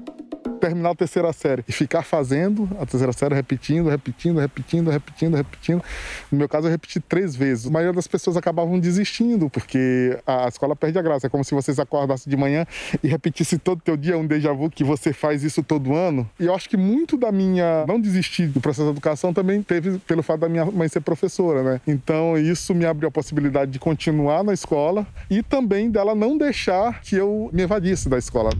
terminar 0.63 0.91
a 0.91 0.95
terceira 0.95 1.33
série 1.33 1.65
e 1.69 1.73
ficar 1.73 2.03
fazendo 2.03 2.69
a 2.81 2.87
terceira 2.87 3.13
série, 3.13 3.35
repetindo, 3.35 3.89
repetindo, 3.89 4.39
repetindo, 4.39 4.91
repetindo, 4.91 5.35
repetindo. 5.35 5.83
No 6.31 6.39
meu 6.39 6.49
caso, 6.49 6.69
eu 6.69 6.71
repeti 6.71 7.01
três 7.01 7.35
vezes. 7.35 7.67
A 7.67 7.71
maioria 7.71 7.93
das 7.93 8.07
pessoas 8.07 8.37
acabavam 8.37 8.79
desistindo, 8.79 9.51
porque 9.51 10.17
a 10.25 10.47
escola 10.47 10.77
perde 10.77 11.01
a 11.01 11.03
graça. 11.03 11.27
É 11.27 11.31
como 11.31 11.43
se 11.43 11.53
vocês 11.53 11.81
acordassem 11.81 12.31
de 12.31 12.37
manhã 12.37 12.65
e 13.03 13.09
repetisse 13.09 13.59
todo 13.59 13.83
teu 13.83 13.97
dia 13.97 14.17
um 14.17 14.25
déjà 14.25 14.53
vu 14.53 14.71
que 14.71 14.85
você 14.85 15.13
faz 15.13 15.43
isso 15.43 15.65
todo 15.65 15.97
ano. 15.97 16.31
E 16.39 16.47
eu 16.47 16.55
acho 16.55 16.69
que 16.69 16.77
muito 16.77 17.17
da 17.17 17.33
minha 17.33 17.85
não 17.89 18.01
desistir 18.01 18.47
do 18.47 18.61
processo 18.61 18.85
de 18.85 18.93
educação 18.93 19.35
também 19.35 19.63
teve 19.65 19.99
pelo 19.99 20.23
fato 20.23 20.41
da 20.41 20.49
minha 20.49 20.65
mãe 20.65 20.87
ser 20.87 21.01
professora, 21.01 21.65
né? 21.65 21.81
Então 21.89 22.39
isso 22.39 22.73
me 22.73 22.87
abriu 22.87 23.09
a 23.09 23.13
possibilidade 23.13 23.73
de 23.73 23.81
continuar 23.81 24.45
na 24.45 24.55
escola 24.55 25.05
e 25.29 25.43
também 25.43 25.91
dela 25.91 26.15
não 26.15 26.39
deixar 26.39 27.01
que 27.01 27.17
eu 27.17 27.51
me 27.53 27.63
evadisse 27.63 28.09
da 28.09 28.17
escola. 28.17 28.51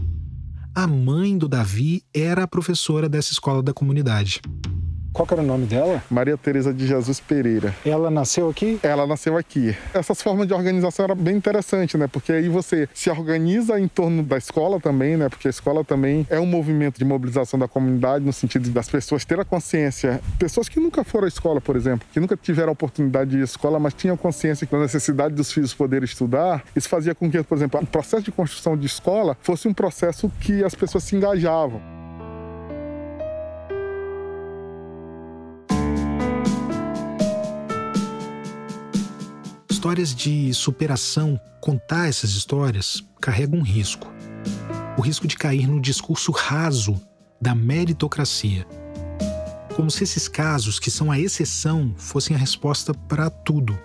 A 0.75 0.87
mãe 0.87 1.37
do 1.37 1.47
Davi 1.47 2.03
era 2.11 2.45
a 2.45 2.47
professora 2.47 3.07
dessa 3.07 3.31
escola 3.31 3.61
da 3.61 3.71
comunidade. 3.71 4.41
Qual 5.13 5.27
era 5.29 5.41
o 5.41 5.45
nome 5.45 5.67
dela? 5.67 6.01
Maria 6.09 6.35
Tereza 6.35 6.73
de 6.73 6.87
Jesus 6.87 7.19
Pereira. 7.19 7.73
Ela 7.85 8.09
nasceu 8.09 8.49
aqui? 8.49 8.79
Ela 8.81 9.05
nasceu 9.05 9.37
aqui. 9.37 9.77
Essas 9.93 10.19
formas 10.23 10.47
de 10.47 10.55
organização 10.55 11.05
era 11.05 11.13
bem 11.13 11.37
interessante, 11.37 11.95
né? 11.95 12.07
Porque 12.07 12.31
aí 12.33 12.49
você 12.49 12.89
se 12.95 13.11
organiza 13.11 13.79
em 13.79 13.87
torno 13.87 14.23
da 14.23 14.39
escola 14.39 14.79
também, 14.79 15.15
né? 15.15 15.29
Porque 15.29 15.47
a 15.47 15.51
escola 15.51 15.83
também 15.83 16.25
é 16.31 16.39
um 16.39 16.47
movimento 16.47 16.97
de 16.97 17.05
mobilização 17.05 17.59
da 17.59 17.67
comunidade 17.67 18.25
no 18.25 18.33
sentido 18.33 18.71
das 18.71 18.89
pessoas 18.89 19.23
terem 19.23 19.43
a 19.43 19.45
consciência. 19.45 20.19
Pessoas 20.39 20.67
que 20.67 20.79
nunca 20.79 21.03
foram 21.03 21.25
à 21.25 21.27
escola, 21.27 21.61
por 21.61 21.75
exemplo, 21.75 22.07
que 22.11 22.19
nunca 22.19 22.35
tiveram 22.35 22.69
a 22.69 22.73
oportunidade 22.73 23.29
de 23.29 23.37
ir 23.37 23.41
à 23.41 23.45
escola, 23.45 23.79
mas 23.79 23.93
tinham 23.93 24.17
consciência 24.17 24.65
da 24.65 24.79
necessidade 24.79 25.35
dos 25.35 25.51
filhos 25.51 25.75
poderem 25.75 26.05
estudar. 26.05 26.63
Isso 26.75 26.89
fazia 26.89 27.13
com 27.13 27.29
que, 27.29 27.43
por 27.43 27.55
exemplo, 27.55 27.79
o 27.79 27.85
processo 27.85 28.23
de 28.23 28.31
construção 28.31 28.75
de 28.75 28.87
escola 28.87 29.37
fosse 29.41 29.67
um 29.67 29.73
processo 29.75 30.31
que 30.39 30.63
as 30.63 30.73
pessoas 30.73 31.03
se 31.03 31.15
engajavam. 31.15 32.02
Histórias 39.83 40.15
de 40.15 40.53
superação, 40.53 41.37
contar 41.59 42.07
essas 42.07 42.29
histórias, 42.29 43.03
carrega 43.19 43.53
um 43.53 43.61
risco. 43.61 44.09
O 44.97 45.01
risco 45.01 45.27
de 45.27 45.35
cair 45.35 45.67
no 45.67 45.81
discurso 45.81 46.31
raso 46.31 46.97
da 47.41 47.53
meritocracia. 47.53 48.65
Como 49.75 49.91
se 49.91 50.05
esses 50.05 50.29
casos, 50.29 50.79
que 50.79 50.89
são 50.89 51.11
a 51.11 51.19
exceção, 51.19 51.93
fossem 51.97 52.33
a 52.33 52.39
resposta 52.39 52.93
para 52.93 53.29
tudo. 53.29 53.77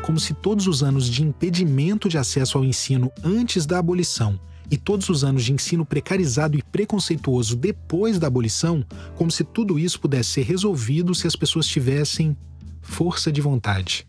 Como 0.00 0.18
se 0.18 0.32
todos 0.32 0.66
os 0.66 0.82
anos 0.82 1.06
de 1.06 1.22
impedimento 1.22 2.08
de 2.08 2.16
acesso 2.16 2.56
ao 2.56 2.64
ensino 2.64 3.12
antes 3.22 3.66
da 3.66 3.78
abolição 3.78 4.40
e 4.70 4.78
todos 4.78 5.10
os 5.10 5.22
anos 5.22 5.44
de 5.44 5.52
ensino 5.52 5.84
precarizado 5.84 6.56
e 6.56 6.62
preconceituoso 6.62 7.56
depois 7.56 8.18
da 8.18 8.26
abolição, 8.26 8.82
como 9.16 9.30
se 9.30 9.44
tudo 9.44 9.78
isso 9.78 10.00
pudesse 10.00 10.30
ser 10.30 10.44
resolvido 10.44 11.14
se 11.14 11.26
as 11.26 11.36
pessoas 11.36 11.66
tivessem 11.66 12.34
força 12.80 13.30
de 13.30 13.42
vontade 13.42 14.06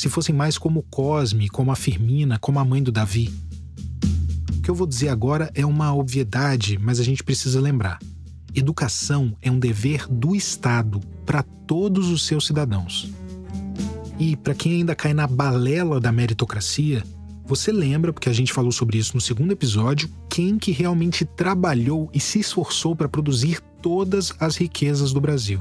se 0.00 0.08
fossem 0.08 0.34
mais 0.34 0.56
como 0.56 0.82
Cosme, 0.84 1.50
como 1.50 1.70
a 1.70 1.76
Firmina, 1.76 2.38
como 2.38 2.58
a 2.58 2.64
mãe 2.64 2.82
do 2.82 2.90
Davi. 2.90 3.30
O 4.56 4.62
que 4.62 4.70
eu 4.70 4.74
vou 4.74 4.86
dizer 4.86 5.10
agora 5.10 5.50
é 5.54 5.66
uma 5.66 5.94
obviedade, 5.94 6.78
mas 6.80 6.98
a 6.98 7.02
gente 7.04 7.22
precisa 7.22 7.60
lembrar. 7.60 7.98
Educação 8.54 9.36
é 9.42 9.50
um 9.50 9.58
dever 9.58 10.06
do 10.08 10.34
Estado 10.34 11.00
para 11.26 11.42
todos 11.42 12.08
os 12.08 12.26
seus 12.26 12.46
cidadãos. 12.46 13.12
E 14.18 14.36
para 14.36 14.54
quem 14.54 14.76
ainda 14.76 14.94
cai 14.94 15.12
na 15.12 15.26
balela 15.26 16.00
da 16.00 16.10
meritocracia, 16.10 17.04
você 17.44 17.70
lembra, 17.70 18.10
porque 18.10 18.30
a 18.30 18.32
gente 18.32 18.54
falou 18.54 18.72
sobre 18.72 18.96
isso 18.96 19.14
no 19.14 19.20
segundo 19.20 19.52
episódio, 19.52 20.08
quem 20.30 20.56
que 20.56 20.70
realmente 20.70 21.26
trabalhou 21.26 22.08
e 22.14 22.18
se 22.18 22.40
esforçou 22.40 22.96
para 22.96 23.06
produzir 23.06 23.60
todas 23.80 24.32
as 24.38 24.56
riquezas 24.56 25.12
do 25.12 25.20
Brasil 25.20 25.60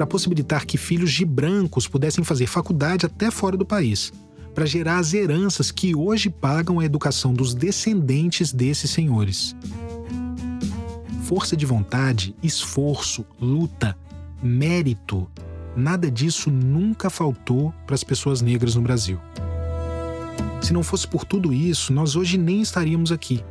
para 0.00 0.06
possibilitar 0.06 0.64
que 0.64 0.78
filhos 0.78 1.12
de 1.12 1.26
brancos 1.26 1.86
pudessem 1.86 2.24
fazer 2.24 2.46
faculdade 2.46 3.04
até 3.04 3.30
fora 3.30 3.54
do 3.54 3.66
país, 3.66 4.10
para 4.54 4.64
gerar 4.64 4.96
as 4.96 5.12
heranças 5.12 5.70
que 5.70 5.94
hoje 5.94 6.30
pagam 6.30 6.80
a 6.80 6.84
educação 6.86 7.34
dos 7.34 7.52
descendentes 7.52 8.50
desses 8.50 8.90
senhores. 8.90 9.54
Força 11.24 11.54
de 11.54 11.66
vontade, 11.66 12.34
esforço, 12.42 13.26
luta, 13.38 13.94
mérito, 14.42 15.28
nada 15.76 16.10
disso 16.10 16.50
nunca 16.50 17.10
faltou 17.10 17.70
para 17.86 17.94
as 17.94 18.02
pessoas 18.02 18.40
negras 18.40 18.74
no 18.74 18.82
Brasil. 18.82 19.20
Se 20.62 20.72
não 20.72 20.82
fosse 20.82 21.06
por 21.06 21.26
tudo 21.26 21.52
isso, 21.52 21.92
nós 21.92 22.16
hoje 22.16 22.38
nem 22.38 22.62
estaríamos 22.62 23.12
aqui 23.12 23.44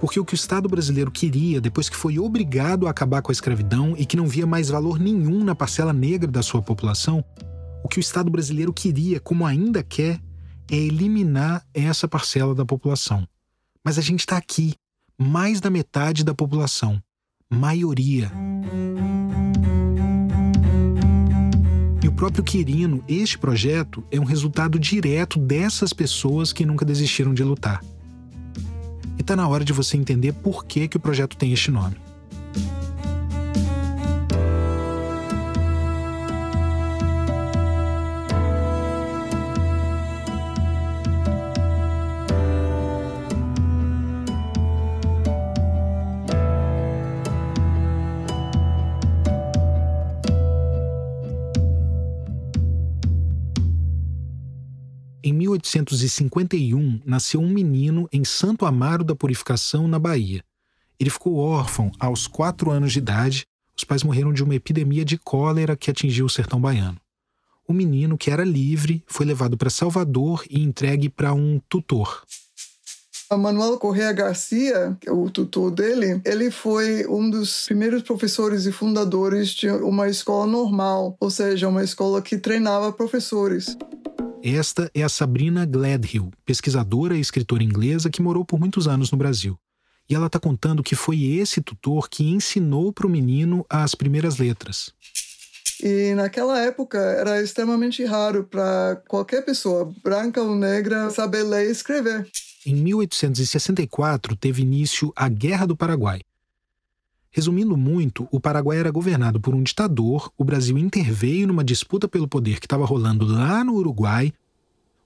porque 0.00 0.20
o 0.20 0.24
que 0.24 0.34
o 0.34 0.36
Estado 0.36 0.68
brasileiro 0.68 1.10
queria, 1.10 1.60
depois 1.60 1.88
que 1.88 1.96
foi 1.96 2.18
obrigado 2.18 2.86
a 2.86 2.90
acabar 2.90 3.22
com 3.22 3.30
a 3.30 3.34
escravidão 3.34 3.94
e 3.96 4.04
que 4.04 4.16
não 4.16 4.26
via 4.26 4.46
mais 4.46 4.68
valor 4.68 4.98
nenhum 4.98 5.42
na 5.42 5.54
parcela 5.54 5.92
negra 5.92 6.30
da 6.30 6.42
sua 6.42 6.62
população, 6.62 7.24
o 7.82 7.88
que 7.88 7.98
o 7.98 8.00
Estado 8.00 8.30
brasileiro 8.30 8.72
queria, 8.72 9.20
como 9.20 9.46
ainda 9.46 9.82
quer, 9.82 10.20
é 10.70 10.76
eliminar 10.76 11.64
essa 11.72 12.06
parcela 12.06 12.54
da 12.54 12.64
população. 12.64 13.26
Mas 13.84 13.98
a 13.98 14.02
gente 14.02 14.20
está 14.20 14.36
aqui, 14.36 14.74
mais 15.18 15.60
da 15.60 15.70
metade 15.70 16.24
da 16.24 16.34
população, 16.34 17.00
maioria. 17.48 18.30
E 22.02 22.08
o 22.08 22.12
próprio 22.12 22.44
Quirino, 22.44 23.02
este 23.08 23.38
projeto, 23.38 24.04
é 24.10 24.20
um 24.20 24.24
resultado 24.24 24.78
direto 24.78 25.38
dessas 25.38 25.92
pessoas 25.92 26.52
que 26.52 26.66
nunca 26.66 26.84
desistiram 26.84 27.32
de 27.32 27.42
lutar 27.42 27.80
está 29.26 29.34
na 29.34 29.48
hora 29.48 29.64
de 29.64 29.72
você 29.72 29.96
entender 29.96 30.32
por 30.32 30.64
que, 30.64 30.86
que 30.86 30.96
o 30.96 31.00
projeto 31.00 31.36
tem 31.36 31.52
este 31.52 31.68
nome. 31.68 31.96
1851, 55.66 57.00
nasceu 57.04 57.40
um 57.40 57.48
menino 57.48 58.08
em 58.12 58.24
Santo 58.24 58.64
Amaro 58.64 59.02
da 59.02 59.14
Purificação, 59.14 59.88
na 59.88 59.98
Bahia. 59.98 60.44
Ele 60.98 61.10
ficou 61.10 61.36
órfão 61.36 61.90
aos 61.98 62.26
quatro 62.26 62.70
anos 62.70 62.92
de 62.92 62.98
idade. 62.98 63.46
Os 63.76 63.84
pais 63.84 64.02
morreram 64.02 64.32
de 64.32 64.42
uma 64.42 64.54
epidemia 64.54 65.04
de 65.04 65.18
cólera 65.18 65.76
que 65.76 65.90
atingiu 65.90 66.26
o 66.26 66.30
sertão 66.30 66.60
baiano. 66.60 66.98
O 67.68 67.72
menino, 67.72 68.16
que 68.16 68.30
era 68.30 68.44
livre, 68.44 69.02
foi 69.06 69.26
levado 69.26 69.56
para 69.56 69.68
Salvador 69.68 70.44
e 70.48 70.62
entregue 70.62 71.08
para 71.08 71.34
um 71.34 71.60
tutor. 71.68 72.22
Manuel 73.34 73.76
Correa 73.78 74.12
Garcia, 74.12 74.96
que 75.00 75.08
é 75.08 75.12
o 75.12 75.28
tutor 75.28 75.72
dele, 75.72 76.20
ele 76.24 76.48
foi 76.48 77.04
um 77.08 77.28
dos 77.28 77.64
primeiros 77.64 78.02
professores 78.02 78.66
e 78.66 78.72
fundadores 78.72 79.48
de 79.48 79.68
uma 79.68 80.08
escola 80.08 80.46
normal, 80.46 81.16
ou 81.18 81.28
seja, 81.28 81.66
uma 81.66 81.82
escola 81.82 82.22
que 82.22 82.38
treinava 82.38 82.92
professores. 82.92 83.76
Esta 84.42 84.90
é 84.94 85.02
a 85.02 85.08
Sabrina 85.08 85.64
Gladhill, 85.64 86.30
pesquisadora 86.44 87.16
e 87.16 87.20
escritora 87.20 87.62
inglesa 87.62 88.10
que 88.10 88.22
morou 88.22 88.44
por 88.44 88.60
muitos 88.60 88.86
anos 88.86 89.10
no 89.10 89.18
Brasil. 89.18 89.58
E 90.08 90.14
ela 90.14 90.26
está 90.26 90.38
contando 90.38 90.82
que 90.82 90.94
foi 90.94 91.22
esse 91.22 91.60
tutor 91.60 92.08
que 92.08 92.24
ensinou 92.30 92.92
para 92.92 93.06
o 93.06 93.10
menino 93.10 93.66
as 93.68 93.94
primeiras 93.94 94.38
letras. 94.38 94.92
E 95.82 96.14
naquela 96.14 96.60
época 96.60 96.98
era 96.98 97.42
extremamente 97.42 98.04
raro 98.04 98.44
para 98.44 99.02
qualquer 99.08 99.44
pessoa, 99.44 99.92
branca 100.02 100.40
ou 100.40 100.54
negra, 100.54 101.10
saber 101.10 101.42
ler 101.42 101.68
e 101.68 101.72
escrever. 101.72 102.28
Em 102.64 102.74
1864 102.74 104.36
teve 104.36 104.62
início 104.62 105.12
a 105.16 105.28
Guerra 105.28 105.66
do 105.66 105.76
Paraguai, 105.76 106.20
Resumindo 107.36 107.76
muito, 107.76 108.26
o 108.32 108.40
Paraguai 108.40 108.78
era 108.78 108.90
governado 108.90 109.38
por 109.38 109.54
um 109.54 109.62
ditador, 109.62 110.32
o 110.38 110.42
Brasil 110.42 110.78
interveio 110.78 111.46
numa 111.46 111.62
disputa 111.62 112.08
pelo 112.08 112.26
poder 112.26 112.58
que 112.58 112.64
estava 112.64 112.86
rolando 112.86 113.26
lá 113.26 113.62
no 113.62 113.74
Uruguai, 113.74 114.32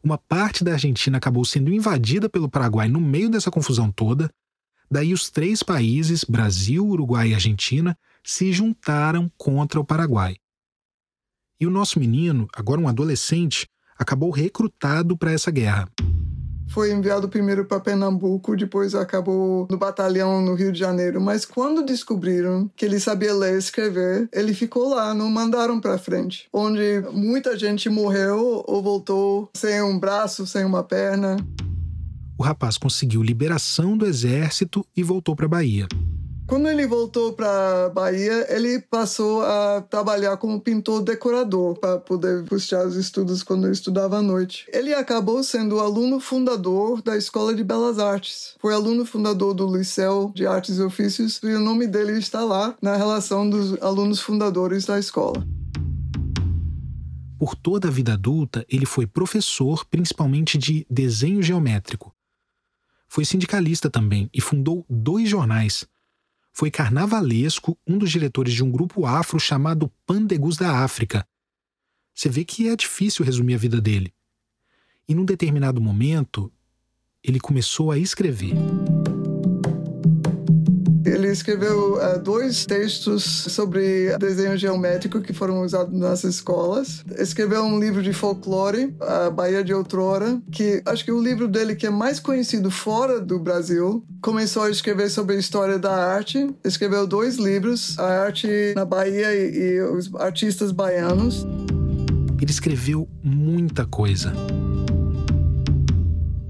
uma 0.00 0.16
parte 0.16 0.62
da 0.62 0.74
Argentina 0.74 1.18
acabou 1.18 1.44
sendo 1.44 1.74
invadida 1.74 2.28
pelo 2.28 2.48
Paraguai 2.48 2.86
no 2.86 3.00
meio 3.00 3.28
dessa 3.28 3.50
confusão 3.50 3.90
toda. 3.90 4.30
Daí 4.88 5.12
os 5.12 5.28
três 5.28 5.60
países, 5.64 6.22
Brasil, 6.22 6.86
Uruguai 6.86 7.30
e 7.30 7.34
Argentina, 7.34 7.98
se 8.22 8.52
juntaram 8.52 9.28
contra 9.36 9.80
o 9.80 9.84
Paraguai. 9.84 10.36
E 11.58 11.66
o 11.66 11.70
nosso 11.70 11.98
menino, 11.98 12.46
agora 12.54 12.80
um 12.80 12.86
adolescente, 12.86 13.66
acabou 13.98 14.30
recrutado 14.30 15.16
para 15.16 15.32
essa 15.32 15.50
guerra 15.50 15.88
foi 16.70 16.92
enviado 16.92 17.28
primeiro 17.28 17.64
para 17.64 17.80
Pernambuco, 17.80 18.56
depois 18.56 18.94
acabou 18.94 19.66
no 19.70 19.76
batalhão 19.76 20.40
no 20.40 20.54
Rio 20.54 20.72
de 20.72 20.78
Janeiro. 20.78 21.20
Mas 21.20 21.44
quando 21.44 21.85
descobriram 21.85 22.70
que 22.76 22.85
ele 22.85 23.00
sabia 23.00 23.35
ler 23.35 23.56
e 23.56 23.59
escrever, 23.59 24.28
ele 24.33 24.54
ficou 24.54 24.88
lá, 24.88 25.12
não 25.12 25.28
mandaram 25.28 25.80
para 25.80 25.98
frente, 25.98 26.48
onde 26.52 27.02
muita 27.12 27.59
gente 27.59 27.88
morreu 27.88 28.64
ou 28.66 28.83
voltou 28.83 29.50
sem 29.54 29.83
um 29.83 29.98
braço, 29.98 30.46
sem 30.46 30.64
uma 30.64 30.85
perna. 30.85 31.37
O 32.38 32.42
rapaz 32.42 32.78
conseguiu 32.78 33.22
liberação 33.22 33.98
do 33.98 34.06
exército 34.06 34.87
e 34.96 35.02
voltou 35.02 35.37
para 35.37 35.48
Bahia. 35.48 35.87
Quando 36.50 36.68
ele 36.68 36.84
voltou 36.84 37.32
para 37.32 37.90
Bahia, 37.90 38.44
ele 38.52 38.80
passou 38.80 39.40
a 39.40 39.82
trabalhar 39.82 40.36
como 40.36 40.60
pintor 40.60 41.00
decorador 41.00 41.78
para 41.78 42.00
poder 42.00 42.42
puxar 42.42 42.84
os 42.84 42.96
estudos 42.96 43.44
quando 43.44 43.66
ele 43.66 43.72
estudava 43.72 44.18
à 44.18 44.22
noite. 44.22 44.66
Ele 44.72 44.92
acabou 44.92 45.44
sendo 45.44 45.78
aluno 45.78 46.18
fundador 46.18 47.02
da 47.02 47.16
Escola 47.16 47.54
de 47.54 47.62
Belas 47.62 48.00
Artes. 48.00 48.56
Foi 48.58 48.74
aluno 48.74 49.06
fundador 49.06 49.54
do 49.54 49.72
Liceu 49.72 50.32
de 50.34 50.44
Artes 50.44 50.78
e 50.78 50.82
Ofícios 50.82 51.40
e 51.40 51.54
o 51.54 51.60
nome 51.60 51.86
dele 51.86 52.18
está 52.18 52.42
lá 52.42 52.76
na 52.82 52.96
relação 52.96 53.48
dos 53.48 53.80
alunos 53.80 54.18
fundadores 54.18 54.84
da 54.84 54.98
escola. 54.98 55.46
Por 57.38 57.54
toda 57.54 57.86
a 57.86 57.92
vida 57.92 58.14
adulta, 58.14 58.66
ele 58.68 58.86
foi 58.86 59.06
professor, 59.06 59.84
principalmente 59.84 60.58
de 60.58 60.84
desenho 60.90 61.44
geométrico. 61.44 62.12
Foi 63.08 63.24
sindicalista 63.24 63.88
também 63.88 64.28
e 64.34 64.40
fundou 64.40 64.84
dois 64.90 65.28
jornais, 65.28 65.86
foi 66.52 66.70
carnavalesco, 66.70 67.78
um 67.86 67.96
dos 67.96 68.10
diretores 68.10 68.52
de 68.52 68.62
um 68.62 68.70
grupo 68.70 69.06
afro 69.06 69.38
chamado 69.38 69.90
Pandegus 70.06 70.56
da 70.56 70.82
África. 70.82 71.26
Você 72.14 72.28
vê 72.28 72.44
que 72.44 72.68
é 72.68 72.76
difícil 72.76 73.24
resumir 73.24 73.54
a 73.54 73.58
vida 73.58 73.80
dele. 73.80 74.12
E 75.08 75.14
num 75.14 75.24
determinado 75.24 75.80
momento, 75.80 76.52
ele 77.22 77.40
começou 77.40 77.90
a 77.90 77.98
escrever. 77.98 78.54
Ele 81.20 81.28
escreveu 81.28 81.96
uh, 81.96 82.18
dois 82.18 82.64
textos 82.64 83.22
sobre 83.24 84.16
desenho 84.16 84.56
geométrico 84.56 85.20
que 85.20 85.35
foram 85.35 85.61
usados 85.61 85.92
nas 85.92 86.24
escolas. 86.24 87.04
Escreveu 87.18 87.62
um 87.62 87.78
livro 87.78 88.02
de 88.02 88.11
folclore, 88.14 88.96
A 88.98 89.28
Bahia 89.28 89.62
de 89.62 89.74
Outrora, 89.74 90.40
que 90.50 90.83
acho 90.87 91.04
que 91.04 91.12
o 91.12 91.22
livro 91.22 91.46
dele 91.46 91.76
que 91.76 91.87
é 91.87 91.90
mais 91.90 92.18
conhecido 92.18 92.70
fora 92.70 93.20
do 93.20 93.38
Brasil. 93.38 94.02
Começou 94.22 94.62
a 94.62 94.70
escrever 94.70 95.11
sobre 95.11 95.37
a 95.37 95.38
história 95.38 95.78
da 95.78 95.92
arte. 95.92 96.54
Escreveu 96.64 97.06
dois 97.06 97.37
livros, 97.37 97.98
A 97.98 98.22
Arte 98.24 98.72
na 98.74 98.87
Bahia 98.87 99.35
e, 99.35 99.74
e 99.74 99.83
os 99.83 100.14
Artistas 100.14 100.72
Baianos. 100.72 101.46
Ele 102.40 102.50
escreveu 102.50 103.06
muita 103.22 103.85
coisa. 103.85 104.33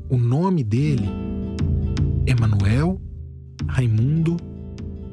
O 0.09 0.17
nome 0.17 0.63
dele 0.63 1.09
é 2.25 2.35
Manuel 2.37 3.01
Raimundo 3.67 4.37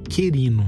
Querino. 0.09 0.65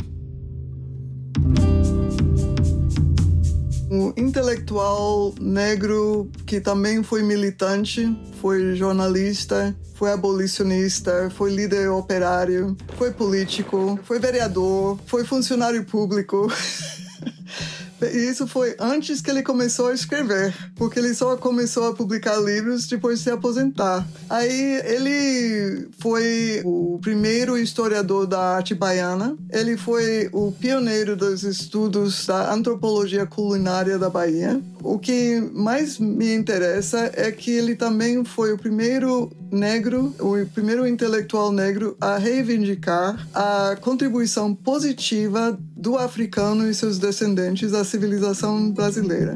Um 3.91 4.13
intelectual 4.15 5.33
negro 5.41 6.29
que 6.45 6.61
também 6.61 7.01
foi 7.01 7.23
militante, 7.23 8.15
foi 8.39 8.75
jornalista, 8.75 9.75
foi 9.95 10.11
abolicionista, 10.11 11.29
foi 11.35 11.51
líder 11.51 11.89
operário, 11.89 12.77
foi 12.97 13.11
político, 13.11 13.99
foi 14.03 14.19
vereador, 14.19 14.99
foi 15.07 15.25
funcionário 15.25 15.83
público. 15.83 16.47
E 18.05 18.29
isso 18.29 18.47
foi 18.47 18.75
antes 18.79 19.21
que 19.21 19.29
ele 19.29 19.43
começou 19.43 19.87
a 19.87 19.93
escrever, 19.93 20.53
porque 20.75 20.99
ele 20.99 21.13
só 21.13 21.35
começou 21.35 21.87
a 21.87 21.93
publicar 21.93 22.37
livros 22.37 22.87
depois 22.87 23.19
de 23.19 23.25
se 23.25 23.31
aposentar. 23.31 24.07
Aí 24.29 24.81
ele 24.85 25.87
foi 25.99 26.61
o 26.63 26.99
primeiro 27.01 27.57
historiador 27.57 28.25
da 28.25 28.39
arte 28.39 28.73
baiana, 28.73 29.35
ele 29.51 29.77
foi 29.77 30.29
o 30.31 30.51
pioneiro 30.51 31.15
dos 31.15 31.43
estudos 31.43 32.25
da 32.25 32.53
antropologia 32.53 33.25
culinária 33.25 33.97
da 33.97 34.09
Bahia. 34.09 34.61
O 34.81 34.97
que 34.97 35.41
mais 35.53 35.99
me 35.99 36.33
interessa 36.33 37.11
é 37.13 37.31
que 37.31 37.51
ele 37.51 37.75
também 37.75 38.23
foi 38.23 38.53
o 38.53 38.57
primeiro 38.57 39.29
negro, 39.51 40.13
o 40.19 40.45
primeiro 40.53 40.87
intelectual 40.87 41.51
negro 41.51 41.97
a 41.99 42.17
reivindicar 42.17 43.27
a 43.33 43.75
contribuição 43.81 44.53
positiva 44.53 45.57
do 45.75 45.97
africano 45.97 46.69
e 46.69 46.73
seus 46.73 46.97
descendentes 46.97 47.73
civilização 47.89 48.71
brasileira. 48.71 49.35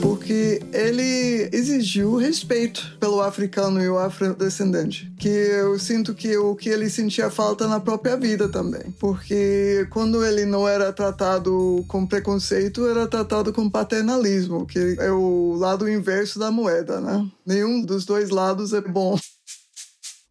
Porque 0.00 0.62
ele 0.72 1.50
exigiu 1.52 2.16
respeito 2.16 2.96
pelo 2.98 3.20
africano 3.20 3.82
e 3.82 3.88
o 3.88 3.98
afrodescendente, 3.98 5.12
que 5.18 5.28
eu 5.28 5.78
sinto 5.78 6.14
que 6.14 6.34
o 6.38 6.56
que 6.56 6.70
ele 6.70 6.88
sentia 6.88 7.28
falta 7.30 7.68
na 7.68 7.78
própria 7.78 8.16
vida 8.16 8.48
também, 8.48 8.94
porque 8.98 9.86
quando 9.90 10.24
ele 10.24 10.46
não 10.46 10.66
era 10.66 10.90
tratado 10.92 11.84
com 11.86 12.06
preconceito, 12.06 12.86
era 12.88 13.06
tratado 13.06 13.52
com 13.52 13.68
paternalismo, 13.68 14.64
que 14.64 14.96
é 14.98 15.10
o 15.10 15.54
lado 15.58 15.88
inverso 15.88 16.38
da 16.38 16.50
moeda, 16.50 17.00
né? 17.00 17.28
Nenhum 17.44 17.82
dos 17.82 18.06
dois 18.06 18.30
lados 18.30 18.72
é 18.72 18.80
bom. 18.80 19.18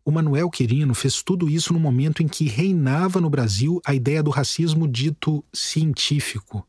O 0.03 0.11
Manuel 0.11 0.49
Quirino 0.49 0.95
fez 0.95 1.21
tudo 1.21 1.47
isso 1.47 1.73
no 1.73 1.79
momento 1.79 2.23
em 2.23 2.27
que 2.27 2.47
reinava 2.47 3.21
no 3.21 3.29
Brasil 3.29 3.79
a 3.85 3.93
ideia 3.93 4.23
do 4.23 4.31
racismo 4.31 4.87
dito 4.87 5.45
científico. 5.53 6.65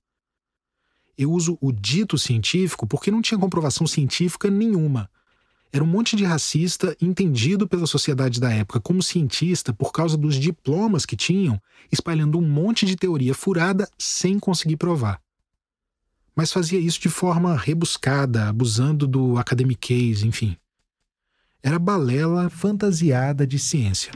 Eu 1.16 1.32
uso 1.32 1.56
o 1.60 1.72
dito 1.72 2.18
científico 2.18 2.86
porque 2.86 3.10
não 3.10 3.22
tinha 3.22 3.40
comprovação 3.40 3.86
científica 3.86 4.50
nenhuma. 4.50 5.10
Era 5.72 5.82
um 5.82 5.86
monte 5.86 6.14
de 6.14 6.24
racista 6.24 6.94
entendido 7.00 7.66
pela 7.66 7.86
sociedade 7.86 8.38
da 8.38 8.52
época 8.52 8.78
como 8.80 9.02
cientista 9.02 9.72
por 9.72 9.92
causa 9.92 10.18
dos 10.18 10.34
diplomas 10.34 11.06
que 11.06 11.16
tinham, 11.16 11.58
espalhando 11.90 12.38
um 12.38 12.46
monte 12.46 12.84
de 12.84 12.96
teoria 12.96 13.34
furada 13.34 13.88
sem 13.98 14.38
conseguir 14.38 14.76
provar. 14.76 15.18
Mas 16.36 16.52
fazia 16.52 16.78
isso 16.78 17.00
de 17.00 17.08
forma 17.08 17.56
rebuscada, 17.56 18.48
abusando 18.50 19.06
do 19.06 19.38
academiquez, 19.38 20.22
enfim 20.22 20.58
era 21.62 21.78
balela 21.78 22.50
fantasiada 22.50 23.46
de 23.46 23.58
ciência. 23.58 24.12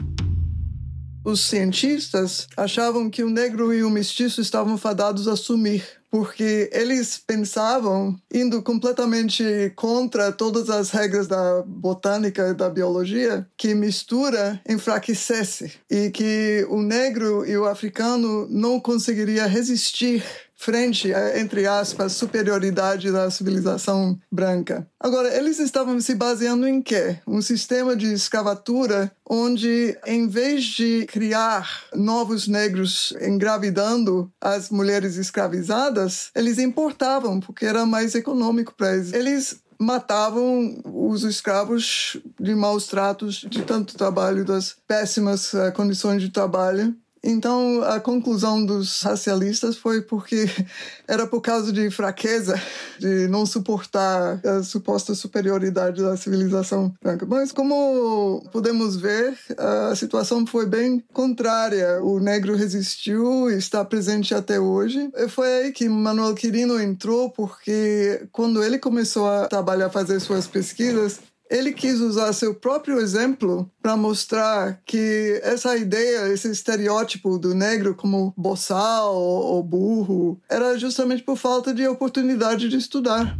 Os 1.23 1.41
cientistas 1.41 2.47
achavam 2.55 3.09
que 3.09 3.21
o 3.21 3.29
negro 3.29 3.73
e 3.73 3.83
o 3.83 3.89
mestiço 3.89 4.39
estavam 4.39 4.77
fadados 4.77 5.27
a 5.27 5.35
sumir, 5.35 5.83
porque 6.09 6.69
eles 6.71 7.17
pensavam, 7.17 8.17
indo 8.33 8.61
completamente 8.61 9.43
contra 9.75 10.31
todas 10.31 10.69
as 10.69 10.89
regras 10.89 11.27
da 11.27 11.63
botânica 11.67 12.47
e 12.47 12.53
da 12.53 12.69
biologia, 12.69 13.45
que 13.57 13.75
mistura 13.75 14.61
enfraquecesse 14.67 15.73
e 15.91 16.09
que 16.11 16.65
o 16.69 16.81
negro 16.81 17.45
e 17.45 17.57
o 17.57 17.65
africano 17.65 18.47
não 18.49 18.79
conseguiria 18.79 19.47
resistir 19.47 20.23
frente 20.57 21.13
a, 21.13 21.39
entre 21.39 21.67
aspas, 21.67 22.13
superioridade 22.13 23.11
da 23.11 23.29
civilização 23.29 24.19
branca. 24.31 24.87
Agora, 24.99 25.33
eles 25.37 25.59
estavam 25.59 26.01
se 26.01 26.15
baseando 26.15 26.67
em 26.67 26.81
quê? 26.81 27.17
Um 27.25 27.41
sistema 27.41 27.95
de 27.95 28.11
escravatura 28.11 29.11
onde, 29.29 29.97
em 30.05 30.27
vez 30.27 30.65
de 30.65 31.05
criar 31.05 31.83
novos 31.93 32.47
negros 32.47 33.13
engravidando 33.21 34.31
as 34.41 34.69
mulheres 34.69 35.15
escravizadas, 35.15 36.31
eles 36.35 36.57
importavam, 36.57 37.39
porque 37.39 37.65
era 37.65 37.85
mais 37.85 38.15
econômico 38.15 38.73
para 38.75 38.95
eles. 38.95 39.13
Eles 39.13 39.59
matavam 39.79 40.81
os 40.83 41.23
escravos 41.23 42.17
de 42.39 42.55
maus 42.55 42.87
tratos, 42.87 43.45
de 43.47 43.61
tanto 43.61 43.95
trabalho, 43.95 44.43
das 44.43 44.75
péssimas 44.87 45.53
uh, 45.53 45.71
condições 45.73 46.21
de 46.21 46.29
trabalho. 46.29 46.95
Então, 47.23 47.81
a 47.83 47.99
conclusão 47.99 48.65
dos 48.65 49.01
racialistas 49.01 49.77
foi 49.77 50.01
porque 50.01 50.45
era 51.07 51.27
por 51.27 51.41
causa 51.41 51.71
de 51.71 51.89
fraqueza, 51.89 52.59
de 52.99 53.27
não 53.27 53.45
suportar 53.45 54.39
a 54.45 54.63
suposta 54.63 55.13
superioridade 55.13 56.01
da 56.01 56.15
civilização 56.15 56.93
branca. 57.01 57.25
Mas, 57.25 57.51
como 57.51 58.43
podemos 58.51 58.95
ver, 58.95 59.37
a 59.57 59.95
situação 59.95 60.45
foi 60.45 60.65
bem 60.65 61.03
contrária. 61.13 62.01
O 62.01 62.19
negro 62.19 62.55
resistiu 62.55 63.49
e 63.49 63.57
está 63.57 63.83
presente 63.83 64.33
até 64.33 64.59
hoje. 64.59 65.09
E 65.15 65.27
foi 65.27 65.47
aí 65.47 65.71
que 65.71 65.89
Manuel 65.89 66.35
Quirino 66.35 66.79
entrou, 66.81 67.29
porque 67.31 68.27
quando 68.31 68.63
ele 68.63 68.77
começou 68.77 69.27
a 69.27 69.47
trabalhar, 69.47 69.89
fazer 69.89 70.19
suas 70.19 70.47
pesquisas, 70.47 71.19
ele 71.49 71.71
quis 71.71 71.99
usar 72.01 72.33
seu 72.33 72.53
próprio 72.53 72.99
exemplo 72.99 73.69
para 73.81 73.95
mostrar 73.95 74.81
que 74.85 75.39
essa 75.43 75.77
ideia, 75.77 76.31
esse 76.31 76.49
estereótipo 76.49 77.37
do 77.37 77.53
negro 77.53 77.95
como 77.95 78.33
boçal 78.37 79.15
ou 79.15 79.63
burro, 79.63 80.39
era 80.49 80.77
justamente 80.77 81.23
por 81.23 81.37
falta 81.37 81.73
de 81.73 81.87
oportunidade 81.87 82.69
de 82.69 82.77
estudar. 82.77 83.37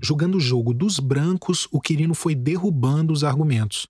Jogando 0.00 0.36
o 0.36 0.40
jogo 0.40 0.72
dos 0.72 1.00
brancos, 1.00 1.68
o 1.72 1.80
Quirino 1.80 2.14
foi 2.14 2.34
derrubando 2.34 3.12
os 3.12 3.24
argumentos. 3.24 3.86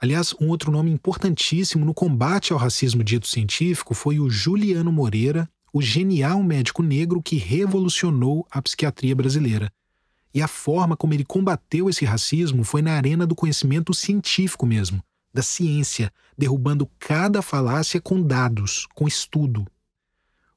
Aliás, 0.00 0.34
um 0.40 0.48
outro 0.48 0.72
nome 0.72 0.90
importantíssimo 0.90 1.84
no 1.84 1.94
combate 1.94 2.52
ao 2.52 2.58
racismo 2.58 3.04
dito 3.04 3.28
científico 3.28 3.94
foi 3.94 4.18
o 4.18 4.28
Juliano 4.28 4.90
Moreira, 4.90 5.48
o 5.72 5.80
genial 5.80 6.42
médico 6.42 6.82
negro 6.82 7.22
que 7.22 7.36
revolucionou 7.36 8.46
a 8.50 8.60
psiquiatria 8.60 9.14
brasileira. 9.14 9.70
E 10.34 10.40
a 10.40 10.48
forma 10.48 10.96
como 10.96 11.12
ele 11.12 11.24
combateu 11.24 11.90
esse 11.90 12.04
racismo 12.04 12.64
foi 12.64 12.80
na 12.80 12.94
arena 12.94 13.26
do 13.26 13.34
conhecimento 13.34 13.92
científico 13.92 14.64
mesmo, 14.64 15.02
da 15.32 15.42
ciência, 15.42 16.12
derrubando 16.36 16.88
cada 16.98 17.42
falácia 17.42 18.00
com 18.00 18.22
dados, 18.22 18.86
com 18.94 19.06
estudo. 19.06 19.66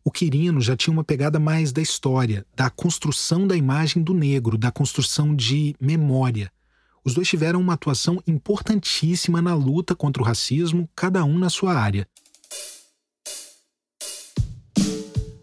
O 0.03 0.11
Quirino 0.11 0.61
já 0.61 0.77
tinha 0.77 0.93
uma 0.93 1.03
pegada 1.03 1.39
mais 1.39 1.71
da 1.71 1.81
história, 1.81 2.45
da 2.55 2.69
construção 2.69 3.47
da 3.47 3.55
imagem 3.55 4.03
do 4.03 4.13
negro, 4.13 4.57
da 4.57 4.71
construção 4.71 5.36
de 5.36 5.76
memória. 5.82 6.51
Os 7.03 7.13
dois 7.13 7.28
tiveram 7.28 7.59
uma 7.59 7.73
atuação 7.73 8.21
importantíssima 8.28 9.41
na 9.41 9.55
luta 9.55 9.95
contra 9.95 10.21
o 10.21 10.26
racismo, 10.26 10.88
cada 10.95 11.23
um 11.26 11.38
na 11.38 11.49
sua 11.49 11.73
área. 11.73 12.07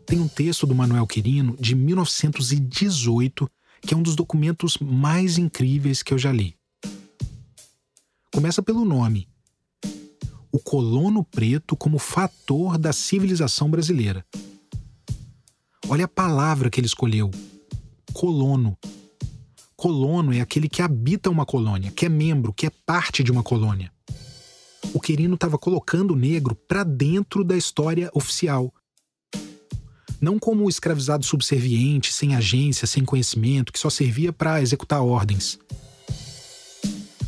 Tem 0.06 0.20
um 0.20 0.28
texto 0.28 0.66
do 0.66 0.74
Manuel 0.74 1.06
Quirino 1.06 1.56
de 1.58 1.74
1918 1.74 3.50
que 3.82 3.94
é 3.94 3.96
um 3.96 4.02
dos 4.02 4.16
documentos 4.16 4.78
mais 4.78 5.38
incríveis 5.38 6.02
que 6.02 6.14
eu 6.14 6.18
já 6.18 6.32
li. 6.32 6.56
Começa 8.32 8.62
pelo 8.62 8.84
nome. 8.84 9.28
O 10.50 10.58
colono 10.58 11.24
preto 11.24 11.76
como 11.76 11.98
fator 11.98 12.78
da 12.78 12.92
civilização 12.92 13.70
brasileira. 13.70 14.24
Olha 15.88 16.04
a 16.04 16.08
palavra 16.08 16.70
que 16.70 16.80
ele 16.80 16.86
escolheu: 16.86 17.30
colono. 18.12 18.78
Colono 19.76 20.32
é 20.32 20.40
aquele 20.40 20.68
que 20.68 20.80
habita 20.80 21.28
uma 21.28 21.44
colônia, 21.44 21.90
que 21.90 22.06
é 22.06 22.08
membro, 22.08 22.52
que 22.52 22.66
é 22.66 22.70
parte 22.86 23.24
de 23.24 23.32
uma 23.32 23.42
colônia. 23.42 23.92
O 24.94 25.00
Quirino 25.00 25.34
estava 25.34 25.58
colocando 25.58 26.12
o 26.12 26.16
negro 26.16 26.54
para 26.54 26.84
dentro 26.84 27.42
da 27.42 27.56
história 27.56 28.10
oficial, 28.14 28.72
não 30.22 30.38
como 30.38 30.68
escravizado 30.68 31.26
subserviente, 31.26 32.12
sem 32.12 32.36
agência, 32.36 32.86
sem 32.86 33.04
conhecimento, 33.04 33.72
que 33.72 33.78
só 33.78 33.90
servia 33.90 34.32
para 34.32 34.62
executar 34.62 35.02
ordens, 35.02 35.58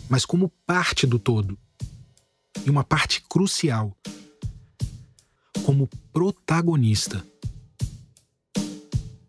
mas 0.08 0.24
como 0.24 0.48
parte 0.64 1.04
do 1.04 1.18
todo. 1.18 1.58
E 2.64 2.70
uma 2.70 2.84
parte 2.84 3.20
crucial, 3.28 3.92
como 5.66 5.90
protagonista. 6.12 7.26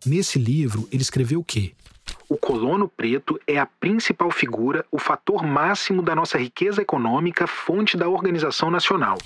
Nesse 0.06 0.38
livro, 0.38 0.88
ele 0.92 1.02
escreveu 1.02 1.40
o 1.40 1.44
quê? 1.44 1.74
O 2.28 2.36
colono 2.36 2.88
preto 2.88 3.38
é 3.48 3.58
a 3.58 3.66
principal 3.66 4.30
figura, 4.30 4.86
o 4.92 4.98
fator 4.98 5.44
máximo 5.44 6.02
da 6.02 6.14
nossa 6.14 6.38
riqueza 6.38 6.80
econômica, 6.80 7.48
fonte 7.48 7.96
da 7.96 8.08
organização 8.08 8.70
nacional 8.70 9.18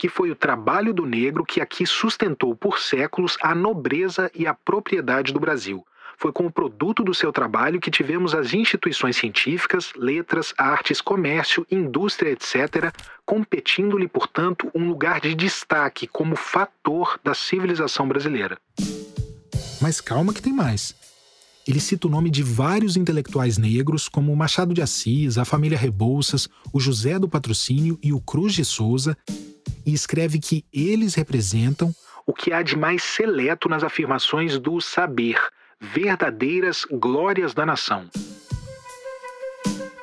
que 0.00 0.08
foi 0.08 0.30
o 0.30 0.34
trabalho 0.34 0.94
do 0.94 1.04
negro 1.04 1.44
que 1.44 1.60
aqui 1.60 1.84
sustentou 1.84 2.56
por 2.56 2.78
séculos 2.78 3.36
a 3.42 3.54
nobreza 3.54 4.30
e 4.34 4.46
a 4.46 4.54
propriedade 4.54 5.30
do 5.30 5.38
Brasil. 5.38 5.86
Foi 6.16 6.32
com 6.32 6.46
o 6.46 6.50
produto 6.50 7.04
do 7.04 7.12
seu 7.12 7.30
trabalho 7.30 7.78
que 7.78 7.90
tivemos 7.90 8.34
as 8.34 8.54
instituições 8.54 9.18
científicas, 9.18 9.92
letras, 9.94 10.54
artes, 10.56 11.02
comércio, 11.02 11.66
indústria, 11.70 12.30
etc., 12.30 12.94
competindo-lhe, 13.26 14.08
portanto, 14.08 14.70
um 14.74 14.88
lugar 14.88 15.20
de 15.20 15.34
destaque 15.34 16.06
como 16.06 16.34
fator 16.34 17.20
da 17.22 17.34
civilização 17.34 18.08
brasileira. 18.08 18.58
Mas 19.82 20.00
calma 20.00 20.32
que 20.32 20.40
tem 20.40 20.52
mais. 20.54 20.94
Ele 21.68 21.78
cita 21.78 22.06
o 22.08 22.10
nome 22.10 22.30
de 22.30 22.42
vários 22.42 22.96
intelectuais 22.96 23.58
negros, 23.58 24.08
como 24.08 24.34
Machado 24.34 24.72
de 24.72 24.80
Assis, 24.80 25.36
a 25.36 25.44
família 25.44 25.76
Rebouças, 25.76 26.48
o 26.72 26.80
José 26.80 27.18
do 27.18 27.28
Patrocínio 27.28 27.98
e 28.02 28.14
o 28.14 28.20
Cruz 28.20 28.54
de 28.54 28.64
Souza, 28.64 29.14
e 29.84 29.92
escreve 29.92 30.38
que 30.38 30.64
eles 30.72 31.14
representam 31.14 31.94
o 32.26 32.32
que 32.32 32.52
há 32.52 32.62
de 32.62 32.76
mais 32.76 33.02
seleto 33.02 33.68
nas 33.68 33.82
afirmações 33.82 34.58
do 34.58 34.80
saber, 34.80 35.36
verdadeiras 35.80 36.86
glórias 36.90 37.54
da 37.54 37.66
nação. 37.66 38.08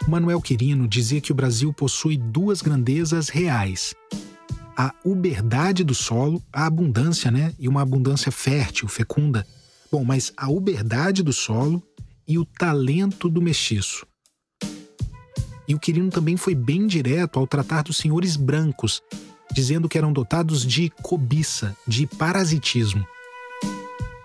Manuel 0.08 0.42
Quirino 0.42 0.88
dizia 0.88 1.22
que 1.22 1.32
o 1.32 1.36
Brasil 1.36 1.74
possui 1.74 2.18
duas 2.18 2.62
grandezas 2.62 3.30
reais: 3.30 3.94
a 4.76 4.94
uberdade 5.04 5.84
do 5.84 5.94
solo, 5.96 6.42
a 6.52 6.66
abundância, 6.66 7.30
né? 7.30 7.54
E 7.60 7.68
uma 7.68 7.82
abundância 7.82 8.32
fértil, 8.32 8.88
fecunda. 8.88 9.46
Bom, 9.92 10.04
mas 10.04 10.34
a 10.38 10.50
uberdade 10.50 11.24
do 11.24 11.34
solo 11.34 11.82
e 12.28 12.38
o 12.38 12.46
talento 12.46 13.30
do 13.30 13.42
mestiço. 13.42 14.06
E 15.68 15.76
o 15.76 15.80
Quirino 15.80 16.10
também 16.10 16.38
foi 16.38 16.56
bem 16.56 16.88
direto 16.88 17.40
ao 17.40 17.48
tratar 17.48 17.84
dos 17.84 17.98
senhores 17.98 18.38
brancos, 18.38 19.02
dizendo 19.52 19.90
que 19.90 19.98
eram 19.98 20.14
dotados 20.14 20.66
de 20.66 20.90
cobiça, 21.02 21.76
de 21.88 22.06
parasitismo. 22.06 23.06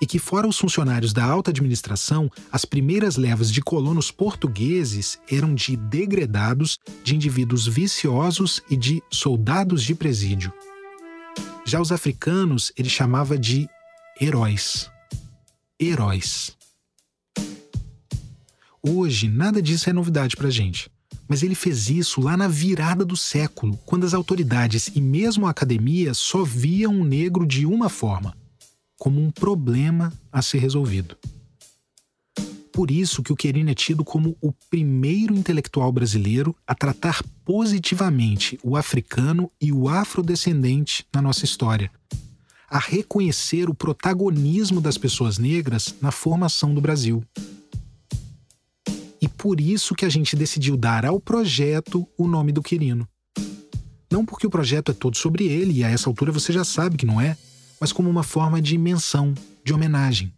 E 0.01 0.07
que, 0.07 0.19
fora 0.19 0.49
os 0.49 0.59
funcionários 0.59 1.13
da 1.13 1.25
alta 1.25 1.51
administração, 1.51 2.31
as 2.51 2.65
primeiras 2.65 3.17
levas 3.17 3.53
de 3.53 3.63
colonos 3.63 4.11
portugueses 4.11 5.19
eram 5.31 5.55
de 5.55 5.77
degredados, 5.77 6.79
de 7.05 7.15
indivíduos 7.15 7.69
viciosos 7.69 8.61
e 8.69 8.77
de 8.77 9.01
soldados 9.11 9.83
de 9.85 9.95
presídio. 9.95 10.53
Já 11.65 11.81
os 11.81 11.93
africanos 11.93 12.73
ele 12.77 12.89
chamava 12.89 13.39
de 13.39 13.69
heróis. 14.21 14.91
Heróis. 15.81 16.57
Hoje, 18.83 19.29
nada 19.29 19.63
disso 19.63 19.89
é 19.89 19.93
novidade 19.93 20.37
para 20.37 20.51
gente. 20.51 20.92
Mas 21.33 21.43
ele 21.43 21.55
fez 21.55 21.89
isso 21.89 22.21
lá 22.21 22.37
na 22.37 22.47
virada 22.47 23.07
do 23.07 23.17
século, 23.17 23.79
quando 23.87 24.05
as 24.05 24.13
autoridades 24.13 24.89
e 24.95 25.01
mesmo 25.01 25.47
a 25.47 25.51
academia 25.51 26.13
só 26.13 26.45
viam 26.45 27.01
o 27.01 27.05
negro 27.07 27.47
de 27.47 27.65
uma 27.65 27.89
forma 27.89 28.37
como 28.99 29.19
um 29.19 29.31
problema 29.31 30.13
a 30.31 30.43
ser 30.43 30.59
resolvido. 30.59 31.17
Por 32.71 32.91
isso 32.91 33.23
que 33.23 33.33
o 33.33 33.37
Querino 33.37 33.71
é 33.71 33.75
tido 33.75 34.05
como 34.05 34.37
o 34.43 34.53
primeiro 34.69 35.35
intelectual 35.35 35.91
brasileiro 35.91 36.55
a 36.67 36.75
tratar 36.75 37.25
positivamente 37.47 38.59
o 38.63 38.77
africano 38.77 39.51
e 39.59 39.73
o 39.73 39.89
afrodescendente 39.89 41.07
na 41.15 41.23
nossa 41.23 41.47
história, 41.47 41.91
a 42.69 42.79
reconhecer 42.79 43.71
o 43.71 43.75
protagonismo 43.75 44.83
das 44.83 44.99
pessoas 44.99 45.39
negras 45.39 45.95
na 45.99 46.11
formação 46.11 46.75
do 46.75 46.81
Brasil. 46.83 47.25
Por 49.43 49.61
isso 49.61 49.97
que 49.97 50.05
a 50.05 50.09
gente 50.09 50.37
decidiu 50.37 50.77
dar 50.77 51.05
ao 51.05 51.19
projeto 51.19 52.09
o 52.17 52.29
nome 52.29 52.53
do 52.53 52.63
Quirino. 52.63 53.09
Não 54.09 54.25
porque 54.25 54.47
o 54.47 54.51
projeto 54.51 54.93
é 54.93 54.95
todo 54.95 55.17
sobre 55.17 55.47
ele, 55.47 55.81
e 55.81 55.83
a 55.83 55.91
essa 55.91 56.09
altura 56.09 56.31
você 56.31 56.53
já 56.53 56.63
sabe 56.63 56.97
que 56.97 57.05
não 57.05 57.21
é, 57.21 57.37
mas 57.81 57.93
como 57.93 58.09
uma 58.09 58.23
forma 58.23 58.63
de 58.63 58.79
menção, 58.79 59.35
de 59.65 59.75
homenagem, 59.75 60.33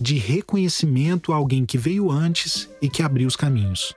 de 0.00 0.18
reconhecimento 0.18 1.32
a 1.32 1.36
alguém 1.36 1.64
que 1.64 1.78
veio 1.78 2.10
antes 2.10 2.68
e 2.82 2.88
que 2.88 3.00
abriu 3.00 3.28
os 3.28 3.36
caminhos. 3.36 3.94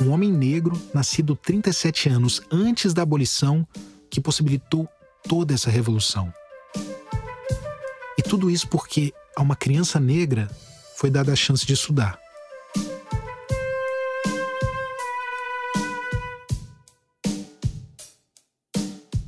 Um 0.00 0.08
homem 0.08 0.32
negro, 0.32 0.80
nascido 0.94 1.36
37 1.36 2.08
anos 2.08 2.40
antes 2.50 2.94
da 2.94 3.02
abolição, 3.02 3.68
que 4.08 4.22
possibilitou 4.22 4.88
toda 5.28 5.52
essa 5.52 5.68
revolução. 5.68 6.32
Tudo 8.30 8.48
isso 8.48 8.68
porque 8.68 9.12
a 9.36 9.42
uma 9.42 9.56
criança 9.56 9.98
negra 9.98 10.48
foi 10.94 11.10
dada 11.10 11.32
a 11.32 11.36
chance 11.36 11.66
de 11.66 11.72
estudar. 11.72 12.16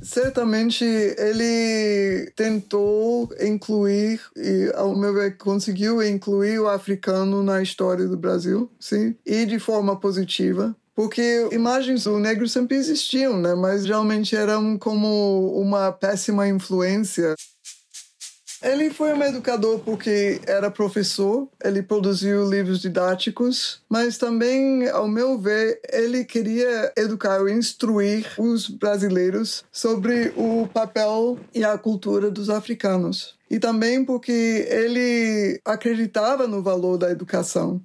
certamente 0.01 0.85
ele 0.85 2.31
tentou 2.35 3.27
incluir 3.41 4.21
e 4.37 4.71
ao 4.75 4.95
meu 4.95 5.11
ver 5.11 5.37
conseguiu 5.37 6.01
incluir 6.03 6.59
o 6.59 6.69
africano 6.69 7.41
na 7.41 7.61
história 7.63 8.07
do 8.07 8.15
Brasil, 8.15 8.71
sim, 8.79 9.15
e 9.25 9.45
de 9.45 9.57
forma 9.57 9.99
positiva. 9.99 10.75
Porque 10.95 11.49
imagens 11.51 12.03
do 12.03 12.19
negro 12.19 12.47
sempre 12.47 12.77
existiam, 12.77 13.41
né? 13.41 13.55
Mas 13.55 13.85
geralmente 13.85 14.35
eram 14.35 14.77
como 14.77 15.59
uma 15.59 15.91
péssima 15.91 16.47
influência. 16.47 17.33
Ele 18.63 18.89
foi 18.89 19.13
um 19.13 19.21
educador 19.21 19.79
porque 19.79 20.39
era 20.47 20.71
professor, 20.71 21.49
ele 21.61 21.83
produziu 21.83 22.49
livros 22.49 22.79
didáticos, 22.79 23.81
mas 23.89 24.17
também, 24.17 24.87
ao 24.87 25.05
meu 25.05 25.37
ver, 25.37 25.81
ele 25.91 26.23
queria 26.23 26.93
educar 26.95 27.41
ou 27.41 27.49
instruir 27.49 28.25
os 28.37 28.69
brasileiros 28.69 29.65
sobre 29.69 30.31
o 30.37 30.65
papel 30.73 31.37
e 31.53 31.61
a 31.65 31.77
cultura 31.77 32.31
dos 32.31 32.49
africanos. 32.49 33.35
E 33.51 33.59
também 33.59 34.05
porque 34.05 34.65
ele 34.69 35.59
acreditava 35.65 36.47
no 36.47 36.63
valor 36.63 36.97
da 36.97 37.11
educação. 37.11 37.81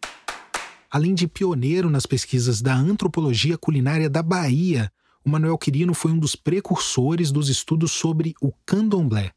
Além 0.89 1.13
de 1.13 1.27
pioneiro 1.27 1.91
nas 1.91 2.07
pesquisas 2.07 2.63
da 2.63 2.75
antropologia 2.77 3.59
culinária 3.59 4.09
da 4.09 4.23
Bahia, 4.23 4.93
o 5.25 5.29
Manuel 5.29 5.59
Quirino 5.59 5.93
foi 5.93 6.13
um 6.13 6.19
dos 6.19 6.37
precursores 6.37 7.33
dos 7.33 7.49
estudos 7.49 7.91
sobre 7.91 8.33
o 8.41 8.53
candomblé 8.65 9.33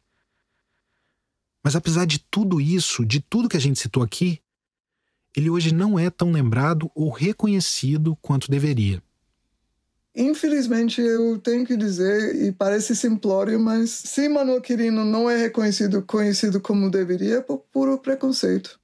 mas 1.64 1.76
apesar 1.76 2.06
de 2.06 2.20
tudo 2.20 2.60
isso, 2.60 3.06
de 3.06 3.20
tudo 3.20 3.50
que 3.50 3.58
a 3.58 3.62
gente 3.62 3.80
citou 3.80 4.02
aqui, 4.02 4.42
ele 5.36 5.50
hoje 5.50 5.74
não 5.74 5.98
é 5.98 6.10
tão 6.10 6.32
lembrado 6.32 6.92
ou 6.94 7.10
reconhecido 7.10 8.18
quanto 8.22 8.50
deveria. 8.50 9.02
Infelizmente, 10.14 11.00
eu 11.00 11.38
tenho 11.40 11.66
que 11.66 11.78
dizer, 11.78 12.36
e 12.36 12.52
parece 12.52 12.94
simplório, 12.96 13.58
mas 13.58 13.90
se 13.90 14.28
Manuel 14.28 14.60
Quirino 14.60 15.06
não 15.06 15.30
é 15.30 15.38
reconhecido, 15.38 16.02
conhecido 16.02 16.60
como 16.60 16.92
deveria, 16.92 17.38
é 17.38 17.42
por 17.42 17.60
puro 17.60 17.98
preconceito. 17.98 18.78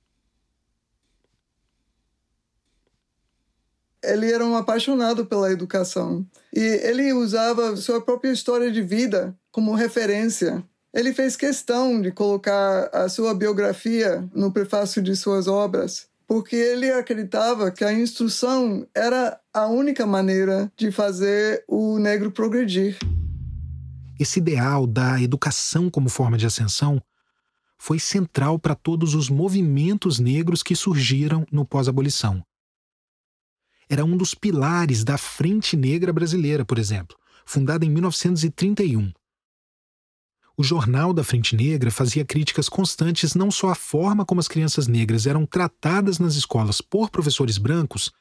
Ele 4.01 4.31
era 4.31 4.45
um 4.45 4.55
apaixonado 4.55 5.25
pela 5.25 5.51
educação 5.51 6.25
e 6.53 6.61
ele 6.61 7.11
usava 7.11 7.75
sua 7.75 7.99
própria 7.99 8.31
história 8.31 8.71
de 8.71 8.81
vida 8.81 9.37
como 9.51 9.73
referência 9.73 10.63
Ele 10.97 11.13
fez 11.13 11.35
questão 11.35 12.01
de 12.01 12.11
colocar 12.11 12.89
a 12.91 13.07
sua 13.07 13.31
biografia 13.35 14.27
no 14.33 14.51
prefácio 14.51 14.99
de 14.99 15.15
suas 15.15 15.47
obras, 15.47 16.07
porque 16.25 16.55
ele 16.55 16.89
acreditava 16.91 17.69
que 17.69 17.85
a 17.85 17.93
instrução 17.93 18.83
era 18.95 19.39
a 19.53 19.67
única 19.67 20.07
maneira 20.07 20.71
de 20.75 20.91
fazer 20.91 21.63
o 21.67 21.99
negro 21.99 22.31
progredir. 22.31 22.97
Esse 24.19 24.39
ideal 24.39 24.87
da 24.87 25.21
educação 25.21 25.87
como 25.87 26.09
forma 26.09 26.35
de 26.35 26.47
ascensão 26.47 26.99
foi 27.77 27.99
central 27.99 28.57
para 28.57 28.73
todos 28.73 29.13
os 29.13 29.29
movimentos 29.29 30.17
negros 30.17 30.63
que 30.63 30.75
surgiram 30.75 31.45
no 31.51 31.63
pós-abolição. 31.63 32.43
Era 33.87 34.03
um 34.03 34.17
dos 34.17 34.33
pilares 34.33 35.03
da 35.03 35.15
Frente 35.15 35.77
Negra 35.77 36.11
Brasileira, 36.11 36.65
por 36.65 36.79
exemplo, 36.79 37.15
fundada 37.45 37.85
em 37.85 37.89
1931. 37.91 39.11
O 40.59 40.63
Jornal 40.63 41.13
da 41.13 41.23
Frente 41.23 41.55
Negra 41.55 41.91
fazia 41.91 42.25
críticas 42.25 42.67
constantes 42.67 43.35
não 43.35 43.51
só 43.51 43.69
à 43.69 43.75
forma 43.75 44.25
como 44.25 44.39
as 44.39 44.47
crianças 44.47 44.87
negras 44.87 45.27
eram 45.27 45.45
tratadas 45.45 46.17
nas 46.17 46.33
escolas 46.33 46.81
por 46.81 47.11
professores 47.11 47.59
brancos, 47.59 48.11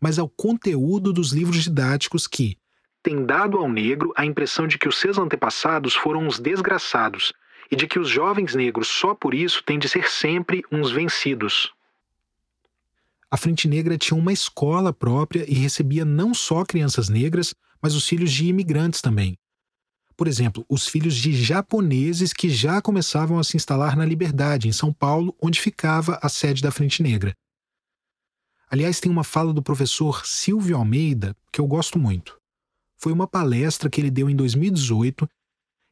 mas 0.00 0.16
ao 0.16 0.28
conteúdo 0.28 1.12
dos 1.12 1.32
livros 1.32 1.64
didáticos 1.64 2.28
que 2.28 2.56
têm 3.02 3.26
dado 3.26 3.58
ao 3.58 3.68
negro 3.68 4.12
a 4.14 4.24
impressão 4.24 4.68
de 4.68 4.78
que 4.78 4.88
os 4.88 4.96
seus 5.00 5.18
antepassados 5.18 5.92
foram 5.92 6.24
uns 6.24 6.38
desgraçados 6.38 7.32
e 7.68 7.74
de 7.74 7.88
que 7.88 7.98
os 7.98 8.08
jovens 8.08 8.54
negros 8.54 8.86
só 8.86 9.12
por 9.12 9.34
isso 9.34 9.60
têm 9.64 9.76
de 9.76 9.88
ser 9.88 10.08
sempre 10.08 10.62
uns 10.70 10.92
vencidos. 10.92 11.72
A 13.28 13.36
Frente 13.36 13.66
Negra 13.66 13.98
tinha 13.98 14.16
uma 14.16 14.32
escola 14.32 14.92
própria 14.92 15.44
e 15.50 15.54
recebia 15.54 16.04
não 16.04 16.32
só 16.32 16.64
crianças 16.64 17.08
negras, 17.08 17.52
mas 17.82 17.96
os 17.96 18.06
filhos 18.06 18.30
de 18.30 18.46
imigrantes 18.46 19.00
também. 19.00 19.36
Por 20.20 20.28
exemplo, 20.28 20.66
os 20.68 20.86
filhos 20.86 21.14
de 21.14 21.32
japoneses 21.32 22.34
que 22.34 22.50
já 22.50 22.82
começavam 22.82 23.38
a 23.38 23.42
se 23.42 23.56
instalar 23.56 23.96
na 23.96 24.04
Liberdade, 24.04 24.68
em 24.68 24.72
São 24.72 24.92
Paulo, 24.92 25.34
onde 25.40 25.58
ficava 25.58 26.18
a 26.20 26.28
sede 26.28 26.60
da 26.60 26.70
Frente 26.70 27.02
Negra. 27.02 27.32
Aliás, 28.70 29.00
tem 29.00 29.10
uma 29.10 29.24
fala 29.24 29.54
do 29.54 29.62
professor 29.62 30.26
Silvio 30.26 30.76
Almeida 30.76 31.34
que 31.50 31.58
eu 31.58 31.66
gosto 31.66 31.98
muito. 31.98 32.36
Foi 32.98 33.12
uma 33.14 33.26
palestra 33.26 33.88
que 33.88 33.98
ele 33.98 34.10
deu 34.10 34.28
em 34.28 34.36
2018 34.36 35.26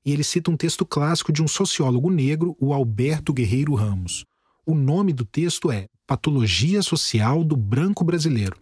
e 0.04 0.12
ele 0.12 0.22
cita 0.22 0.50
um 0.50 0.58
texto 0.58 0.84
clássico 0.84 1.32
de 1.32 1.42
um 1.42 1.48
sociólogo 1.48 2.10
negro, 2.10 2.54
o 2.60 2.74
Alberto 2.74 3.32
Guerreiro 3.32 3.74
Ramos. 3.74 4.26
O 4.66 4.74
nome 4.74 5.14
do 5.14 5.24
texto 5.24 5.72
é 5.72 5.86
Patologia 6.06 6.82
Social 6.82 7.42
do 7.42 7.56
Branco 7.56 8.04
Brasileiro. 8.04 8.58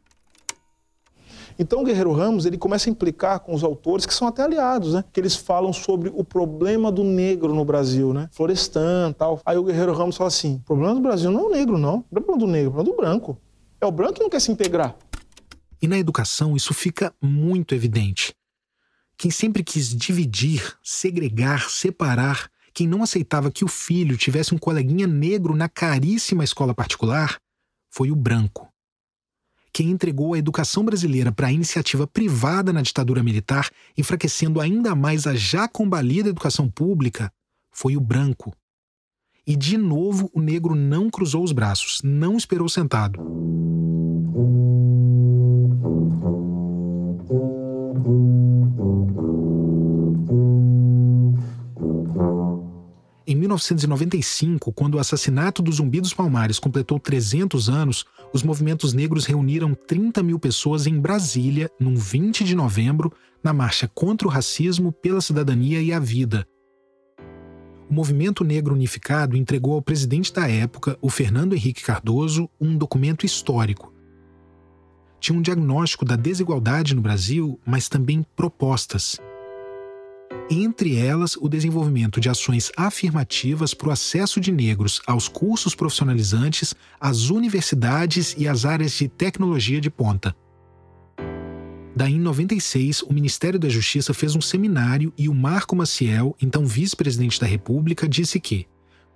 Então 1.59 1.81
o 1.81 1.85
Guerreiro 1.85 2.13
Ramos 2.13 2.45
ele 2.45 2.59
começa 2.59 2.89
a 2.89 2.93
implicar 2.93 3.41
com 3.41 3.55
os 3.55 3.65
autores 3.65 4.05
que 4.05 4.13
são 4.13 4.29
até 4.29 4.43
aliados, 4.43 4.95
né? 4.95 5.05
Que 5.13 5.21
eles 5.21 5.35
falam 5.35 5.73
sobre 5.73 6.13
o 6.15 6.23
problema 6.23 6.93
do 6.93 7.03
negro 7.03 7.55
no 7.55 7.65
Brasil, 7.65 8.13
né? 8.13 8.29
Florestan, 8.33 9.13
tal. 9.13 9.41
Aí 9.45 9.57
o 9.57 9.65
Guerreiro 9.65 9.93
Ramos 9.93 10.17
fala 10.17 10.29
assim: 10.29 10.57
o 10.57 10.67
problema 10.67 10.95
do 10.95 11.01
Brasil 11.01 11.31
não 11.31 11.41
é 11.41 11.45
o 11.45 11.51
negro, 11.51 11.79
não. 11.79 11.99
O 11.99 12.21
problema 12.21 12.39
do 12.39 12.47
negro, 12.47 12.67
é 12.67 12.71
o 12.71 12.73
problema 12.73 12.97
do 12.97 13.03
branco. 13.03 13.41
É 13.81 13.87
o 13.87 13.91
branco 13.91 14.15
que 14.15 14.23
não 14.23 14.31
quer 14.31 14.41
se 14.41 14.51
integrar. 14.51 14.97
E 15.81 15.87
na 15.87 15.99
educação 15.99 16.57
isso 16.57 16.73
fica 16.73 17.13
muito 17.21 17.75
evidente. 17.75 18.35
Quem 19.19 19.31
sempre 19.31 19.65
quis 19.65 19.89
dividir, 19.89 20.77
segregar, 20.83 21.71
separar, 21.71 22.51
quem 22.75 22.87
não 22.87 23.03
aceitava 23.03 23.51
que 23.51 23.65
o 23.65 23.69
filho 23.69 24.17
tivesse 24.17 24.55
um 24.55 24.59
coleguinha 24.59 25.07
negro 25.07 25.57
na 25.57 25.69
caríssima 25.69 26.45
escola 26.45 26.75
particular, 26.75 27.39
foi 27.91 28.11
o 28.11 28.17
branco. 28.17 28.69
Quem 29.77 29.91
entregou 29.91 30.33
a 30.33 30.39
educação 30.39 30.83
brasileira 30.83 31.31
para 31.31 31.49
a 31.49 31.53
iniciativa 31.53 32.07
privada 32.07 32.73
na 32.73 32.81
ditadura 32.81 33.23
militar, 33.23 33.69
enfraquecendo 33.95 34.59
ainda 34.59 34.95
mais 34.95 35.27
a 35.27 35.35
já 35.35 35.69
combalida 35.69 36.31
educação 36.31 36.67
pública, 36.67 37.31
foi 37.71 37.95
o 37.95 38.01
branco. 38.01 38.55
E 39.47 39.55
de 39.55 39.77
novo 39.77 40.31
o 40.33 40.41
negro 40.41 40.75
não 40.75 41.11
cruzou 41.11 41.45
os 41.45 41.53
braços, 41.53 42.01
não 42.03 42.39
esperou 42.39 42.71
sentado. 42.71 43.21
Em 53.29 53.35
1995, 53.35 54.73
quando 54.73 54.95
o 54.95 54.99
assassinato 55.01 55.61
do 55.61 55.73
Zumbi 55.73 56.01
dos 56.01 56.15
Palmares 56.15 56.61
completou 56.61 57.01
300 57.01 57.69
anos, 57.69 58.05
os 58.33 58.45
movimentos 58.45 58.93
negros 58.93 59.25
reuniram 59.27 59.75
30 59.75 60.23
mil 60.23 60.39
pessoas 60.39 60.87
em 60.87 61.01
Brasília, 61.01 61.69
num 61.81 61.97
20 61.97 62.45
de 62.45 62.55
novembro, 62.55 63.13
na 63.43 63.53
marcha 63.53 63.91
contra 63.93 64.29
o 64.29 64.31
racismo, 64.31 64.93
pela 64.93 65.21
cidadania 65.21 65.83
e 65.83 65.93
a 65.93 65.99
vida. 65.99 66.47
O 67.91 67.95
Movimento 67.95 68.45
Negro 68.45 68.73
Unificado 68.73 69.37
entregou 69.37 69.75
ao 69.75 69.83
presidente 69.83 70.33
da 70.33 70.49
época, 70.49 70.97
o 71.03 71.11
Fernando 71.11 71.57
Henrique 71.57 71.83
Cardoso, 71.83 72.49
um 72.61 72.79
documento 72.79 73.27
histórico. 73.27 73.93
Tinha 75.19 75.37
um 75.37 75.43
diagnóstico 75.43 76.05
da 76.05 76.15
desigualdade 76.15 76.95
no 76.95 77.01
Brasil, 77.01 77.59
mas 77.67 77.89
também 77.89 78.25
propostas 78.37 79.19
entre 80.51 80.97
elas 80.97 81.37
o 81.37 81.49
desenvolvimento 81.49 82.21
de 82.21 82.29
ações 82.29 82.71
afirmativas 82.77 83.75
para 83.75 83.89
o 83.89 83.93
acesso 83.93 84.41
de 84.41 84.53
negros 84.53 85.03
aos 85.07 85.29
cursos 85.29 85.75
profissionalizantes, 85.75 86.75
às 87.01 87.31
universidades 87.31 88.35
e 88.39 88.47
às 88.47 88.65
áreas 88.65 88.93
de 88.93 89.09
tecnologia 89.09 89.81
de 89.81 89.91
ponta. 89.91 90.35
Daí, 91.95 92.13
em 92.13 92.21
96, 92.21 93.03
o 93.03 93.13
Ministério 93.13 93.59
da 93.59 93.71
Justiça 93.71 94.13
fez 94.13 94.37
um 94.37 94.41
seminário 94.41 95.13
e 95.17 95.29
o 95.31 95.35
Marco 95.35 95.75
Maciel, 95.75 96.37
então 96.41 96.67
vice-presidente 96.67 97.41
da 97.41 97.47
República, 97.47 98.07
disse 98.07 98.39
que 98.39 98.67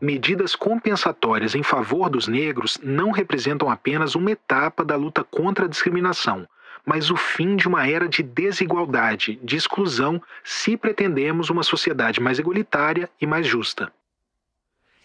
medidas 0.01 0.57
compensatórias 0.57 1.55
em 1.55 1.63
favor 1.63 2.09
dos 2.09 2.27
negros 2.27 2.79
não 2.83 3.11
representam 3.11 3.69
apenas 3.69 4.15
uma 4.15 4.31
etapa 4.31 4.83
da 4.83 4.97
luta 4.97 5.23
contra 5.23 5.67
a 5.67 5.69
discriminação, 5.69 6.49
mas 6.85 7.11
o 7.11 7.17
fim 7.17 7.57
de 7.57 7.69
uma 7.69 7.87
era 7.87 8.09
de 8.09 8.23
desigualdade, 8.23 9.39
de 9.43 9.57
exclusão, 9.57 10.21
se 10.45 10.77
pretendemos 10.77 11.51
uma 11.51 11.63
sociedade 11.63 12.21
mais 12.21 12.39
igualitária 12.39 13.09
e 13.21 13.27
mais 13.27 13.47
justa. 13.47 13.93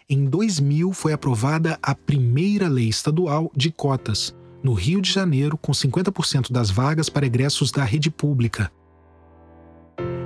Em 0.08 0.24
2000 0.24 0.92
foi 0.92 1.12
aprovada 1.12 1.78
a 1.82 1.94
primeira 1.94 2.68
lei 2.68 2.88
estadual 2.88 3.50
de 3.54 3.72
cotas, 3.72 4.34
no 4.62 4.72
Rio 4.72 5.00
de 5.00 5.12
Janeiro, 5.12 5.56
com 5.56 5.72
50% 5.72 6.52
das 6.52 6.70
vagas 6.70 7.08
para 7.08 7.26
egressos 7.26 7.70
da 7.70 7.84
rede 7.84 8.10
pública. 8.10 8.70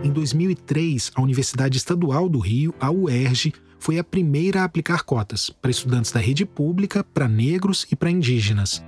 Em 0.02 0.10
2003, 0.10 1.12
a 1.14 1.20
Universidade 1.20 1.76
Estadual 1.76 2.28
do 2.28 2.38
Rio, 2.38 2.74
a 2.80 2.90
UERJ, 2.90 3.52
foi 3.78 3.98
a 3.98 4.04
primeira 4.04 4.62
a 4.62 4.64
aplicar 4.64 5.02
cotas 5.02 5.50
para 5.50 5.70
estudantes 5.70 6.12
da 6.12 6.20
rede 6.20 6.44
pública, 6.44 7.02
para 7.02 7.28
negros 7.28 7.86
e 7.90 7.96
para 7.96 8.10
indígenas. 8.10 8.82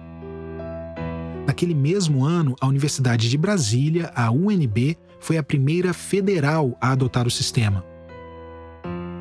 Naquele 1.47 1.75
mesmo 1.75 2.25
ano, 2.25 2.55
a 2.61 2.67
Universidade 2.67 3.29
de 3.29 3.37
Brasília, 3.37 4.13
a 4.15 4.31
UNB, 4.31 4.97
foi 5.19 5.37
a 5.37 5.43
primeira 5.43 5.93
federal 5.93 6.77
a 6.81 6.93
adotar 6.93 7.27
o 7.27 7.31
sistema. 7.31 7.85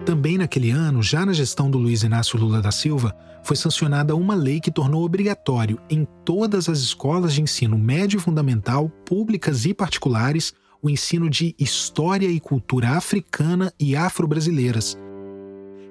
Também 0.06 0.38
naquele 0.38 0.72
ano, 0.72 1.02
já 1.02 1.26
na 1.26 1.34
gestão 1.34 1.70
do 1.70 1.78
Luiz 1.78 2.04
Inácio 2.04 2.40
Lula 2.40 2.62
da 2.62 2.72
Silva, 2.72 3.16
foi 3.44 3.56
sancionada 3.56 4.16
uma 4.16 4.36
lei 4.36 4.60
que 4.60 4.72
tornou 4.72 5.04
obrigatório 5.04 5.80
em 5.90 6.08
todas 6.26 6.70
as 6.70 6.80
escolas 6.80 7.34
de 7.34 7.42
ensino 7.42 7.78
médio 7.78 8.18
e 8.18 8.22
fundamental, 8.22 8.90
públicas 9.06 9.66
e 9.66 9.74
particulares, 9.74 10.54
o 10.82 10.90
ensino 10.90 11.30
de 11.30 11.56
história 11.60 12.28
e 12.28 12.40
cultura 12.40 12.90
africana 12.90 13.72
e 13.80 13.96
afro-brasileiras, 13.96 14.98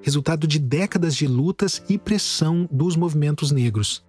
resultado 0.01 0.45
de 0.45 0.59
décadas 0.59 1.15
de 1.15 1.27
lutas 1.27 1.81
e 1.87 1.97
pressão 1.97 2.67
dos 2.71 2.95
movimentos 2.95 3.51
negros. 3.51 4.03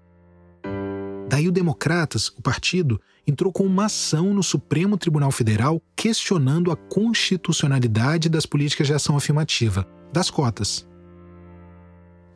Daí 1.32 1.48
o 1.48 1.52
Democratas, 1.52 2.28
o 2.28 2.42
partido, 2.42 3.00
entrou 3.26 3.50
com 3.50 3.64
uma 3.64 3.86
ação 3.86 4.34
no 4.34 4.42
Supremo 4.42 4.98
Tribunal 4.98 5.30
Federal 5.30 5.82
questionando 5.96 6.70
a 6.70 6.76
constitucionalidade 6.76 8.28
das 8.28 8.44
políticas 8.44 8.86
de 8.86 8.92
ação 8.92 9.16
afirmativa, 9.16 9.88
das 10.12 10.28
cotas. 10.28 10.86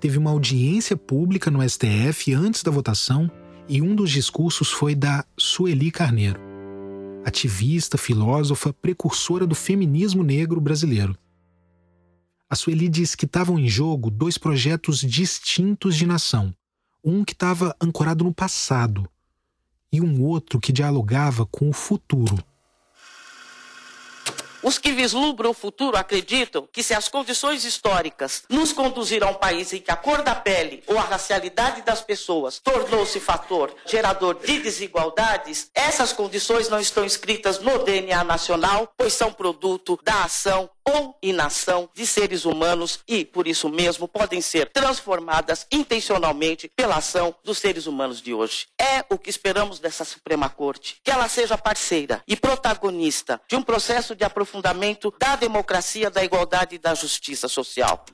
Teve 0.01 0.17
uma 0.17 0.31
audiência 0.31 0.97
pública 0.97 1.51
no 1.51 1.61
STF 1.69 2.33
antes 2.33 2.63
da 2.63 2.71
votação 2.71 3.31
e 3.69 3.83
um 3.83 3.95
dos 3.95 4.11
discursos 4.11 4.73
foi 4.73 4.95
da 4.95 5.27
Sueli 5.37 5.91
Carneiro, 5.91 6.41
ativista, 7.23 7.99
filósofa, 7.99 8.73
precursora 8.73 9.47
do 9.47 9.55
feminismo 9.55 10.23
negro 10.23 10.59
brasileiro. 10.59 11.15
A 12.49 12.57
Sueli 12.57 12.89
diz 12.89 13.15
que 13.15 13.27
estavam 13.27 13.59
em 13.59 13.69
jogo 13.69 14.11
dois 14.11 14.39
projetos 14.39 15.01
distintos 15.01 15.95
de 15.97 16.07
nação 16.07 16.55
um 17.07 17.25
que 17.25 17.35
estava 17.35 17.75
ancorado 17.81 18.25
no 18.25 18.35
passado 18.35 19.09
e 19.93 20.01
um 20.01 20.25
outro 20.25 20.59
que 20.59 20.73
dialogava 20.73 21.47
com 21.47 21.71
o 21.71 21.73
futuro. 21.73 22.45
Os 24.61 24.79
que 24.79 24.91
vislumbram 24.91 25.51
o 25.51 25.55
futuro 25.55 25.97
acreditam 25.97 26.69
que 26.73 26.83
se 26.83 26.93
as 26.93 27.09
condições 27.09 27.65
históricas 27.65 28.43
nos 28.51 28.73
conduziram 28.73 29.29
a 29.29 29.31
um 29.31 29.35
país 29.35 29.73
em 29.73 29.81
que 29.81 29.93
a 29.93 29.97
cor 29.97 30.23
da 30.23 30.35
pele 30.35 30.83
ou 30.89 30.99
a 30.99 31.03
racialidade 31.03 31.83
das 31.83 32.01
pessoas 32.01 32.59
tornou-se 32.59 33.21
fator 33.21 33.73
gerador 33.87 34.41
de 34.45 34.59
desigualdades, 34.59 35.71
essas 35.73 36.13
condições 36.13 36.69
não 36.69 36.81
estão 36.81 37.05
escritas 37.05 37.61
no 37.61 37.85
DNA 37.85 38.25
nacional, 38.25 38.93
pois 38.97 39.13
são 39.13 39.33
produto 39.33 39.97
da 40.03 40.25
ação 40.25 40.69
ou 40.89 41.19
inação 41.23 41.89
de 41.95 42.07
seres 42.07 42.45
humanos 42.45 43.01
e, 43.09 43.25
por 43.25 43.47
isso 43.47 43.69
mesmo, 43.69 44.07
podem 44.07 44.41
ser 44.41 44.71
transformadas 44.71 45.67
intencionalmente 45.71 46.71
pela 46.77 46.97
ação 46.97 47.35
dos 47.45 47.59
seres 47.59 47.87
humanos 47.87 48.23
de 48.23 48.33
hoje. 48.33 48.67
É 48.81 49.05
o 49.11 49.19
que 49.19 49.29
esperamos 49.29 49.81
dessa 49.81 50.05
Suprema 50.05 50.49
Corte, 50.49 51.01
que 51.03 51.11
ela 51.11 51.29
seja 51.29 51.59
parceira 51.59 52.23
e 52.27 52.37
protagonista 52.37 53.41
de 53.49 53.57
um 53.57 53.63
processo 53.63 54.15
de 54.15 54.25
aprofundamento 54.25 55.13
da 55.19 55.35
democracia, 55.35 56.11
da 56.11 56.25
igualdade 56.25 56.77
e 56.77 56.79
da 56.79 56.95
justiça 56.95 57.49
social. 57.49 58.05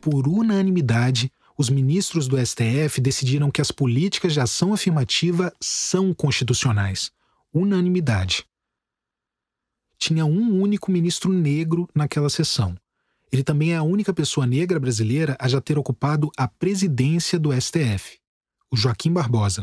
Por 0.00 0.28
unanimidade, 0.28 1.32
os 1.56 1.68
ministros 1.68 2.26
do 2.26 2.36
STF 2.44 3.00
decidiram 3.00 3.50
que 3.50 3.60
as 3.60 3.70
políticas 3.70 4.32
de 4.32 4.40
ação 4.40 4.72
afirmativa 4.72 5.52
são 5.60 6.14
constitucionais. 6.14 7.10
Unanimidade. 7.52 8.44
Tinha 10.02 10.26
um 10.26 10.60
único 10.60 10.90
ministro 10.90 11.30
negro 11.30 11.88
naquela 11.94 12.28
sessão. 12.28 12.74
Ele 13.30 13.44
também 13.44 13.72
é 13.72 13.76
a 13.76 13.84
única 13.84 14.12
pessoa 14.12 14.44
negra 14.44 14.80
brasileira 14.80 15.36
a 15.38 15.46
já 15.46 15.60
ter 15.60 15.78
ocupado 15.78 16.28
a 16.36 16.48
presidência 16.48 17.38
do 17.38 17.52
STF, 17.52 18.18
o 18.68 18.76
Joaquim 18.76 19.12
Barbosa. 19.12 19.62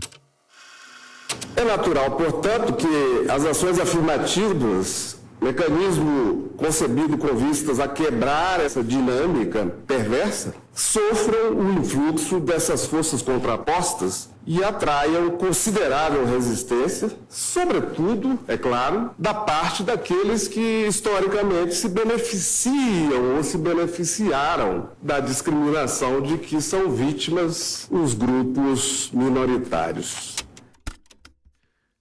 É 1.58 1.66
natural, 1.66 2.12
portanto, 2.12 2.72
que 2.72 3.30
as 3.30 3.44
ações 3.44 3.80
afirmativas 3.80 5.18
mecanismo 5.42 6.50
concebido 6.58 7.18
com 7.18 7.36
vistas 7.36 7.80
a 7.80 7.88
quebrar 7.88 8.60
essa 8.60 8.84
dinâmica 8.84 9.74
perversa, 9.88 10.54
sofram 10.74 11.52
o 11.52 11.74
influxo 11.74 12.40
dessas 12.40 12.86
forças 12.86 13.22
contrapostas 13.22 14.30
e 14.46 14.64
atraiam 14.64 15.32
considerável 15.32 16.26
resistência, 16.26 17.12
sobretudo, 17.30 18.40
é 18.48 18.58
claro, 18.58 19.12
da 19.18 19.34
parte 19.34 19.84
daqueles 19.84 20.48
que 20.48 20.86
historicamente 20.88 21.76
se 21.76 21.88
beneficiam 21.88 23.36
ou 23.36 23.44
se 23.44 23.58
beneficiaram 23.58 24.90
da 25.02 25.20
discriminação 25.20 26.22
de 26.22 26.38
que 26.38 26.62
são 26.62 26.90
vítimas 26.90 27.88
os 27.92 28.14
grupos 28.14 29.10
minoritários. 29.14 30.36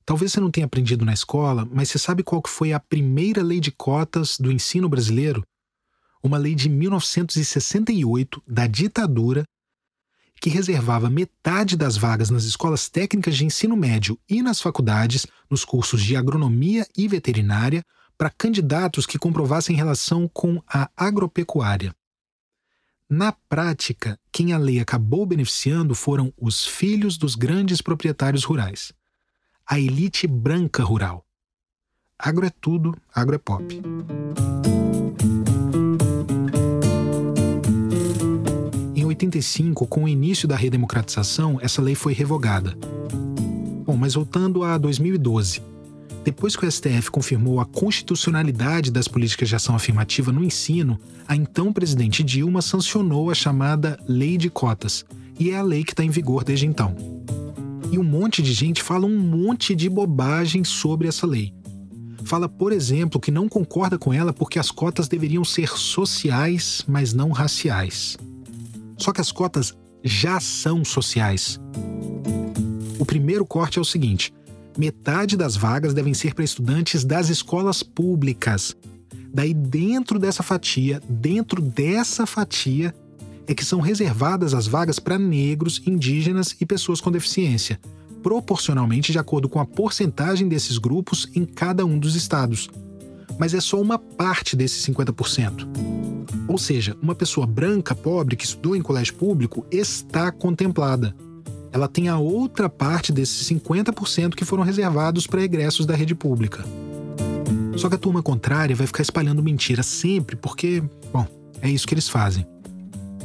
Talvez 0.09 0.33
você 0.33 0.41
não 0.41 0.51
tenha 0.51 0.65
aprendido 0.65 1.05
na 1.05 1.13
escola, 1.13 1.69
mas 1.71 1.91
você 1.91 1.99
sabe 1.99 2.23
qual 2.23 2.41
que 2.41 2.49
foi 2.49 2.73
a 2.73 2.81
primeira 2.81 3.43
lei 3.43 3.61
de 3.61 3.71
cotas 3.71 4.39
do 4.39 4.51
ensino 4.51 4.89
brasileiro? 4.89 5.45
Uma 6.23 6.39
lei 6.39 6.55
de 6.55 6.67
1968 6.71 8.43
da 8.47 8.67
ditadura 8.67 9.45
que 10.41 10.49
reservava 10.49 11.11
metade 11.11 11.77
das 11.77 11.99
vagas 11.99 12.31
nas 12.31 12.45
escolas 12.45 12.89
técnicas 12.89 13.37
de 13.37 13.45
ensino 13.45 13.77
médio 13.77 14.19
e 14.27 14.41
nas 14.41 14.63
faculdades, 14.63 15.27
nos 15.51 15.63
cursos 15.63 16.03
de 16.03 16.17
agronomia 16.17 16.87
e 16.97 17.07
veterinária, 17.07 17.85
para 18.17 18.31
candidatos 18.31 19.05
que 19.05 19.19
comprovassem 19.19 19.77
relação 19.77 20.27
com 20.27 20.63
a 20.67 20.91
agropecuária. 20.97 21.95
Na 23.11 23.31
prática, 23.31 24.19
quem 24.33 24.55
a 24.55 24.59
lei 24.59 24.81
acabou 24.81 25.27
beneficiando 25.27 25.95
foram 25.95 26.33
os 26.41 26.65
filhos 26.65 27.19
dos 27.19 27.35
grandes 27.35 27.83
proprietários 27.83 28.45
rurais 28.45 28.97
a 29.71 29.79
elite 29.79 30.27
branca 30.27 30.83
rural. 30.83 31.27
Agro 32.19 32.47
é 32.47 32.51
tudo, 32.59 32.97
agro 33.15 33.35
é 33.35 33.39
pop. 33.39 33.63
Em 38.97 39.05
85, 39.05 39.87
com 39.87 40.05
o 40.05 40.09
início 40.09 40.49
da 40.49 40.57
redemocratização, 40.57 41.59
essa 41.61 41.83
lei 41.83 41.95
foi 41.95 42.15
revogada. 42.15 42.79
Bom, 43.85 43.95
mas 43.95 44.15
voltando 44.15 44.65
a 44.65 44.79
2012. 44.79 45.63
Depois 46.25 46.57
que 46.57 46.65
o 46.65 46.73
STF 46.73 47.11
confirmou 47.11 47.61
a 47.61 47.67
constitucionalidade 47.67 48.91
das 48.91 49.07
políticas 49.07 49.51
de 49.51 49.57
ação 49.57 49.75
afirmativa 49.75 50.33
no 50.33 50.43
ensino, 50.43 50.99
a 51.27 51.37
então 51.37 51.75
presidente 51.75 52.25
Dilma 52.25 52.63
sancionou 52.63 53.31
a 53.31 53.35
chamada 53.35 53.99
Lei 54.09 54.39
de 54.39 54.49
Cotas, 54.49 55.05
e 55.39 55.51
é 55.51 55.59
a 55.59 55.63
lei 55.63 55.85
que 55.85 55.93
está 55.93 56.03
em 56.03 56.11
vigor 56.11 56.43
desde 56.43 56.67
então. 56.67 56.97
E 57.91 57.99
um 57.99 58.05
monte 58.05 58.43
de 58.43 58.53
gente 58.53 58.83
fala 58.83 59.07
um 59.07 59.19
monte 59.19 59.75
de 59.75 59.89
bobagem 59.89 60.63
sobre 60.63 61.09
essa 61.09 61.27
lei. 61.27 61.55
Fala, 62.25 62.49
por 62.49 62.73
exemplo, 62.73 63.19
que 63.19 63.31
não 63.31 63.49
concorda 63.49 63.99
com 63.99 64.13
ela 64.13 64.33
porque 64.33 64.59
as 64.59 64.71
cotas 64.71 65.09
deveriam 65.09 65.45
ser 65.45 65.71
sociais, 65.71 66.85
mas 66.87 67.15
não 67.15 67.31
raciais. 67.31 68.19
Só 68.99 69.13
que 69.13 69.21
as 69.21 69.33
cotas 69.33 69.75
já 70.05 70.39
são 70.39 70.85
sociais. 70.85 71.59
O 72.99 73.07
primeiro 73.07 73.47
corte 73.47 73.79
é 73.79 73.83
o 73.83 73.85
seguinte: 73.85 74.33
metade 74.77 75.37
das 75.37 75.57
vagas 75.57 75.95
devem 75.95 76.13
ser 76.13 76.35
para 76.35 76.45
estudantes 76.45 77.05
das 77.05 77.31
escolas 77.31 77.83
públicas. 77.83 78.77
Daí, 79.33 79.55
dentro 79.55 80.19
dessa 80.19 80.43
fatia, 80.43 81.01
dentro 81.09 81.63
dessa 81.63 82.27
fatia, 82.27 82.95
é 83.49 83.55
que 83.55 83.65
são 83.65 83.81
reservadas 83.81 84.53
as 84.53 84.67
vagas 84.67 84.99
para 84.99 85.19
negros, 85.19 85.81
indígenas 85.87 86.55
e 86.61 86.67
pessoas 86.67 87.01
com 87.01 87.11
deficiência, 87.11 87.81
proporcionalmente 88.23 89.11
de 89.11 89.19
acordo 89.19 89.49
com 89.49 89.59
a 89.59 89.65
porcentagem 89.65 90.47
desses 90.47 90.77
grupos 90.77 91.29
em 91.35 91.47
cada 91.47 91.87
um 91.87 91.99
dos 91.99 92.15
estados. 92.15 92.69
Mas 93.39 93.55
é 93.55 93.61
só 93.61 93.81
uma 93.81 93.99
parte 93.99 94.55
desses 94.55 94.85
50%. 94.87 95.67
Ou 96.47 96.59
seja, 96.59 96.97
uma 97.01 97.15
pessoa 97.15 97.47
branca, 97.47 97.95
pobre, 97.95 98.37
que 98.37 98.45
estudou 98.45 98.77
em 98.77 98.83
colégio 98.83 99.15
público 99.15 99.65
está 99.71 100.31
contemplada. 100.31 101.15
Ela 101.73 101.89
tem 101.89 102.09
a 102.09 102.19
outra 102.19 102.69
parte 102.69 103.13
desses 103.13 103.49
50% 103.49 104.35
que 104.35 104.45
foram 104.45 104.63
reservados 104.63 105.27
para 105.27 105.43
egressos 105.43 105.87
da 105.87 105.95
rede 105.95 106.15
pública. 106.15 106.65
Só 107.77 107.89
que 107.89 107.95
a 107.95 107.99
turma 107.99 108.23
contrária 108.23 108.77
vai 108.77 108.87
ficar 108.87 109.03
espalhando 109.03 109.43
mentira 109.43 109.83
sempre 109.83 110.37
porque, 110.37 110.83
bom, 111.13 111.27
é 111.63 111.71
isso 111.71 111.87
que 111.87 111.95
eles 111.95 112.09
fazem. 112.09 112.47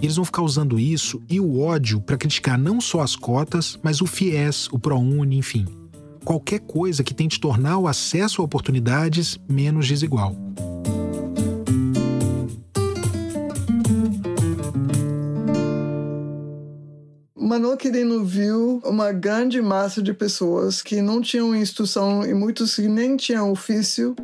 Eles 0.01 0.15
vão 0.15 0.25
ficar 0.25 0.41
usando 0.41 0.79
isso 0.79 1.21
e 1.29 1.39
o 1.39 1.59
ódio 1.59 2.01
para 2.01 2.17
criticar 2.17 2.57
não 2.57 2.81
só 2.81 3.01
as 3.01 3.15
cotas, 3.15 3.79
mas 3.81 4.01
o 4.01 4.05
FIES, 4.05 4.67
o 4.71 4.77
ProUni, 4.77 5.37
enfim. 5.37 5.65
Qualquer 6.23 6.59
coisa 6.59 7.03
que 7.03 7.13
tente 7.13 7.39
tornar 7.39 7.77
o 7.77 7.87
acesso 7.87 8.41
a 8.41 8.45
oportunidades 8.45 9.37
menos 9.47 9.87
desigual. 9.87 10.35
Manuel 17.35 17.77
Quirino 17.77 18.25
viu 18.25 18.81
uma 18.83 19.11
grande 19.11 19.61
massa 19.61 20.01
de 20.01 20.13
pessoas 20.13 20.81
que 20.81 21.01
não 21.01 21.21
tinham 21.21 21.55
instrução 21.55 22.25
e 22.25 22.33
muitos 22.33 22.75
que 22.75 22.87
nem 22.87 23.15
tinham 23.15 23.51
ofício. 23.51 24.15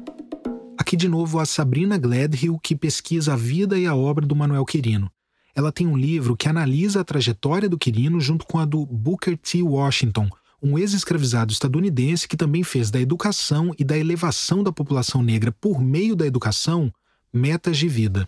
Aqui 0.77 0.95
de 0.95 1.07
novo 1.07 1.37
a 1.37 1.45
Sabrina 1.45 1.97
Gledhill, 1.97 2.57
que 2.57 2.75
pesquisa 2.75 3.33
a 3.33 3.35
vida 3.35 3.77
e 3.77 3.85
a 3.85 3.95
obra 3.95 4.25
do 4.25 4.35
Manuel 4.35 4.65
Quirino 4.65 5.11
ela 5.59 5.73
tem 5.73 5.85
um 5.85 5.97
livro 5.97 6.37
que 6.37 6.47
analisa 6.47 7.01
a 7.01 7.03
trajetória 7.03 7.67
do 7.67 7.77
Quirino 7.77 8.19
junto 8.21 8.45
com 8.45 8.57
a 8.59 8.65
do 8.65 8.85
Booker 8.85 9.37
T. 9.37 9.61
Washington, 9.61 10.29
um 10.63 10.79
ex-escravizado 10.79 11.51
estadunidense 11.51 12.27
que 12.29 12.37
também 12.37 12.63
fez 12.63 12.89
da 12.89 12.99
educação 12.99 13.73
e 13.77 13.83
da 13.83 13.97
elevação 13.97 14.63
da 14.63 14.71
população 14.71 15.21
negra 15.21 15.51
por 15.51 15.81
meio 15.81 16.15
da 16.15 16.25
educação 16.25 16.91
metas 17.31 17.77
de 17.77 17.89
vida. 17.89 18.25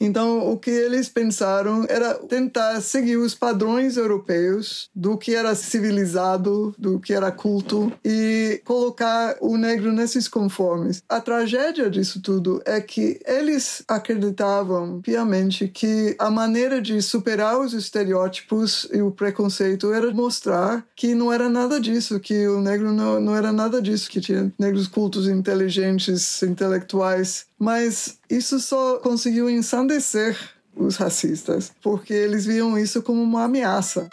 Então, 0.00 0.50
o 0.52 0.58
que 0.58 0.70
eles 0.70 1.08
pensaram 1.08 1.86
era 1.88 2.14
tentar 2.14 2.80
seguir 2.80 3.16
os 3.16 3.34
padrões 3.34 3.96
europeus 3.96 4.90
do 4.94 5.16
que 5.16 5.34
era 5.34 5.54
civilizado, 5.54 6.74
do 6.78 7.00
que 7.00 7.12
era 7.12 7.30
culto 7.32 7.92
e 8.04 8.60
colocar 8.64 9.36
o 9.40 9.56
negro 9.56 9.92
nesses 9.92 10.28
conformes. 10.28 11.02
A 11.08 11.20
tragédia 11.20 11.90
disso 11.90 12.20
tudo 12.20 12.60
é 12.64 12.80
que 12.80 13.20
eles 13.26 13.82
acreditavam 13.88 15.00
piamente 15.00 15.68
que 15.68 16.14
a 16.18 16.30
maneira 16.30 16.80
de 16.80 17.00
superar 17.00 17.58
os 17.58 17.72
estereótipos 17.72 18.88
e 18.92 19.00
o 19.00 19.10
preconceito 19.10 19.92
era 19.92 20.12
mostrar 20.12 20.84
que 20.94 21.14
não 21.14 21.32
era 21.32 21.48
nada 21.48 21.80
disso, 21.80 22.20
que 22.20 22.46
o 22.46 22.60
negro 22.60 22.92
não, 22.92 23.20
não 23.20 23.36
era 23.36 23.52
nada 23.52 23.80
disso, 23.80 24.10
que 24.10 24.20
tinha 24.20 24.52
negros 24.58 24.86
cultos, 24.86 25.28
inteligentes, 25.28 26.42
intelectuais 26.42 27.46
mas 27.58 28.18
isso 28.28 28.60
só 28.60 28.98
conseguiu 28.98 29.48
ensandecer 29.48 30.38
os 30.76 30.96
racistas, 30.96 31.72
porque 31.82 32.12
eles 32.12 32.44
viam 32.44 32.78
isso 32.78 33.02
como 33.02 33.22
uma 33.22 33.44
ameaça. 33.44 34.08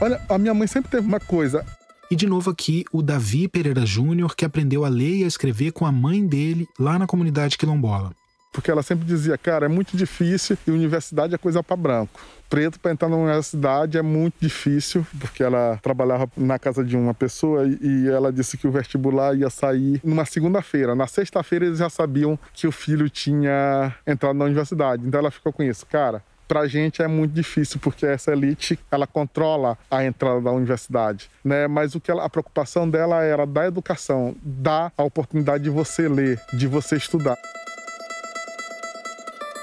Olha, 0.00 0.20
a 0.28 0.38
minha 0.38 0.54
mãe 0.54 0.66
sempre 0.66 0.90
teve 0.90 1.06
uma 1.06 1.20
coisa. 1.20 1.64
E 2.10 2.16
de 2.16 2.26
novo 2.26 2.50
aqui 2.50 2.84
o 2.92 3.02
Davi 3.02 3.48
Pereira 3.48 3.86
Júnior, 3.86 4.34
que 4.34 4.44
aprendeu 4.44 4.84
a 4.84 4.88
ler 4.88 5.16
e 5.16 5.24
a 5.24 5.26
escrever 5.26 5.72
com 5.72 5.86
a 5.86 5.92
mãe 5.92 6.26
dele 6.26 6.66
lá 6.78 6.98
na 6.98 7.06
comunidade 7.06 7.56
quilombola. 7.56 8.14
Porque 8.54 8.70
ela 8.70 8.82
sempre 8.82 9.04
dizia, 9.04 9.36
cara, 9.36 9.66
é 9.66 9.68
muito 9.68 9.96
difícil 9.96 10.56
e 10.66 10.70
universidade 10.70 11.34
é 11.34 11.38
coisa 11.38 11.62
para 11.62 11.76
branco 11.76 12.20
preto 12.54 12.78
para 12.78 12.92
entrar 12.92 13.08
na 13.08 13.16
universidade 13.16 13.98
é 13.98 14.02
muito 14.02 14.34
difícil, 14.40 15.04
porque 15.18 15.42
ela 15.42 15.76
trabalhava 15.82 16.28
na 16.36 16.56
casa 16.56 16.84
de 16.84 16.96
uma 16.96 17.12
pessoa 17.12 17.66
e 17.66 18.08
ela 18.08 18.32
disse 18.32 18.56
que 18.56 18.64
o 18.64 18.70
vestibular 18.70 19.36
ia 19.36 19.50
sair 19.50 20.00
numa 20.04 20.24
segunda-feira. 20.24 20.94
Na 20.94 21.08
sexta-feira 21.08 21.66
eles 21.66 21.78
já 21.78 21.90
sabiam 21.90 22.38
que 22.52 22.68
o 22.68 22.70
filho 22.70 23.10
tinha 23.10 23.92
entrado 24.06 24.36
na 24.36 24.44
universidade. 24.44 25.04
Então 25.04 25.18
ela 25.18 25.32
ficou 25.32 25.52
com 25.52 25.64
isso, 25.64 25.84
cara. 25.86 26.22
Pra 26.46 26.68
gente 26.68 27.02
é 27.02 27.08
muito 27.08 27.32
difícil 27.32 27.80
porque 27.80 28.06
essa 28.06 28.30
elite 28.30 28.78
ela 28.88 29.06
controla 29.06 29.76
a 29.90 30.04
entrada 30.04 30.40
da 30.42 30.52
universidade, 30.52 31.28
né? 31.42 31.66
Mas 31.66 31.96
o 31.96 32.00
que 32.00 32.08
ela, 32.08 32.24
a 32.24 32.30
preocupação 32.30 32.88
dela 32.88 33.24
era 33.24 33.44
da 33.44 33.66
educação, 33.66 34.36
dar 34.44 34.92
a 34.96 35.02
oportunidade 35.02 35.64
de 35.64 35.70
você 35.70 36.06
ler, 36.06 36.40
de 36.52 36.68
você 36.68 36.94
estudar. 36.96 37.36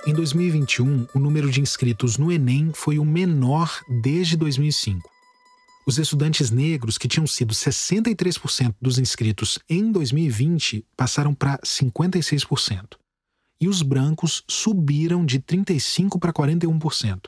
Em 0.07 0.15
2021, 0.15 1.05
o 1.13 1.19
número 1.19 1.51
de 1.51 1.61
inscritos 1.61 2.17
no 2.17 2.31
Enem 2.31 2.71
foi 2.73 2.97
o 2.97 3.05
menor 3.05 3.81
desde 3.87 4.35
2005. 4.35 5.07
Os 5.85 5.99
estudantes 5.99 6.49
negros, 6.49 6.97
que 6.97 7.07
tinham 7.07 7.27
sido 7.27 7.53
63% 7.53 8.73
dos 8.81 8.97
inscritos 8.97 9.59
em 9.69 9.91
2020, 9.91 10.83
passaram 10.97 11.35
para 11.35 11.59
56%. 11.59 12.97
E 13.59 13.67
os 13.67 13.83
brancos 13.83 14.43
subiram 14.47 15.23
de 15.23 15.39
35% 15.39 16.17
para 16.19 16.33
41%. 16.33 17.27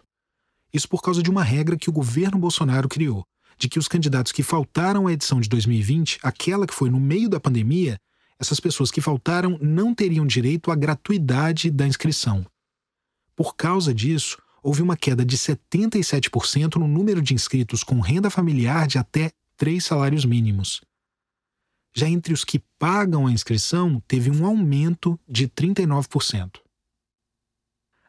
Isso 0.74 0.90
por 0.90 1.04
causa 1.04 1.22
de 1.22 1.30
uma 1.30 1.44
regra 1.44 1.78
que 1.78 1.92
o 1.92 1.94
governo 1.94 2.40
Bolsonaro 2.40 2.90
criou, 2.90 3.24
de 3.56 3.70
que 3.70 3.78
os 3.78 3.88
candidatos 3.88 4.32
que 4.32 4.42
faltaram 4.42 5.06
à 5.06 5.14
edição 5.14 5.40
de 5.40 5.48
2020, 5.48 6.18
aquela 6.24 6.66
que 6.66 6.74
foi 6.74 6.90
no 6.90 7.00
meio 7.00 7.30
da 7.30 7.40
pandemia, 7.40 8.00
essas 8.40 8.60
pessoas 8.60 8.90
que 8.90 9.00
faltaram 9.00 9.60
não 9.62 9.94
teriam 9.94 10.26
direito 10.26 10.72
à 10.72 10.76
gratuidade 10.76 11.70
da 11.70 11.86
inscrição. 11.86 12.44
Por 13.36 13.56
causa 13.56 13.94
disso, 13.94 14.42
houve 14.62 14.82
uma 14.82 14.96
queda 14.96 15.26
de 15.26 15.38
77% 15.38 16.76
no 16.76 16.88
número 16.88 17.22
de 17.22 17.34
inscritos 17.34 17.84
com 17.84 18.00
renda 18.00 18.30
familiar 18.30 18.88
de 18.88 18.98
até 18.98 19.32
três 19.58 19.86
salários 19.86 20.26
mínimos. 20.26 20.82
Já 21.96 22.10
entre 22.10 22.34
os 22.34 22.44
que 22.44 22.60
pagam 22.80 23.28
a 23.28 23.32
inscrição, 23.32 24.02
teve 24.08 24.32
um 24.32 24.46
aumento 24.46 25.20
de 25.28 25.48
39%. 25.48 26.60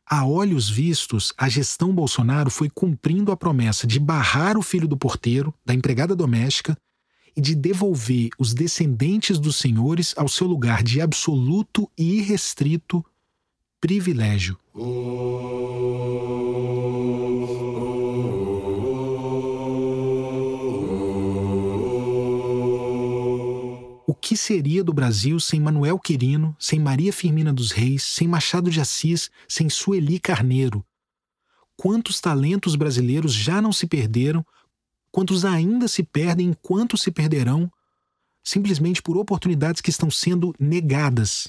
A 0.07 0.27
olhos 0.27 0.69
vistos, 0.69 1.33
a 1.37 1.49
gestão 1.49 1.95
Bolsonaro 1.95 2.51
foi 2.51 2.69
cumprindo 2.69 3.33
a 3.33 3.37
promessa 3.37 3.87
de 3.87 3.99
barrar 3.99 4.57
o 4.57 4.63
filho 4.63 4.87
do 4.87 4.97
porteiro, 4.97 5.53
da 5.65 5.75
empregada 5.75 6.15
doméstica, 6.15 6.77
e 7.37 7.41
de 7.41 7.55
devolver 7.55 8.29
os 8.39 8.55
descendentes 8.55 9.39
dos 9.39 9.57
senhores 9.57 10.15
ao 10.17 10.29
seu 10.29 10.47
lugar 10.47 10.83
de 10.83 11.01
absoluto 11.01 11.91
e 11.99 12.19
irrestrito 12.19 13.05
privilégio. 13.85 14.57
O 24.07 24.15
que 24.15 24.39
seria 24.39 24.83
do 24.83 24.95
Brasil 24.95 25.39
sem 25.39 25.61
Manuel 25.61 25.99
Quirino, 25.99 26.57
sem 26.59 26.81
Maria 26.81 27.13
Firmina 27.13 27.53
dos 27.53 27.73
Reis, 27.73 28.03
sem 28.05 28.27
Machado 28.27 28.71
de 28.71 28.81
Assis, 28.81 29.31
sem 29.47 29.69
Sueli 29.69 30.19
Carneiro? 30.19 30.83
Quantos 31.77 32.23
talentos 32.23 32.77
brasileiros 32.77 33.35
já 33.35 33.61
não 33.61 33.71
se 33.71 33.87
perderam, 33.87 34.43
quantos 35.13 35.45
ainda 35.45 35.89
se 35.89 36.03
perdem 36.03 36.49
enquanto 36.49 36.97
se 36.97 37.11
perderão, 37.11 37.71
simplesmente 38.43 39.03
por 39.03 39.19
oportunidades 39.19 39.83
que 39.83 39.91
estão 39.91 40.11
sendo 40.11 40.55
negadas? 40.59 41.47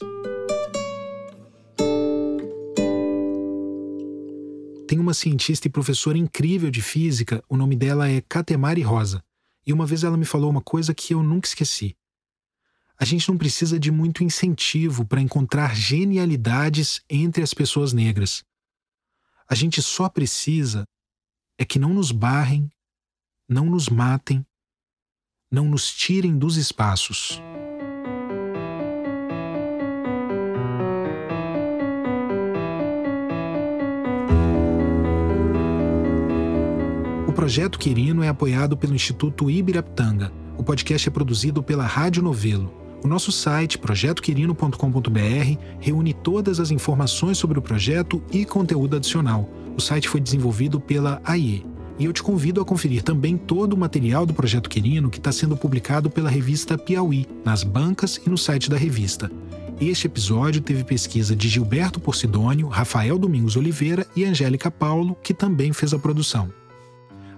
Tem 4.87 4.99
uma 4.99 5.15
cientista 5.15 5.67
e 5.67 5.71
professora 5.71 6.17
incrível 6.17 6.69
de 6.69 6.81
física, 6.81 7.43
o 7.49 7.57
nome 7.57 7.75
dela 7.75 8.07
é 8.07 8.21
Katemari 8.21 8.83
Rosa, 8.83 9.23
e 9.65 9.73
uma 9.73 9.85
vez 9.85 10.03
ela 10.03 10.15
me 10.15 10.25
falou 10.25 10.49
uma 10.49 10.61
coisa 10.61 10.93
que 10.93 11.13
eu 11.13 11.23
nunca 11.23 11.47
esqueci. 11.47 11.97
A 12.97 13.03
gente 13.03 13.27
não 13.27 13.37
precisa 13.37 13.79
de 13.79 13.91
muito 13.91 14.23
incentivo 14.23 15.03
para 15.03 15.19
encontrar 15.19 15.75
genialidades 15.75 17.01
entre 17.09 17.41
as 17.41 17.53
pessoas 17.53 17.93
negras. 17.93 18.43
A 19.49 19.55
gente 19.55 19.81
só 19.81 20.07
precisa 20.07 20.85
é 21.57 21.65
que 21.65 21.79
não 21.79 21.93
nos 21.93 22.11
barrem, 22.11 22.69
não 23.49 23.65
nos 23.65 23.89
matem, 23.89 24.45
não 25.49 25.67
nos 25.67 25.91
tirem 25.91 26.37
dos 26.37 26.57
espaços. 26.57 27.41
Projeto 37.35 37.77
Quirino 37.77 38.23
é 38.23 38.29
apoiado 38.29 38.77
pelo 38.77 38.95
Instituto 38.95 39.51
Ibirapitanga. 39.51 40.31
O 40.57 40.63
podcast 40.63 41.09
é 41.09 41.11
produzido 41.11 41.61
pela 41.61 41.85
Rádio 41.85 42.23
Novelo. 42.23 42.73
O 43.03 43.09
nosso 43.09 43.29
site, 43.29 43.77
projetoquirino.com.br, 43.77 45.59
reúne 45.77 46.13
todas 46.13 46.61
as 46.61 46.71
informações 46.71 47.37
sobre 47.37 47.59
o 47.59 47.61
projeto 47.61 48.23
e 48.31 48.45
conteúdo 48.45 48.95
adicional. 48.95 49.49
O 49.75 49.81
site 49.81 50.07
foi 50.07 50.21
desenvolvido 50.21 50.79
pela 50.79 51.21
AIE. 51.25 51.65
E 51.99 52.05
eu 52.05 52.13
te 52.13 52.23
convido 52.23 52.61
a 52.61 52.65
conferir 52.65 53.03
também 53.03 53.35
todo 53.35 53.73
o 53.73 53.77
material 53.77 54.25
do 54.25 54.33
Projeto 54.33 54.69
Quirino 54.69 55.09
que 55.09 55.17
está 55.17 55.31
sendo 55.31 55.57
publicado 55.57 56.09
pela 56.09 56.29
revista 56.29 56.77
Piauí, 56.77 57.27
nas 57.43 57.63
bancas 57.63 58.19
e 58.25 58.29
no 58.29 58.37
site 58.37 58.69
da 58.69 58.77
revista. 58.77 59.29
Este 59.79 60.07
episódio 60.07 60.61
teve 60.61 60.85
pesquisa 60.85 61.35
de 61.35 61.49
Gilberto 61.49 61.99
Porcidônio, 61.99 62.69
Rafael 62.69 63.19
Domingos 63.19 63.57
Oliveira 63.57 64.07
e 64.15 64.23
Angélica 64.23 64.71
Paulo, 64.71 65.17
que 65.21 65.33
também 65.33 65.73
fez 65.73 65.93
a 65.93 65.99
produção. 65.99 66.49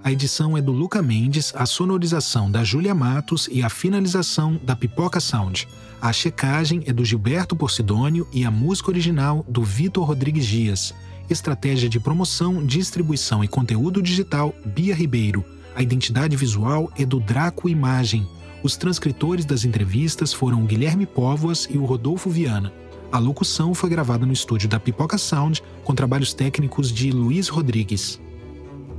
A 0.04 0.12
edição 0.12 0.58
é 0.58 0.62
do 0.62 0.72
Luca 0.72 1.02
Mendes, 1.02 1.54
a 1.56 1.66
sonorização 1.66 2.50
da 2.50 2.64
Júlia 2.64 2.96
Matos 2.96 3.50
e 3.52 3.64
a 3.64 3.70
finalização 3.70 4.60
da 4.64 4.76
Pipoca 4.76 5.20
Sound. 5.20 5.68
A 6.00 6.14
checagem 6.14 6.84
é 6.86 6.94
do 6.94 7.04
Gilberto 7.04 7.56
Porcidônio 7.56 8.28
e 8.32 8.46
a 8.46 8.52
música 8.52 8.90
original 8.90 9.44
do 9.50 9.64
Vitor 9.64 10.06
Rodrigues 10.06 10.46
Dias. 10.46 10.94
Estratégia 11.30 11.90
de 11.90 12.00
promoção, 12.00 12.66
distribuição 12.66 13.44
e 13.44 13.48
conteúdo 13.48 14.02
digital 14.02 14.56
Bia 14.66 14.96
Ribeiro. 14.96 15.44
A 15.76 15.82
identidade 15.82 16.36
visual 16.38 16.90
é 16.98 17.06
do 17.06 17.20
Draco 17.20 17.68
Imagem. 17.68 18.26
Os 18.64 18.78
transcritores 18.78 19.46
das 19.46 19.66
entrevistas 19.66 20.32
foram 20.32 20.64
o 20.64 20.66
Guilherme 20.66 21.06
Póvoas 21.06 21.68
e 21.70 21.78
o 21.78 21.86
Rodolfo 21.86 22.30
Viana. 22.30 22.72
A 23.12 23.20
locução 23.20 23.74
foi 23.74 23.90
gravada 23.90 24.26
no 24.26 24.34
estúdio 24.34 24.70
da 24.70 24.80
Pipoca 24.80 25.18
Sound 25.18 25.62
com 25.84 25.96
trabalhos 25.96 26.34
técnicos 26.34 26.92
de 26.92 27.12
Luiz 27.12 27.50
Rodrigues 27.50 28.20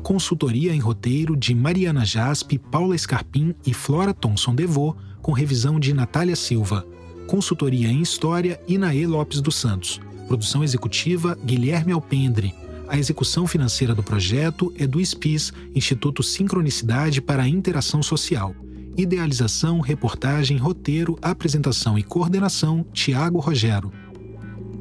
consultoria 0.03 0.75
em 0.75 0.79
roteiro 0.79 1.37
de 1.37 1.55
Mariana 1.55 2.05
Jaspe, 2.05 2.59
Paula 2.59 2.97
Scarpim 2.97 3.55
e 3.67 3.75
Flora 3.75 4.15
Thomson 4.15 4.55
Devô, 4.55 4.97
com 5.21 5.33
revisão 5.33 5.79
de 5.79 5.93
Natália 5.93 6.37
Silva. 6.37 6.87
Consultoria 7.27 7.89
em 7.89 8.01
História, 8.01 8.61
Inaê 8.67 9.07
Lopes 9.07 9.41
dos 9.41 9.57
Santos. 9.57 10.01
Produção 10.27 10.65
executiva, 10.65 11.39
Guilherme 11.45 11.93
Alpendre. 11.93 12.55
A 12.89 12.97
execução 12.97 13.47
financeira 13.47 13.95
do 13.95 14.03
projeto 14.03 14.73
é 14.79 14.87
do 14.87 14.99
SPIS, 14.99 15.53
Instituto 15.75 16.23
Sincronicidade 16.23 17.21
para 17.21 17.43
a 17.43 17.49
Interação 17.49 18.03
Social. 18.03 18.55
Idealização, 18.97 19.81
reportagem, 19.81 20.57
roteiro, 20.57 21.19
apresentação 21.21 21.99
e 21.99 22.03
coordenação, 22.03 22.85
Tiago 22.93 23.39
Rogero. 23.39 23.93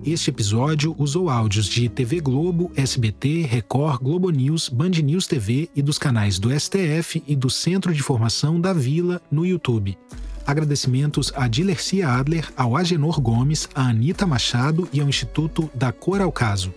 Este 0.08 0.30
episódio 0.30 0.96
usou 0.98 1.30
áudios 1.30 1.66
de 1.66 1.90
TV 1.90 2.22
Globo, 2.22 2.72
SBT, 2.78 3.42
Record, 3.42 4.02
Globo 4.02 4.30
News, 4.30 4.70
Band 4.70 4.92
News 4.92 5.28
TV 5.28 5.70
e 5.76 5.82
dos 5.82 6.00
canais 6.00 6.40
do 6.40 6.50
STF 6.58 7.22
e 7.28 7.36
do 7.36 7.50
Centro 7.50 7.94
de 7.94 8.02
Formação 8.02 8.58
da 8.58 8.72
Vila 8.72 9.22
no 9.30 9.46
YouTube. 9.46 9.98
Agradecimentos 10.46 11.34
a 11.36 11.46
Dilercia 11.50 12.08
Adler, 12.08 12.48
ao 12.56 12.78
Agenor 12.78 13.20
Gomes, 13.20 13.68
a 13.76 13.90
Anita 13.90 14.26
Machado 14.26 14.88
e 14.94 15.02
ao 15.02 15.10
Instituto 15.10 15.70
da 15.76 15.92
Cor 15.92 16.22
ao 16.22 16.32
Caso. 16.32 16.74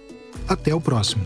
Até 0.49 0.75
o 0.75 0.81
próximo. 0.81 1.25